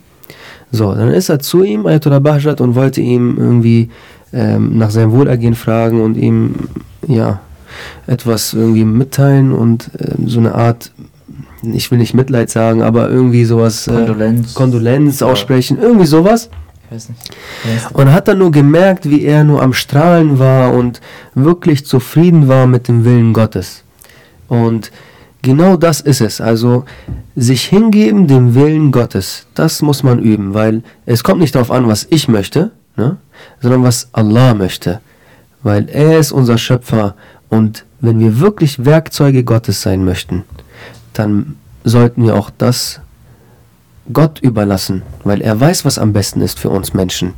So, 0.70 0.94
dann 0.94 1.08
ist 1.14 1.30
er 1.30 1.40
zu 1.40 1.64
ihm, 1.64 1.86
Ayatollah 1.86 2.20
Bahjat, 2.20 2.60
und 2.60 2.76
wollte 2.76 3.00
ihm 3.00 3.38
irgendwie 3.38 3.90
ähm, 4.34 4.78
nach 4.78 4.90
seinem 4.90 5.14
Wohlergehen 5.14 5.56
fragen 5.56 6.02
und 6.02 6.18
ihm 6.18 6.56
ja 7.08 7.40
etwas 8.06 8.54
irgendwie 8.54 8.84
mitteilen 8.84 9.54
und 9.54 9.92
äh, 9.98 10.16
so 10.26 10.42
eine 10.42 10.56
Art, 10.56 10.92
ich 11.64 11.90
will 11.90 12.00
nicht 12.00 12.14
Mitleid 12.14 12.50
sagen, 12.50 12.82
aber 12.82 13.10
irgendwie 13.10 13.46
sowas, 13.46 13.88
äh, 13.88 13.94
Kondolenz, 13.94 14.54
Kondolenz 14.56 15.22
aussprechen, 15.22 15.78
irgendwie 15.82 16.06
sowas. 16.06 16.50
Ich 16.88 16.96
weiß 16.96 17.10
nicht. 17.10 17.94
Und 17.94 18.12
hat 18.12 18.28
dann 18.28 18.38
nur 18.38 18.52
gemerkt, 18.52 19.10
wie 19.10 19.24
er 19.24 19.44
nur 19.44 19.62
am 19.62 19.74
Strahlen 19.74 20.40
war 20.40 20.74
und 20.74 21.02
wirklich 21.36 21.86
zufrieden 21.86 22.48
war 22.48 22.66
mit 22.66 22.88
dem 22.88 23.04
Willen 23.04 23.34
Gottes. 23.34 23.84
Und 24.48 24.92
genau 25.42 25.76
das 25.76 26.00
ist 26.00 26.22
es. 26.22 26.40
Also 26.40 26.86
sich 27.36 27.66
hingeben 27.66 28.28
dem 28.28 28.56
Willen 28.56 28.92
Gottes, 28.92 29.48
das 29.54 29.82
muss 29.82 30.02
man 30.02 30.20
üben, 30.20 30.54
weil 30.54 30.82
es 31.06 31.24
kommt 31.24 31.42
nicht 31.42 31.56
darauf 31.56 31.72
an, 31.72 31.88
was 31.88 32.08
ich 32.10 32.30
möchte, 32.30 32.72
ne? 32.96 33.18
sondern 33.62 33.84
was 33.84 34.08
Allah 34.14 34.54
möchte. 34.54 35.02
Weil 35.64 35.90
er 35.90 36.20
ist 36.20 36.32
unser 36.32 36.58
Schöpfer 36.58 37.16
und 37.50 37.86
wenn 38.00 38.20
wir 38.20 38.40
wirklich 38.40 38.86
Werkzeuge 38.86 39.44
Gottes 39.44 39.82
sein 39.82 40.06
möchten, 40.06 40.44
dann 41.14 41.56
sollten 41.84 42.24
wir 42.24 42.36
auch 42.36 42.50
das 42.58 43.02
Gott 44.14 44.40
überlassen, 44.40 45.04
weil 45.24 45.42
er 45.42 45.60
weiß, 45.60 45.86
was 45.86 46.00
am 46.00 46.14
besten 46.14 46.42
ist 46.42 46.60
für 46.60 46.70
uns 46.70 46.94
Menschen. 46.94 47.34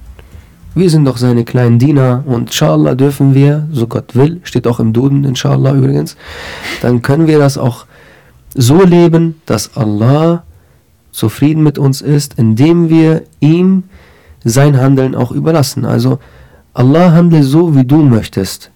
Wir 0.75 0.89
sind 0.89 1.05
doch 1.05 1.17
seine 1.17 1.45
kleinen 1.45 1.79
Diener 1.79 2.23
und 2.25 2.49
inshallah 2.49 2.95
dürfen 2.95 3.33
wir, 3.33 3.67
so 3.71 3.87
Gott 3.87 4.15
will, 4.15 4.39
steht 4.43 4.67
auch 4.67 4.79
im 4.79 4.93
Duden, 4.93 5.23
inshallah 5.23 5.73
übrigens, 5.73 6.15
dann 6.81 7.01
können 7.01 7.27
wir 7.27 7.39
das 7.39 7.57
auch 7.57 7.85
so 8.53 8.83
leben, 8.83 9.41
dass 9.45 9.75
Allah 9.75 10.43
zufrieden 11.11 11.63
mit 11.63 11.77
uns 11.77 12.01
ist, 12.01 12.35
indem 12.37 12.89
wir 12.89 13.23
ihm 13.39 13.83
sein 14.43 14.77
Handeln 14.77 15.15
auch 15.15 15.31
überlassen. 15.31 15.85
Also 15.85 16.19
Allah 16.73 17.11
handle 17.11 17.43
so, 17.43 17.75
wie 17.75 17.85
du 17.85 17.97
möchtest. 17.97 18.71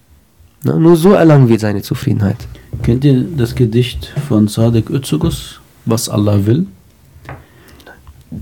Na, 0.62 0.78
nur 0.78 0.96
so 0.96 1.12
erlangen 1.12 1.48
wir 1.48 1.58
seine 1.58 1.82
Zufriedenheit. 1.82 2.36
Kennt 2.82 3.04
ihr 3.04 3.22
das 3.22 3.54
Gedicht 3.54 4.12
von 4.28 4.48
Sadek 4.48 4.90
Özugus, 4.90 5.60
was 5.84 6.08
Allah 6.08 6.44
will? 6.44 6.66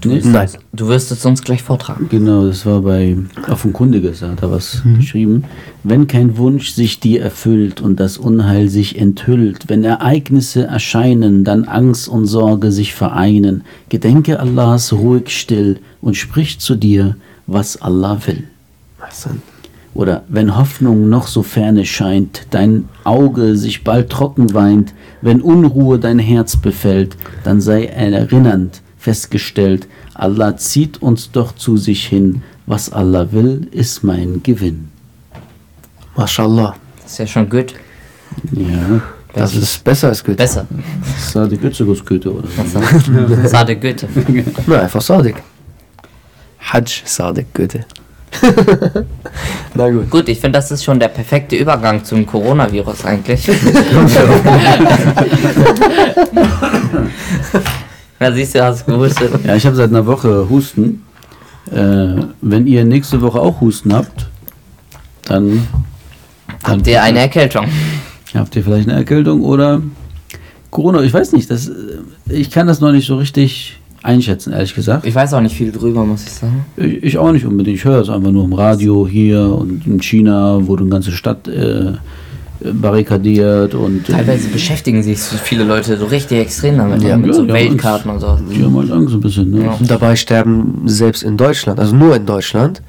Du, 0.00 0.08
nee? 0.10 0.20
Nein. 0.24 0.48
Du 0.72 0.88
wirst 0.88 1.12
es 1.12 1.24
uns 1.24 1.42
gleich 1.42 1.62
vortragen. 1.62 2.08
Genau, 2.08 2.46
das 2.46 2.64
war 2.64 2.80
bei 2.80 3.16
auf 3.48 3.62
dem 3.62 3.72
Kundiges, 3.72 4.22
hat 4.22 4.42
er 4.42 4.50
was 4.50 4.84
mhm. 4.84 4.96
geschrieben. 4.96 5.44
Wenn 5.84 6.06
kein 6.06 6.36
Wunsch 6.36 6.70
sich 6.70 7.00
dir 7.00 7.22
erfüllt 7.22 7.80
und 7.80 8.00
das 8.00 8.16
Unheil 8.16 8.68
sich 8.68 8.98
enthüllt, 8.98 9.68
wenn 9.68 9.84
Ereignisse 9.84 10.64
erscheinen, 10.64 11.44
dann 11.44 11.64
Angst 11.64 12.08
und 12.08 12.26
Sorge 12.26 12.72
sich 12.72 12.94
vereinen, 12.94 13.64
gedenke 13.88 14.40
Allahs 14.40 14.92
ruhig 14.92 15.28
still 15.28 15.78
und 16.00 16.16
sprich 16.16 16.58
zu 16.58 16.74
dir, 16.74 17.16
was 17.46 17.80
Allah 17.80 18.18
will. 18.26 18.44
Oder 19.94 20.24
wenn 20.28 20.56
Hoffnung 20.56 21.10
noch 21.10 21.26
so 21.26 21.42
ferne 21.42 21.84
scheint, 21.84 22.46
dein 22.50 22.88
Auge 23.04 23.56
sich 23.56 23.84
bald 23.84 24.08
trocken 24.08 24.54
weint, 24.54 24.94
wenn 25.20 25.42
Unruhe 25.42 25.98
dein 25.98 26.18
Herz 26.18 26.56
befällt, 26.56 27.16
dann 27.44 27.60
sei 27.60 27.84
erinnernd, 27.84 28.80
festgestellt, 29.02 29.88
Allah 30.14 30.56
zieht 30.56 31.02
uns 31.02 31.32
doch 31.32 31.54
zu 31.54 31.76
sich 31.76 32.06
hin. 32.06 32.42
Was 32.66 32.92
Allah 32.92 33.32
will, 33.32 33.66
ist 33.72 34.04
mein 34.04 34.42
Gewinn. 34.42 34.88
MashaAllah. 36.16 36.76
Das 37.02 37.12
ist 37.12 37.18
ja 37.18 37.26
schon 37.26 37.50
gut. 37.50 37.74
Ja. 38.52 39.00
Das, 39.34 39.54
das 39.54 39.62
ist 39.62 39.84
besser 39.84 40.08
als 40.08 40.22
Goethe. 40.22 40.36
Besser. 40.36 40.66
Sade 41.18 41.56
Goethe 41.56 41.84
Goethe, 41.84 42.32
oder? 42.32 42.48
Sade 43.48 43.76
Goethe. 43.76 44.06
Nein, 44.66 44.80
einfach 44.80 45.02
Sadik. 45.02 45.36
Hajj 46.60 47.02
Sadik 47.04 47.52
Goethe. 47.52 47.84
Na 49.74 49.90
gut. 49.90 50.10
Gut, 50.10 50.28
ich 50.28 50.38
finde, 50.38 50.58
das 50.58 50.70
ist 50.70 50.84
schon 50.84 51.00
der 51.00 51.08
perfekte 51.08 51.56
Übergang 51.56 52.04
zum 52.04 52.26
Coronavirus 52.26 53.04
eigentlich. 53.04 53.50
Ja, 58.22 58.30
siehst 58.30 58.54
du, 58.54 58.62
hast 58.62 58.86
gehustet. 58.86 59.32
Ja, 59.44 59.56
ich 59.56 59.66
habe 59.66 59.74
seit 59.74 59.90
einer 59.90 60.06
Woche 60.06 60.48
Husten. 60.48 61.02
Äh, 61.72 62.22
wenn 62.40 62.68
ihr 62.68 62.84
nächste 62.84 63.20
Woche 63.20 63.40
auch 63.40 63.60
Husten 63.60 63.92
habt, 63.92 64.28
dann. 65.24 65.66
Habt 66.62 66.86
ihr 66.86 67.02
eine 67.02 67.18
Erkältung? 67.18 67.66
Habt 68.32 68.54
ihr 68.54 68.62
vielleicht 68.62 68.88
eine 68.88 68.98
Erkältung 68.98 69.42
oder 69.42 69.82
Corona? 70.70 71.02
Ich 71.02 71.12
weiß 71.12 71.32
nicht. 71.32 71.50
Das, 71.50 71.68
äh, 71.68 71.72
ich 72.28 72.52
kann 72.52 72.68
das 72.68 72.80
noch 72.80 72.92
nicht 72.92 73.08
so 73.08 73.16
richtig 73.16 73.80
einschätzen, 74.04 74.52
ehrlich 74.52 74.76
gesagt. 74.76 75.04
Ich 75.04 75.16
weiß 75.16 75.34
auch 75.34 75.40
nicht 75.40 75.56
viel 75.56 75.72
drüber, 75.72 76.04
muss 76.04 76.22
ich 76.22 76.30
sagen. 76.30 76.64
Ich, 76.76 77.02
ich 77.02 77.18
auch 77.18 77.32
nicht 77.32 77.44
unbedingt. 77.44 77.78
Ich 77.78 77.84
höre 77.84 78.02
es 78.02 78.08
einfach 78.08 78.30
nur 78.30 78.44
im 78.44 78.52
Radio 78.52 79.04
hier 79.08 79.42
und 79.42 79.84
in 79.84 80.00
China, 80.00 80.60
wo 80.62 80.76
du 80.76 80.84
eine 80.84 80.92
ganze 80.92 81.10
Stadt 81.10 81.48
äh, 81.48 81.94
barrikadiert 82.72 83.74
und. 83.74 84.08
Äh, 84.08 84.12
Teilweise 84.12 84.48
beschäftigen 84.48 85.02
sich 85.02 85.22
so 85.22 85.36
viele 85.36 85.64
Leute 85.64 85.96
so 85.96 86.06
richtig 86.06 86.38
extrem 86.38 86.78
damit, 86.78 87.02
ja, 87.02 87.16
mit 87.16 87.34
so 87.34 87.46
Weltkarten 87.46 88.10
Angst, 88.10 88.24
und 88.24 88.48
so. 88.48 88.54
Die 88.54 88.62
haben 88.62 88.76
halt 88.76 88.90
Angst 88.90 89.14
ein 89.14 89.20
bisschen, 89.20 89.50
ne? 89.50 89.64
Ja. 89.64 89.78
Dabei 89.80 90.16
sterben 90.16 90.82
selbst 90.86 91.22
in 91.22 91.36
Deutschland, 91.36 91.78
also 91.80 91.94
nur 91.94 92.16
in 92.16 92.26
Deutschland, 92.26 92.82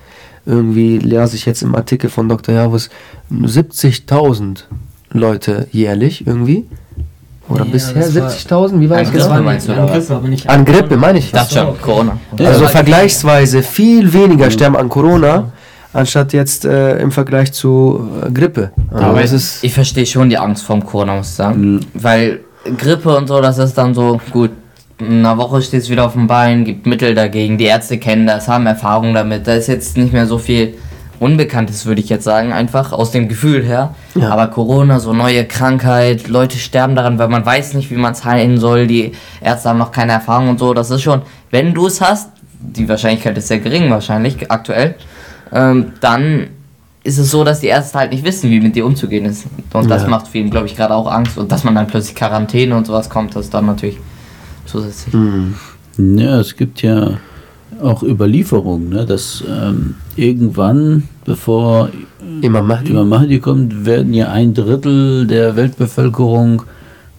irgendwie 0.45 0.97
lese 0.97 1.35
ich 1.35 1.45
jetzt 1.45 1.61
im 1.61 1.75
Artikel 1.75 2.09
von 2.09 2.27
Dr. 2.27 2.53
Javus 2.55 2.89
70.000 3.31 4.63
Leute 5.11 5.67
jährlich 5.71 6.27
irgendwie. 6.27 6.65
Oder 7.49 7.65
ja, 7.65 7.71
bisher 7.71 8.07
70.000? 8.07 8.79
Wie 8.79 8.89
war 8.89 8.99
das 8.99 9.11
genau? 9.11 9.29
An 9.29 9.45
Grippe, 9.87 10.15
aber 10.15 10.27
nicht 10.27 10.49
an 10.49 10.65
Grippe 10.65 10.97
meine 10.97 11.19
ich. 11.19 11.25
Ich 11.25 11.31
dachte 11.31 11.53
schon, 11.53 11.81
Corona. 11.81 12.17
Also 12.39 12.67
vergleichsweise 12.67 13.63
viel 13.63 14.13
weniger 14.13 14.49
sterben 14.49 14.77
an 14.77 14.87
Corona 14.87 15.51
anstatt 15.93 16.33
jetzt 16.33 16.65
äh, 16.65 16.97
im 16.99 17.11
Vergleich 17.11 17.53
zu 17.53 18.09
äh, 18.25 18.31
Grippe. 18.31 18.71
Also 18.91 19.05
Aber 19.05 19.21
ist 19.21 19.63
ich 19.63 19.73
verstehe 19.73 20.05
schon 20.05 20.29
die 20.29 20.37
Angst 20.37 20.63
vom 20.63 20.85
Corona, 20.85 21.15
muss 21.15 21.29
ich 21.29 21.35
sagen. 21.35 21.73
Mhm. 21.73 21.79
Weil 21.93 22.39
Grippe 22.77 23.15
und 23.15 23.27
so, 23.27 23.41
das 23.41 23.57
ist 23.57 23.77
dann 23.77 23.93
so, 23.93 24.19
gut, 24.31 24.51
in 24.99 25.19
einer 25.19 25.37
Woche 25.37 25.61
steht 25.61 25.81
es 25.81 25.89
wieder 25.89 26.05
auf 26.05 26.13
dem 26.13 26.27
Bein, 26.27 26.65
gibt 26.65 26.85
Mittel 26.85 27.15
dagegen, 27.15 27.57
die 27.57 27.65
Ärzte 27.65 27.97
kennen 27.97 28.27
das, 28.27 28.47
haben 28.47 28.65
Erfahrung 28.65 29.13
damit. 29.13 29.47
Da 29.47 29.55
ist 29.55 29.67
jetzt 29.67 29.97
nicht 29.97 30.13
mehr 30.13 30.27
so 30.27 30.37
viel 30.37 30.75
Unbekanntes, 31.19 31.85
würde 31.85 32.01
ich 32.01 32.09
jetzt 32.09 32.23
sagen, 32.23 32.51
einfach 32.51 32.91
aus 32.91 33.11
dem 33.11 33.27
Gefühl 33.27 33.63
her. 33.63 33.95
Ja. 34.15 34.29
Aber 34.29 34.47
Corona, 34.47 34.99
so 34.99 35.13
neue 35.13 35.45
Krankheit, 35.45 36.27
Leute 36.27 36.57
sterben 36.57 36.95
daran, 36.95 37.17
weil 37.17 37.29
man 37.29 37.45
weiß 37.45 37.75
nicht, 37.75 37.91
wie 37.91 37.95
man 37.95 38.13
es 38.13 38.25
heilen 38.25 38.59
soll, 38.59 38.87
die 38.87 39.13
Ärzte 39.41 39.69
haben 39.69 39.79
noch 39.79 39.91
keine 39.91 40.13
Erfahrung 40.13 40.49
und 40.49 40.59
so. 40.59 40.73
Das 40.73 40.89
ist 40.89 41.01
schon, 41.01 41.21
wenn 41.49 41.73
du 41.73 41.87
es 41.87 42.01
hast, 42.01 42.29
die 42.59 42.87
Wahrscheinlichkeit 42.87 43.37
ist 43.37 43.47
sehr 43.47 43.59
gering 43.59 43.89
wahrscheinlich 43.89 44.51
aktuell, 44.51 44.95
ähm, 45.53 45.93
dann 46.01 46.47
ist 47.03 47.17
es 47.17 47.31
so, 47.31 47.43
dass 47.43 47.59
die 47.59 47.67
Ärzte 47.67 47.99
halt 47.99 48.11
nicht 48.11 48.23
wissen, 48.23 48.49
wie 48.49 48.61
mit 48.61 48.75
dir 48.75 48.85
umzugehen 48.85 49.25
ist. 49.25 49.45
Und 49.73 49.89
das 49.89 50.03
ja. 50.03 50.09
macht 50.09 50.27
vielen, 50.27 50.49
glaube 50.49 50.67
ich, 50.67 50.75
gerade 50.75 50.95
auch 50.95 51.11
Angst. 51.11 51.37
Und 51.37 51.51
dass 51.51 51.63
man 51.63 51.75
dann 51.75 51.87
plötzlich 51.87 52.15
Quarantäne 52.15 52.75
und 52.75 52.87
sowas 52.87 53.09
kommt, 53.09 53.35
das 53.35 53.45
ist 53.45 53.53
dann 53.53 53.65
natürlich 53.65 53.97
zusätzlich. 54.65 55.13
Mhm. 55.13 55.55
Ja, 55.97 56.39
es 56.39 56.55
gibt 56.55 56.81
ja 56.81 57.17
auch 57.81 58.03
Überlieferungen, 58.03 58.89
ne, 58.89 59.05
dass 59.05 59.43
ähm, 59.47 59.95
irgendwann, 60.15 61.09
bevor 61.25 61.89
Imam 62.41 62.67
Mahdi. 62.67 62.91
Imam 62.91 63.09
Mahdi 63.09 63.39
kommt, 63.39 63.85
werden 63.85 64.13
ja 64.13 64.31
ein 64.31 64.53
Drittel 64.53 65.27
der 65.27 65.55
Weltbevölkerung 65.55 66.63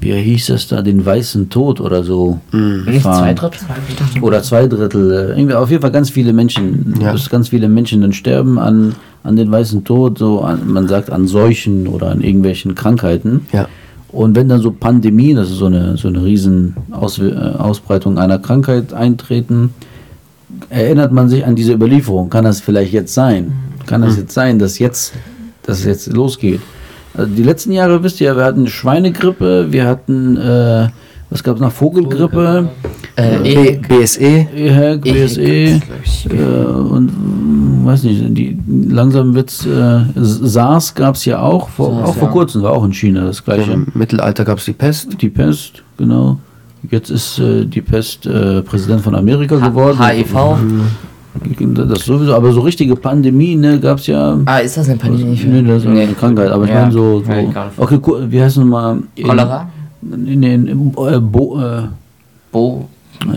wie 0.05 0.13
hieß 0.13 0.51
es 0.51 0.69
da, 0.69 0.83
den 0.83 1.05
weißen 1.05 1.49
Tod 1.49 1.81
oder 1.81 2.05
so. 2.05 2.39
Mhm. 2.53 2.87
Zwei 3.01 3.33
Drittel? 3.33 3.61
Oder 4.21 4.43
zwei 4.43 4.67
Drittel. 4.67 5.11
Äh, 5.11 5.39
irgendwie 5.39 5.55
auf 5.55 5.71
jeden 5.71 5.83
Fall 5.83 5.91
ganz 5.91 6.11
viele 6.11 6.33
Menschen, 6.33 6.95
ja. 7.01 7.13
dass 7.13 7.31
ganz 7.31 7.49
viele 7.49 7.69
Menschen 7.69 8.03
dann 8.03 8.13
sterben 8.13 8.59
an, 8.59 8.95
an 9.23 9.37
den 9.37 9.51
weißen 9.51 9.85
Tod, 9.85 10.19
so 10.19 10.43
an, 10.43 10.71
man 10.71 10.87
sagt 10.89 11.11
an 11.11 11.27
Seuchen 11.27 11.87
oder 11.87 12.11
an 12.11 12.21
irgendwelchen 12.21 12.75
Krankheiten. 12.75 13.47
Ja. 13.53 13.67
Und 14.09 14.37
wenn 14.37 14.49
dann 14.49 14.61
so 14.61 14.71
Pandemien, 14.71 15.37
das 15.37 15.51
ist 15.51 15.57
so 15.57 15.67
eine, 15.67 15.97
so 15.97 16.09
eine 16.09 16.23
riesen 16.23 16.77
Aus, 16.93 17.19
äh, 17.19 17.33
Ausbreitung 17.35 18.19
einer 18.19 18.39
Krankheit 18.39 18.93
eintreten, 18.93 19.75
erinnert 20.69 21.13
man 21.13 21.29
sich 21.29 21.45
an 21.45 21.57
diese 21.57 21.73
Überlieferung. 21.73 22.31
Kann 22.31 22.45
das 22.45 22.61
vielleicht 22.61 22.93
jetzt 22.93 23.15
sein? 23.15 23.53
Kann 23.87 24.03
das 24.03 24.15
mhm. 24.15 24.21
jetzt 24.21 24.35
sein, 24.35 24.59
dass 24.59 24.79
jetzt, 24.79 25.15
dass 25.63 25.79
es 25.79 25.85
jetzt 25.85 26.13
losgeht? 26.13 26.61
Also 27.17 27.33
die 27.33 27.43
letzten 27.43 27.73
Jahre 27.73 28.03
wisst 28.03 28.21
ihr, 28.21 28.37
wir 28.37 28.45
hatten 28.45 28.67
Schweinegrippe, 28.67 29.69
wir 29.71 29.87
hatten, 29.87 30.37
äh, 30.37 30.89
was 31.31 31.45
gab 31.45 31.57
es 31.57 31.62
noch, 31.62 31.71
Vogelgrippe, 31.71 32.69
äh, 33.17 33.71
e 33.73 33.79
BSE, 33.79 34.49
EHEC, 34.55 35.01
BSE, 35.03 35.43
e, 35.43 35.81
äh, 36.31 36.39
und 36.65 37.11
hm, 37.11 37.87
weiß 37.87 38.03
nicht, 38.03 38.37
die, 38.37 38.59
langsam 38.89 39.35
wird 39.35 39.51
es, 39.51 39.65
äh, 39.65 40.01
SARS 40.17 40.95
gab 40.95 41.15
es 41.15 41.25
ja 41.25 41.41
auch, 41.41 41.69
vor, 41.69 41.91
SARS, 41.91 42.09
auch 42.09 42.15
vor 42.17 42.31
kurzem, 42.31 42.62
war 42.62 42.73
auch 42.73 42.85
in 42.85 42.93
China 42.93 43.25
das 43.25 43.45
gleiche. 43.45 43.71
Im 43.71 43.87
Mittelalter 43.95 44.45
gab 44.45 44.59
es 44.59 44.65
die 44.65 44.73
Pest. 44.73 45.21
Die 45.21 45.29
Pest, 45.29 45.85
genau. 45.97 46.39
Jetzt 46.91 47.11
ist 47.11 47.39
äh, 47.39 47.65
die 47.65 47.81
Pest 47.81 48.27
äh, 48.27 48.61
Präsident 48.62 49.03
von 49.03 49.15
Amerika 49.15 49.57
geworden. 49.57 49.99
HIV. 50.05 50.35
Das 51.89 52.05
sowieso, 52.05 52.35
aber 52.35 52.53
so 52.53 52.61
richtige 52.61 52.95
Pandemie, 52.95 53.57
ne, 53.57 53.80
gab 53.80 53.99
es 53.99 54.07
ja. 54.07 54.39
Ah, 54.47 54.59
ist 54.59 54.76
das 54.76 54.89
eine 54.89 54.99
Pandemie? 54.99 55.41
Nee, 55.45 55.62
das 55.62 55.82
ist 55.82 55.89
nee. 55.89 56.03
eine 56.03 56.14
Krankheit, 56.14 56.51
aber 56.51 56.64
ich 56.64 56.70
ja. 56.70 56.82
meine 56.82 56.93
so. 56.93 57.22
so 57.22 57.82
okay, 57.82 57.99
wie 58.28 58.41
heißt 58.41 58.57
es 58.57 58.62
nochmal? 58.62 58.99
Cholera? 59.20 59.68
In, 60.03 60.43
in, 60.43 60.68
in, 60.68 60.95
äh, 60.97 61.18
Bo, 61.18 61.61
äh, 61.61 61.82
Bo. 62.53 62.89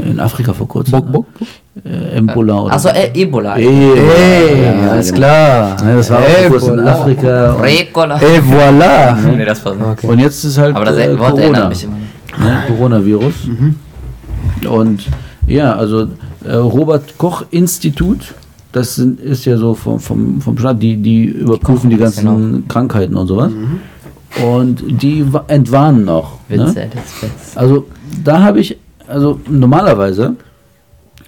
In 0.05 0.19
Afrika 0.19 0.53
vor 0.53 0.67
kurzem. 0.67 0.91
Bok, 0.91 1.11
Bok? 1.11 1.25
Äh, 1.85 2.17
Ebola 2.17 2.61
oder 2.61 2.73
Achso, 2.73 2.89
äh, 2.89 3.11
Ebola. 3.13 3.57
E 3.57 3.67
hey, 3.67 4.63
ja, 4.63 4.91
alles 4.91 5.07
genau. 5.07 5.19
klar. 5.19 5.77
Ja, 5.81 5.95
das 5.95 6.09
war 6.09 6.19
auch 6.19 6.49
kurz 6.49 6.67
in 6.67 6.79
Afrika. 6.79 7.53
Recola. 7.61 8.21
Et 8.21 8.43
voilà. 8.43 9.15
nee, 9.35 9.45
das 9.45 9.63
war 9.63 9.73
okay. 9.91 10.07
Und 10.07 10.19
jetzt 10.19 10.43
ist 10.43 10.57
halt 10.57 10.75
Aber 10.75 10.85
das 10.85 10.97
äh, 10.97 11.17
Wort 11.17 11.31
Corona. 11.31 11.69
Mich 11.69 11.83
immer. 11.83 11.97
Ne, 12.39 12.63
Coronavirus. 12.67 13.47
Mhm. 13.47 13.75
Und 14.69 15.05
ja, 15.47 15.75
also 15.75 16.07
äh, 16.45 16.53
Robert 16.55 17.17
Koch 17.17 17.45
Institut, 17.51 18.33
das 18.71 18.95
sind, 18.95 19.19
ist 19.19 19.45
ja 19.45 19.57
so 19.57 19.73
vom, 19.73 19.99
vom, 19.99 20.41
vom 20.41 20.57
Staat, 20.57 20.81
die, 20.81 20.97
die 20.97 21.25
überprüfen 21.25 21.89
die 21.89 21.97
ganzen 21.97 22.51
genau. 22.51 22.63
Krankheiten 22.67 23.15
und 23.15 23.27
sowas. 23.27 23.51
Mhm. 23.51 23.79
Und 24.43 25.01
die 25.01 25.25
entwarnen 25.47 26.05
noch. 26.05 26.37
Ne? 26.49 26.89
Also 27.55 27.87
da 28.23 28.43
habe 28.43 28.59
ich, 28.59 28.77
also 29.07 29.39
normalerweise, 29.49 30.35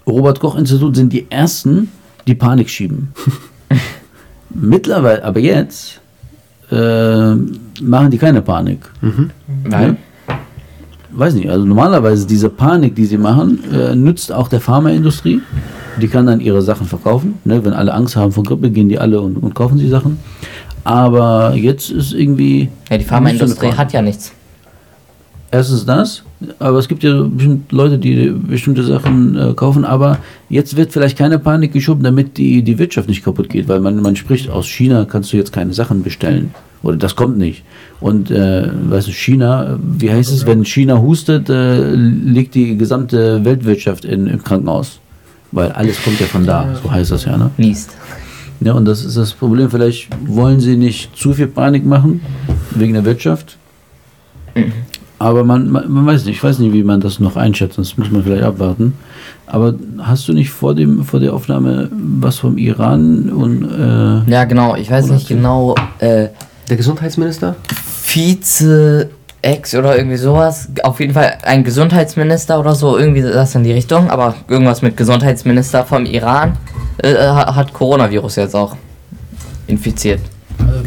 Robert 0.06 0.40
Koch 0.40 0.58
Institut 0.58 0.96
sind 0.96 1.12
die 1.12 1.30
ersten, 1.30 1.90
die 2.28 2.36
Panik 2.36 2.70
schieben. 2.70 3.14
Mittlerweile, 4.50 5.24
aber 5.24 5.40
jetzt 5.40 6.02
äh, 6.72 7.36
machen 7.36 8.12
die 8.12 8.18
keine 8.18 8.42
Panik. 8.42 8.80
Mhm. 9.02 9.32
Nein 9.64 9.98
weiß 11.12 11.34
nicht, 11.34 11.50
also 11.50 11.66
normalerweise 11.66 12.28
diese 12.28 12.50
Panik, 12.50 12.96
die 12.96 13.06
sie 13.06 13.18
machen, 13.18 13.60
äh, 13.74 13.96
nützt 13.96 14.32
auch 14.32 14.48
der 14.48 14.62
Pharmaindustrie. 14.62 15.42
Die 16.02 16.08
kann 16.08 16.28
dann 16.28 16.40
ihre 16.40 16.62
Sachen 16.62 16.88
verkaufen. 16.88 17.36
Ne? 17.44 17.64
Wenn 17.66 17.74
alle 17.74 17.94
Angst 17.94 18.16
haben 18.16 18.32
vor 18.32 18.44
Grippe, 18.44 18.70
gehen 18.70 18.90
die 18.90 19.00
alle 19.00 19.20
und, 19.20 19.38
und 19.38 19.54
kaufen 19.54 19.78
sie 19.78 19.90
Sachen. 19.90 20.20
Aber 20.84 21.54
jetzt 21.56 21.92
ist 21.92 22.14
irgendwie. 22.14 22.70
Ja, 22.90 22.98
die 22.98 23.06
Pharmaindustrie 23.06 23.74
hat 23.74 23.92
ja 23.92 24.02
nichts. 24.02 24.32
erstens 25.52 25.86
das, 25.86 26.24
aber 26.60 26.78
es 26.78 26.88
gibt 26.88 27.04
ja 27.04 27.22
bestimmt 27.24 27.72
Leute, 27.72 27.98
die 27.98 28.30
bestimmte 28.30 28.84
Sachen 28.84 29.36
äh, 29.38 29.54
kaufen, 29.54 29.84
aber 29.84 30.20
jetzt 30.48 30.78
wird 30.78 30.94
vielleicht 30.94 31.18
keine 31.18 31.40
Panik 31.40 31.74
geschoben, 31.74 32.04
damit 32.04 32.38
die, 32.38 32.62
die 32.62 32.80
Wirtschaft 32.80 33.10
nicht 33.10 33.24
kaputt 33.24 33.50
geht, 33.50 33.68
weil 33.68 33.80
man, 33.82 34.02
man 34.02 34.16
spricht, 34.16 34.50
aus 34.50 34.68
China 34.68 35.06
kannst 35.06 35.34
du 35.34 35.38
jetzt 35.38 35.52
keine 35.52 35.74
Sachen 35.74 36.02
bestellen. 36.04 36.54
Oder 36.82 36.98
das 36.98 37.16
kommt 37.16 37.38
nicht. 37.38 37.64
Und 38.00 38.32
äh, 38.32 38.70
weißt 38.90 39.08
du, 39.08 39.12
China, 39.12 39.78
wie 39.82 40.12
heißt 40.12 40.32
es, 40.32 40.46
wenn 40.46 40.64
China 40.64 41.00
hustet, 41.02 41.50
äh, 41.50 41.94
liegt 41.94 42.56
die 42.56 42.78
gesamte 42.78 43.44
Weltwirtschaft 43.44 44.06
in, 44.06 44.28
im 44.28 44.44
Krankenhaus. 44.44 45.00
Weil 45.52 45.72
alles 45.72 46.02
kommt 46.04 46.20
ja 46.20 46.28
von 46.28 46.46
da, 46.46 46.68
so 46.82 46.92
heißt 46.92 47.12
das 47.12 47.26
ja, 47.26 47.36
ne? 47.36 47.50
Niest. 47.58 47.92
Ja, 48.62 48.74
und 48.74 48.86
das 48.86 49.04
ist 49.04 49.18
das 49.18 49.34
Problem. 49.34 49.70
Vielleicht 49.70 50.10
wollen 50.26 50.60
sie 50.60 50.78
nicht 50.78 51.16
zu 51.18 51.34
viel 51.34 51.48
Panik 51.48 51.86
machen 51.86 52.22
wegen 52.72 52.94
der 52.94 53.04
Wirtschaft. 53.06 53.58
Aber 55.18 55.44
man, 55.44 55.70
man, 55.70 55.92
man 55.92 56.06
weiß 56.06 56.26
nicht, 56.26 56.38
ich 56.38 56.44
weiß 56.44 56.60
nicht, 56.60 56.72
wie 56.72 56.84
man 56.84 57.02
das 57.02 57.20
noch 57.20 57.36
einschätzt, 57.36 57.78
das 57.78 57.98
muss 57.98 58.10
man 58.10 58.24
vielleicht 58.24 58.44
abwarten. 58.44 58.94
Aber 59.48 59.74
hast 59.98 60.28
du 60.28 60.34
nicht 60.34 60.50
vor, 60.50 60.76
dem, 60.76 61.04
vor 61.04 61.20
der 61.20 61.34
Aufnahme 61.34 61.90
was 61.92 62.38
vom 62.38 62.58
Iran 62.58 63.30
und. 63.30 63.64
Äh, 63.64 64.32
Ja, 64.32 64.46
genau. 64.46 64.76
Ich 64.76 64.90
weiß 64.90 65.10
nicht 65.10 65.28
genau. 65.28 65.76
Äh, 66.00 66.28
Der 66.70 66.78
Gesundheitsminister? 66.78 67.56
Vize 68.04 69.10
Ex 69.42 69.74
oder 69.74 69.96
irgendwie 69.98 70.18
sowas. 70.18 70.68
Auf 70.84 71.00
jeden 71.00 71.14
Fall 71.14 71.38
ein 71.44 71.64
Gesundheitsminister 71.64 72.60
oder 72.60 72.76
so, 72.76 72.98
irgendwie 72.98 73.22
das 73.22 73.56
in 73.56 73.64
die 73.64 73.72
Richtung. 73.72 74.10
Aber 74.10 74.36
irgendwas 74.48 74.82
mit 74.82 74.98
Gesundheitsminister 74.98 75.86
vom 75.86 76.06
Iran 76.06 76.58
äh, 76.98 77.16
ha- 77.16 77.56
hat 77.56 77.74
Coronavirus 77.74 78.36
jetzt 78.36 78.56
auch 78.56 78.76
infiziert. 79.68 80.20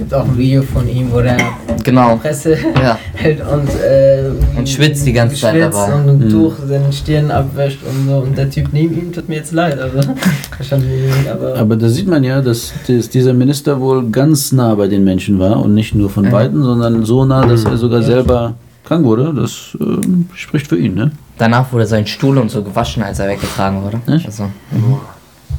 Gibt 0.02 0.14
auch 0.14 0.24
ein 0.24 0.36
Video 0.36 0.62
von 0.62 0.88
ihm, 0.88 1.12
wo 1.12 1.20
der 1.20 1.36
Genau. 1.84 2.16
Presse 2.16 2.56
Ja. 2.82 2.98
hält 3.14 3.40
und, 3.40 3.68
äh, 3.68 4.58
Und 4.58 4.68
schwitzt 4.68 5.06
die 5.06 5.12
ganze 5.12 5.36
Zeit 5.36 5.54
schwitzt 5.54 5.78
dabei. 5.78 5.94
und 5.94 6.08
ein 6.08 6.18
Mhm. 6.26 6.28
Tuch 6.30 6.54
seine 6.66 6.92
Stirn 6.92 7.30
abwäscht 7.30 7.78
und 7.88 8.08
so. 8.08 8.16
Und 8.16 8.36
der 8.36 8.50
Typ 8.50 8.70
neben 8.72 8.98
ihm 8.98 9.12
tut 9.12 9.28
mir 9.28 9.36
jetzt 9.36 9.52
leid. 9.52 9.78
Also, 9.78 9.98
wahrscheinlich, 10.58 11.12
aber, 11.32 11.56
aber 11.56 11.76
da 11.76 11.88
sieht 11.88 12.08
man 12.08 12.24
ja, 12.24 12.40
dass, 12.40 12.72
dass 12.88 13.10
dieser 13.10 13.32
Minister 13.32 13.80
wohl 13.80 14.10
ganz 14.10 14.50
nah 14.50 14.74
bei 14.74 14.88
den 14.88 15.04
Menschen 15.04 15.38
war 15.38 15.62
und 15.62 15.72
nicht 15.74 15.94
nur 15.94 16.10
von 16.10 16.24
Mhm. 16.24 16.32
Weitem, 16.32 16.64
sondern 16.64 17.04
so 17.04 17.24
nah, 17.24 17.46
dass 17.46 17.64
er 17.64 17.76
sogar 17.76 18.02
selber 18.02 18.54
krank 18.84 19.04
wurde. 19.04 19.32
Das 19.32 19.76
ähm, 19.80 20.28
spricht 20.34 20.66
für 20.66 20.76
ihn, 20.78 20.94
ne? 20.94 21.12
Danach 21.38 21.72
wurde 21.72 21.86
sein 21.86 22.08
Stuhl 22.08 22.38
und 22.38 22.50
so 22.50 22.64
gewaschen, 22.64 23.04
als 23.04 23.20
er 23.20 23.28
weggetragen 23.28 23.82
wurde. 23.84 24.00
Echt? 24.12 24.26
Also, 24.26 24.46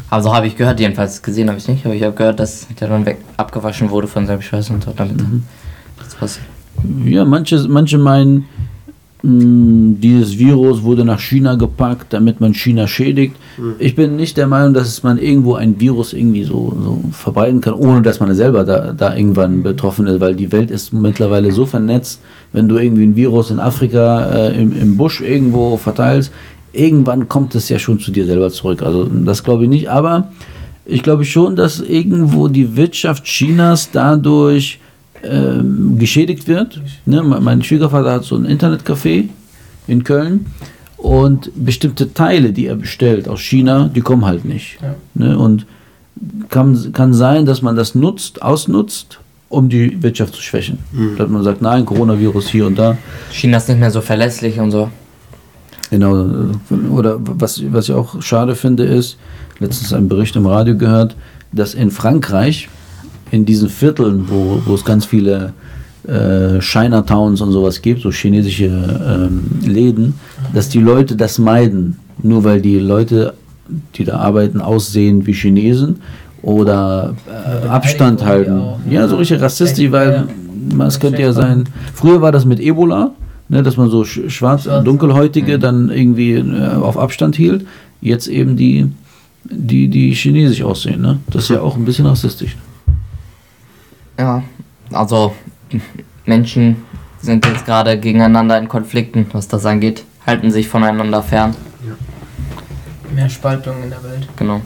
also 0.10 0.34
habe 0.34 0.48
ich 0.48 0.56
gehört, 0.56 0.80
jedenfalls 0.80 1.22
gesehen 1.22 1.50
habe 1.50 1.58
ich 1.58 1.68
nicht, 1.68 1.86
aber 1.86 1.96
ich 1.96 2.04
habe 2.04 2.16
gehört, 2.16 2.40
dass 2.40 2.68
der 2.80 2.88
dann 2.88 3.06
weg 3.06 3.18
abgewaschen 3.38 3.90
wurde 3.90 4.08
von 4.08 4.28
seinem 4.28 4.42
Schwester 4.42 4.74
und 4.74 4.84
so, 4.84 4.94
damit 4.96 5.16
das 5.98 6.16
passiert. 6.16 6.46
Ja, 7.06 7.26
manche, 7.26 7.58
manche 7.68 7.98
meinen, 7.98 8.46
mh, 9.24 9.96
dieses 10.02 10.38
Virus 10.38 10.84
wurde 10.84 11.06
nach 11.06 11.20
China 11.20 11.56
gepackt, 11.56 12.14
damit 12.14 12.42
man 12.42 12.54
China 12.54 12.88
schädigt. 12.88 13.36
Ich 13.80 13.96
bin 13.96 14.16
nicht 14.16 14.38
der 14.38 14.48
Meinung, 14.48 14.74
dass 14.74 15.02
man 15.04 15.18
irgendwo 15.18 15.56
ein 15.56 15.80
Virus 15.80 16.14
irgendwie 16.14 16.44
so, 16.44 16.76
so 16.80 17.04
verbreiten 17.12 17.62
kann, 17.62 17.74
ohne 17.74 18.02
dass 18.02 18.20
man 18.20 18.34
selber 18.36 18.64
da, 18.66 18.92
da 18.92 19.16
irgendwann 19.16 19.64
betroffen 19.64 20.08
ist, 20.08 20.20
weil 20.20 20.36
die 20.36 20.52
Welt 20.52 20.72
ist 20.72 20.94
mittlerweile 20.94 21.52
so 21.52 21.66
vernetzt, 21.66 22.22
wenn 22.52 22.68
du 22.68 22.78
irgendwie 22.78 23.04
ein 23.04 23.16
Virus 23.16 23.50
in 23.50 23.60
Afrika 23.60 24.30
äh, 24.30 24.62
im, 24.62 24.80
im 24.80 24.98
Busch 24.98 25.22
irgendwo 25.22 25.78
verteilst, 25.78 26.32
irgendwann 26.74 27.30
kommt 27.30 27.56
es 27.56 27.70
ja 27.70 27.80
schon 27.80 28.00
zu 28.00 28.12
dir 28.12 28.26
selber 28.26 28.50
zurück. 28.50 28.82
Also 28.82 29.06
das 29.06 29.44
glaube 29.44 29.64
ich 29.64 29.70
nicht, 29.70 29.90
aber 29.90 30.32
ich 30.86 31.02
glaube 31.04 31.24
schon, 31.24 31.56
dass 31.56 31.80
irgendwo 31.80 32.48
die 32.50 32.76
Wirtschaft 32.76 33.24
Chinas 33.24 33.90
dadurch 33.92 34.80
ähm, 35.24 35.98
geschädigt 35.98 36.48
wird. 36.48 36.82
Ne? 37.06 37.24
me- 37.24 37.40
Mein 37.40 37.64
Schwiegervater 37.64 38.12
hat 38.12 38.24
so 38.26 38.36
ein 38.36 38.46
Internetcafé 38.46 39.30
in 39.88 40.04
Köln 40.04 40.48
und 40.98 41.52
bestimmte 41.56 42.14
Teile, 42.14 42.52
die 42.52 42.66
er 42.68 42.76
bestellt 42.76 43.28
aus 43.30 43.40
China, 43.42 43.90
die 43.94 44.02
kommen 44.02 44.26
halt 44.26 44.44
nicht. 44.44 44.80
Ja. 44.82 44.96
Ne? 45.14 45.38
Und 45.38 45.66
kann, 46.50 46.92
kann 46.94 47.14
sein, 47.14 47.46
dass 47.46 47.62
man 47.62 47.76
das 47.76 47.96
nutzt, 47.96 48.42
ausnutzt, 48.42 49.20
um 49.50 49.70
die 49.70 50.02
Wirtschaft 50.02 50.34
zu 50.36 50.42
schwächen. 50.42 50.80
Dass 51.18 51.30
man 51.30 51.44
sagt, 51.44 51.62
nein, 51.62 51.86
Coronavirus 51.86 52.50
hier 52.50 52.66
und 52.66 52.78
da. 52.78 52.98
China 53.32 53.58
ist 53.58 53.70
nicht 53.70 53.80
mehr 53.80 53.92
so 53.92 54.02
verlässlich 54.02 54.60
und 54.60 54.72
so. 54.72 54.90
Genau, 55.94 56.26
oder 56.90 57.18
was, 57.20 57.62
was 57.72 57.88
ich 57.88 57.94
auch 57.94 58.20
schade 58.20 58.56
finde, 58.56 58.84
ist, 58.84 59.16
letztens 59.60 59.94
einen 59.94 60.10
Bericht 60.10 60.36
im 60.36 60.48
Radio 60.48 60.76
gehört, 60.76 61.16
dass 61.52 61.76
in 61.76 61.92
Frankreich, 61.92 62.68
in 63.30 63.46
diesen 63.46 63.70
Vierteln, 63.70 64.26
wo, 64.28 64.60
wo 64.66 64.74
es 64.74 64.84
ganz 64.84 65.06
viele 65.06 65.54
äh, 66.08 66.60
Chinatowns 66.62 67.42
und 67.42 67.52
sowas 67.52 67.80
gibt, 67.80 68.02
so 68.02 68.10
chinesische 68.10 68.66
ähm, 68.66 69.44
Läden, 69.64 70.16
dass 70.52 70.68
die 70.68 70.80
Leute 70.80 71.16
das 71.16 71.38
meiden, 71.38 72.00
nur 72.24 72.44
weil 72.44 72.60
die 72.60 72.80
Leute, 72.80 73.36
die 73.94 74.04
da 74.04 74.18
arbeiten, 74.18 74.62
aussehen 74.62 75.28
wie 75.28 75.34
Chinesen 75.34 75.98
oder 76.42 77.14
äh, 77.28 77.68
Abstand 77.68 78.26
halten. 78.26 78.60
auch, 78.60 78.80
Ja, 78.90 79.08
so 79.08 79.18
richtig 79.18 79.40
rassistisch, 79.40 79.92
weil 79.92 80.28
es 80.88 81.00
könnte 81.00 81.22
ja 81.22 81.34
sein, 81.34 81.66
früher 81.94 82.20
war 82.20 82.32
das 82.32 82.46
mit 82.46 82.60
Ebola, 82.60 83.12
ne, 83.50 83.64
dass 83.64 83.78
man 83.78 83.90
so 83.90 84.02
sch- 84.02 84.30
schwarz, 84.30 84.64
Schwarz. 84.64 84.84
dunkelhäutige 84.84 85.60
dann 85.60 85.90
irgendwie 85.90 86.34
äh, 86.34 86.74
auf 86.76 86.98
Abstand 86.98 87.36
hielt. 87.36 87.66
Jetzt 88.02 88.28
eben 88.28 88.56
die, 88.58 88.92
die, 89.46 89.88
die 89.88 90.14
chinesisch 90.14 90.62
aussehen. 90.64 91.02
Ne? 91.02 91.20
Das 91.28 91.44
ist 91.44 91.50
ja 91.50 91.62
auch 91.62 91.76
ein 91.76 91.86
bisschen 91.86 92.06
rassistisch. 92.06 92.56
Ja, 94.20 94.44
also 94.92 95.34
Menschen 96.26 96.78
sind 97.22 97.46
jetzt 97.46 97.66
gerade 97.66 98.00
gegeneinander 98.00 98.58
in 98.58 98.68
Konflikten, 98.68 99.26
was 99.32 99.48
das 99.48 99.66
angeht, 99.66 100.04
halten 100.28 100.52
sich 100.52 100.68
voneinander 100.68 101.24
fern. 101.24 101.56
mehr 103.16 103.30
Spaltung 103.30 103.76
in 103.84 103.90
der 103.90 104.04
Welt. 104.04 104.28
Genau. 104.38 104.62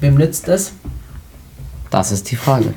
Wem 0.00 0.14
nützt 0.14 0.48
das? 0.48 0.72
Das 1.90 2.12
ist 2.12 2.30
die 2.30 2.36
Frage. 2.36 2.74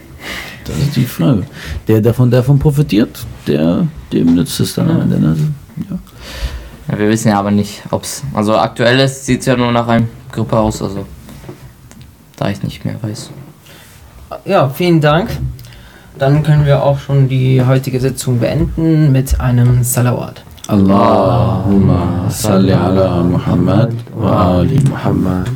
Das 0.66 0.78
ist 0.78 0.96
die 0.96 1.06
Frage. 1.06 1.44
Der 1.88 2.02
davon, 2.02 2.30
davon 2.30 2.60
profitiert, 2.60 3.26
der, 3.48 3.88
dem 4.12 4.36
nützt 4.36 4.60
es 4.60 4.76
dann 4.76 4.90
am 4.90 5.02
Ende. 5.02 5.20
Ne? 5.20 5.36
Ja. 5.90 5.98
Ja, 6.90 6.98
wir 6.98 7.10
wissen 7.10 7.30
ja 7.30 7.40
aber 7.40 7.52
nicht, 7.52 7.84
ob 7.92 8.04
es. 8.04 8.24
Also 8.34 8.58
aktuell 8.58 9.08
sieht 9.08 9.42
es 9.42 9.46
ja 9.46 9.56
nur 9.56 9.72
nach 9.72 9.88
einem 9.88 10.08
Grippe 10.32 10.58
aus, 10.58 10.82
also. 10.82 11.06
Da 12.36 12.50
ich 12.50 12.64
nicht 12.64 12.84
mehr 12.84 12.96
weiß. 13.02 13.30
Ja, 14.46 14.70
vielen 14.70 15.02
Dank. 15.02 15.30
Dann 16.18 16.44
können 16.44 16.66
wir 16.66 16.84
auch 16.84 17.00
schon 17.00 17.30
die 17.30 17.64
heutige 17.64 18.00
Sitzung 18.00 18.40
beenden 18.40 19.12
mit 19.12 19.40
einem 19.40 19.84
Salawat. 19.84 20.44
Allahumma 20.68 22.30
salli 22.30 22.74
ala 22.74 23.24
Muhammad 23.24 23.92
wa 24.16 24.60
ali 24.60 24.80
Muhammad. 24.90 25.50